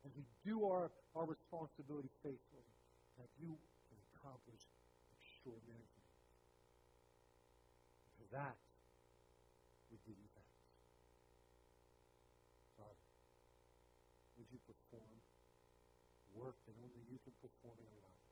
as 0.06 0.12
we 0.16 0.24
do 0.46 0.66
our, 0.66 0.92
our 1.16 1.26
responsibility 1.26 2.10
faithfully, 2.22 2.70
that 3.18 3.30
you 3.42 3.58
can 3.90 3.98
accomplish 4.14 4.62
extraordinary 5.18 5.90
things. 5.98 6.18
For 8.18 8.28
that, 8.38 8.58
we 9.92 9.98
give 10.06 10.18
you 10.18 10.30
thanks. 10.34 10.66
Father, 12.78 13.06
would 14.38 14.50
you 14.50 14.60
perform 14.66 15.14
work 16.34 16.58
that 16.66 16.74
only 16.82 17.02
you 17.10 17.18
can 17.22 17.34
perform 17.42 17.78
in 17.78 17.86
our 17.86 18.02
lives? 18.02 18.26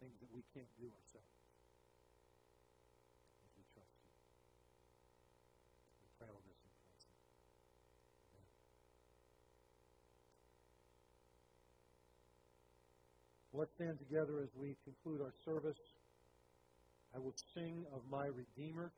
Things 0.00 0.16
that 0.20 0.32
we 0.32 0.40
can't 0.52 0.68
do 0.80 0.88
ourselves. 0.88 1.36
As 3.44 3.52
we 3.56 3.64
trust 3.72 3.92
you. 4.00 4.08
We 6.00 6.08
pray 6.16 6.28
all 6.28 6.40
this 6.48 6.60
in 6.60 6.72
Christ's 6.72 7.08
name. 7.12 7.28
Amen. 8.32 8.48
Let's 13.54 13.70
stand 13.78 14.02
together 14.02 14.42
as 14.42 14.50
we 14.58 14.74
conclude 14.82 15.22
our 15.22 15.30
service. 15.46 15.78
I 17.14 17.22
will 17.22 17.38
sing 17.54 17.86
of 17.94 18.02
my 18.10 18.26
Redeemer. 18.26 18.90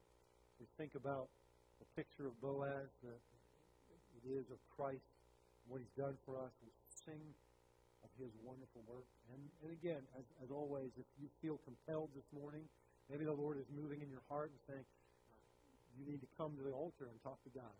We 0.57 0.65
think 0.81 0.97
about 0.97 1.29
the 1.77 1.85
picture 1.93 2.25
of 2.25 2.33
Boaz, 2.41 2.89
that 3.05 3.21
it 4.17 4.25
is 4.33 4.49
of 4.49 4.57
Christ, 4.73 5.05
what 5.69 5.85
he's 5.85 5.93
done 5.93 6.17
for 6.25 6.41
us. 6.41 6.49
We 6.65 6.73
sing 7.05 7.21
of 8.01 8.09
his 8.17 8.33
wonderful 8.41 8.81
work. 8.89 9.05
And, 9.29 9.45
and 9.61 9.77
again, 9.77 10.01
as, 10.17 10.25
as 10.41 10.49
always, 10.49 10.89
if 10.97 11.05
you 11.21 11.29
feel 11.45 11.61
compelled 11.69 12.09
this 12.17 12.25
morning, 12.33 12.65
maybe 13.13 13.29
the 13.29 13.37
Lord 13.37 13.61
is 13.61 13.69
moving 13.77 14.01
in 14.01 14.09
your 14.09 14.25
heart 14.33 14.49
and 14.57 14.61
saying, 14.73 14.87
you 16.01 16.09
need 16.09 16.25
to 16.25 16.31
come 16.41 16.57
to 16.57 16.65
the 16.65 16.73
altar 16.73 17.13
and 17.13 17.17
talk 17.21 17.37
to 17.45 17.53
God. 17.53 17.77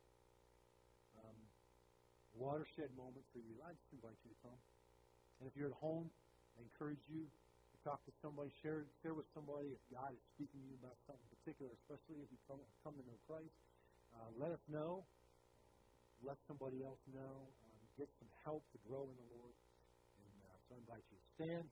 Um, 1.25 1.41
watershed 2.37 2.93
moment 3.01 3.25
for 3.33 3.41
you. 3.41 3.57
I 3.65 3.73
just 3.73 3.89
invite 3.97 4.21
you 4.29 4.37
to 4.37 4.41
come. 4.45 4.61
And 5.41 5.49
if 5.49 5.57
you're 5.57 5.73
at 5.73 5.81
home, 5.81 6.13
I 6.57 6.65
encourage 6.65 7.05
you 7.13 7.29
to 7.29 7.77
talk 7.85 8.01
to 8.09 8.13
somebody, 8.25 8.49
share 8.65 8.89
share 9.05 9.13
with 9.13 9.29
somebody 9.37 9.77
if 9.77 9.83
God 9.93 10.11
is 10.13 10.23
speaking 10.35 10.57
to 10.65 10.67
you 10.73 10.77
about 10.81 10.97
something 11.05 11.29
particular, 11.41 11.69
especially 11.85 12.25
if 12.25 12.29
you 12.33 12.41
come 12.49 12.61
come 12.81 12.97
to 12.97 13.05
know 13.05 13.19
Christ. 13.29 13.53
Uh, 14.17 14.33
let 14.41 14.51
us 14.57 14.65
know. 14.73 15.05
Let 16.25 16.41
somebody 16.49 16.81
else 16.81 17.01
know. 17.13 17.45
Um, 17.61 17.81
get 18.01 18.09
some 18.17 18.33
help 18.41 18.65
to 18.73 18.79
grow 18.89 19.05
in 19.05 19.17
the 19.21 19.29
Lord. 19.37 19.53
And 20.25 20.37
uh, 20.49 20.57
so 20.65 20.71
I 20.75 20.79
invite 20.81 21.05
you 21.13 21.21
to 21.21 21.29
stand. 21.37 21.67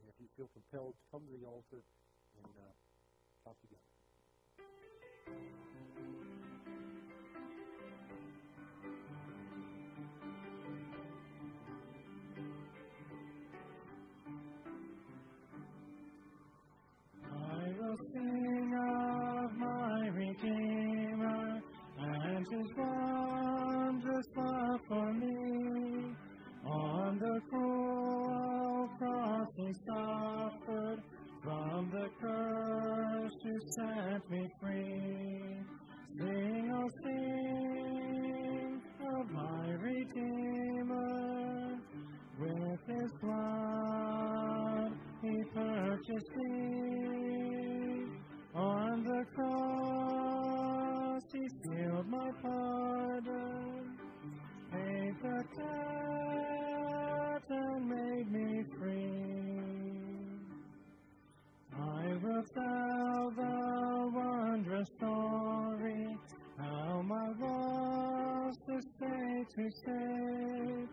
And 0.00 0.04
if 0.08 0.16
you 0.16 0.28
feel 0.40 0.48
compelled, 0.56 0.96
come 1.12 1.20
to 1.28 1.36
the 1.36 1.44
altar 1.44 1.84
and 2.40 2.52
uh, 2.56 2.72
talk 3.44 3.60
together. 3.60 3.84
Sing 17.96 18.74
of 18.74 19.56
my 19.56 20.08
Redeemer 20.14 21.60
and 21.98 22.46
His 22.50 22.68
wondrous 22.76 24.26
love 24.36 24.80
for 24.88 25.12
me. 25.14 26.14
On 26.66 27.18
the 27.18 27.40
cruel 27.50 28.88
cross 28.98 29.48
He 29.56 29.72
suffered 29.86 31.02
from 31.42 31.90
the 31.90 32.08
curse 32.20 33.32
to 33.42 33.60
set 33.74 34.30
me 34.30 34.48
free. 34.60 35.64
Sing, 36.18 36.70
oh 36.74 36.88
sing 37.02 38.80
of 39.18 39.30
my 39.30 39.70
Redeemer 39.82 41.00
with 42.38 42.80
His 42.86 43.10
blood 43.20 44.92
He 45.22 45.42
purchased 45.54 46.36
me 46.36 46.99
the 49.20 49.26
cross, 49.34 51.22
He 51.32 51.48
sealed 51.62 52.08
my 52.08 52.30
pardon, 52.42 53.98
paid 54.72 55.14
the 55.22 55.44
debt, 55.56 57.42
and 57.50 57.88
made 57.88 58.32
me 58.32 58.64
free. 58.78 59.60
I 61.76 62.16
will 62.22 62.44
tell 62.54 63.32
the 63.36 64.10
wondrous 64.14 64.88
story, 64.96 66.16
how 66.58 67.02
my 67.02 67.28
lost 67.40 68.60
is 68.68 68.84
saved 68.98 69.50
to 69.56 69.70
save. 69.84 70.88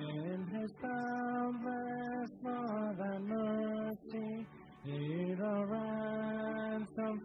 In 0.00 0.46
His 0.54 0.72
boundless 0.82 2.30
love 2.44 3.00
and 3.00 3.26
mercy, 3.26 4.46
He 4.84 5.34
the 5.34 5.66
ransom 6.96 7.22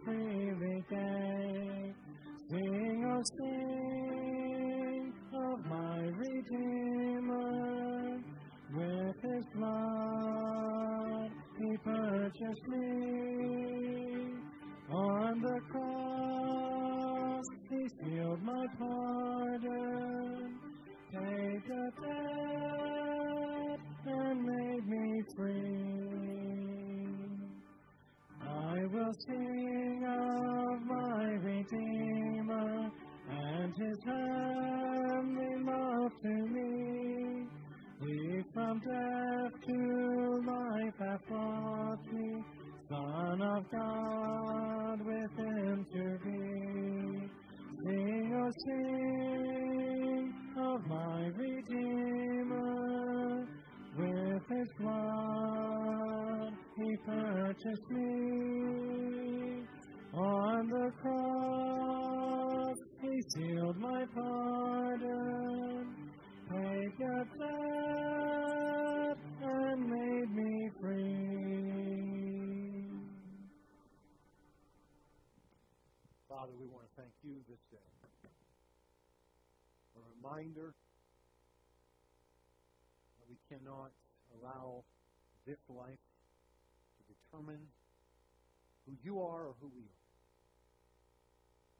you 89.08 89.24
are 89.24 89.48
or 89.48 89.56
who 89.64 89.72
we 89.72 89.88
are. 89.88 90.04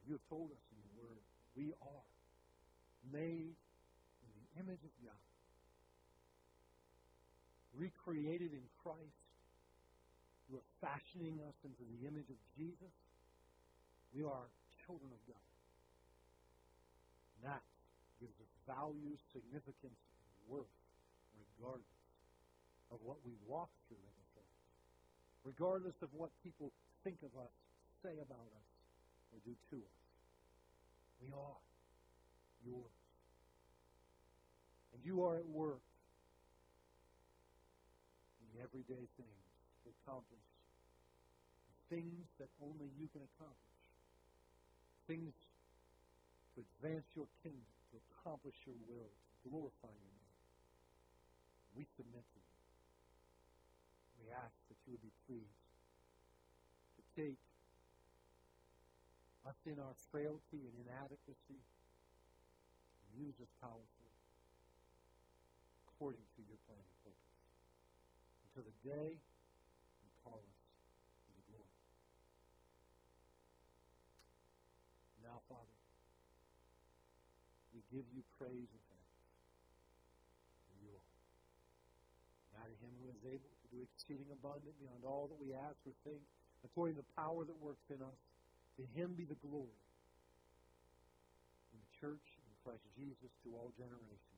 You 0.09 0.17
have 0.17 0.25
told 0.33 0.49
us 0.49 0.65
in 0.73 0.81
your 0.81 0.97
word 1.05 1.21
we 1.53 1.77
are 1.77 2.09
made 3.13 3.53
in 3.53 4.31
the 4.33 4.49
image 4.65 4.81
of 4.81 4.95
God, 5.05 5.25
recreated 7.77 8.57
in 8.57 8.65
Christ. 8.81 9.21
You 10.49 10.57
are 10.57 10.69
fashioning 10.81 11.37
us 11.45 11.53
into 11.61 11.85
the 11.85 12.09
image 12.09 12.33
of 12.33 12.41
Jesus. 12.57 12.95
We 14.17 14.25
are 14.25 14.49
children 14.89 15.13
of 15.13 15.21
God. 15.29 15.49
And 17.37 17.53
that 17.53 17.65
gives 18.17 18.33
us 18.41 18.53
value, 18.65 19.13
significance, 19.37 20.01
and 20.01 20.33
worth, 20.49 20.73
regardless 21.37 22.01
of 22.89 22.97
what 23.05 23.21
we 23.29 23.37
walk 23.45 23.69
through 23.85 24.01
in 24.01 24.17
life, 24.33 24.57
regardless 25.45 26.01
of 26.01 26.09
what 26.17 26.33
people 26.41 26.73
think 27.09 27.25
of 27.25 27.33
us, 27.41 27.57
say 28.05 28.13
about 28.21 28.49
us, 28.53 28.69
or 29.33 29.41
do 29.41 29.57
to 29.73 29.81
us. 29.81 29.99
We 31.25 31.33
are 31.33 31.57
yours. 32.69 32.97
And 34.93 35.01
you 35.01 35.25
are 35.25 35.41
at 35.41 35.49
work 35.49 35.81
in 38.45 38.47
the 38.53 38.61
everyday 38.61 39.09
things 39.17 39.45
to 39.85 39.97
accomplish 40.05 40.45
things 41.89 42.29
that 42.37 42.53
only 42.61 42.93
you 43.01 43.09
can 43.17 43.25
accomplish. 43.25 43.77
Things 45.09 45.33
to 46.53 46.61
advance 46.61 47.09
your 47.17 47.25
kingdom, 47.41 47.73
to 47.89 47.97
accomplish 48.13 48.61
your 48.69 48.77
will, 48.85 49.09
to 49.09 49.49
glorify 49.49 49.89
your 49.89 50.13
name. 50.13 50.37
We 51.73 51.89
submit 51.97 52.21
to 52.21 52.37
you. 52.45 52.57
We 54.21 54.29
ask 54.37 54.53
that 54.69 54.77
you 54.85 54.93
would 54.93 55.01
be 55.09 55.15
pleased 55.25 55.68
to 57.19 57.35
us 59.43 59.59
in 59.66 59.74
our 59.82 59.97
frailty 60.15 60.62
and 60.62 60.74
inadequacy 60.86 61.59
use 63.19 63.35
us 63.43 63.51
powerfully 63.59 64.15
according 65.90 66.23
to 66.39 66.47
your 66.47 66.62
plan 66.70 66.78
and 66.78 66.99
purpose 67.03 67.35
until 68.47 68.70
the 68.70 68.78
day 68.86 69.19
you 69.19 70.11
call 70.23 70.39
us 70.39 70.59
to 71.27 71.31
the 71.35 71.45
glory. 71.51 71.74
Now, 75.27 75.43
Father, 75.51 75.78
we 77.74 77.82
give 77.90 78.07
you 78.15 78.23
praise 78.39 78.70
and 78.70 78.85
thanks. 78.95 79.19
You. 80.86 80.95
Now 82.55 82.62
to 82.62 82.77
him 82.78 82.95
who 83.03 83.11
is 83.11 83.23
able 83.27 83.51
to 83.51 83.66
do 83.74 83.82
exceeding 83.82 84.31
abundant 84.31 84.78
beyond 84.78 85.03
all 85.03 85.27
that 85.27 85.40
we 85.43 85.51
ask 85.51 85.82
or 85.82 85.99
think, 86.07 86.23
according 86.65 86.97
to 86.97 87.03
the 87.03 87.13
power 87.15 87.45
that 87.45 87.59
works 87.63 87.85
in 87.91 88.01
us, 88.03 88.21
to 88.79 88.83
him 88.95 89.15
be 89.17 89.25
the 89.25 89.39
glory 89.43 89.83
in 91.73 91.79
the 91.79 91.93
church 91.99 92.27
in 92.39 92.53
Christ 92.65 92.83
Jesus 92.97 93.31
to 93.45 93.49
all 93.59 93.73
generations. 93.77 94.38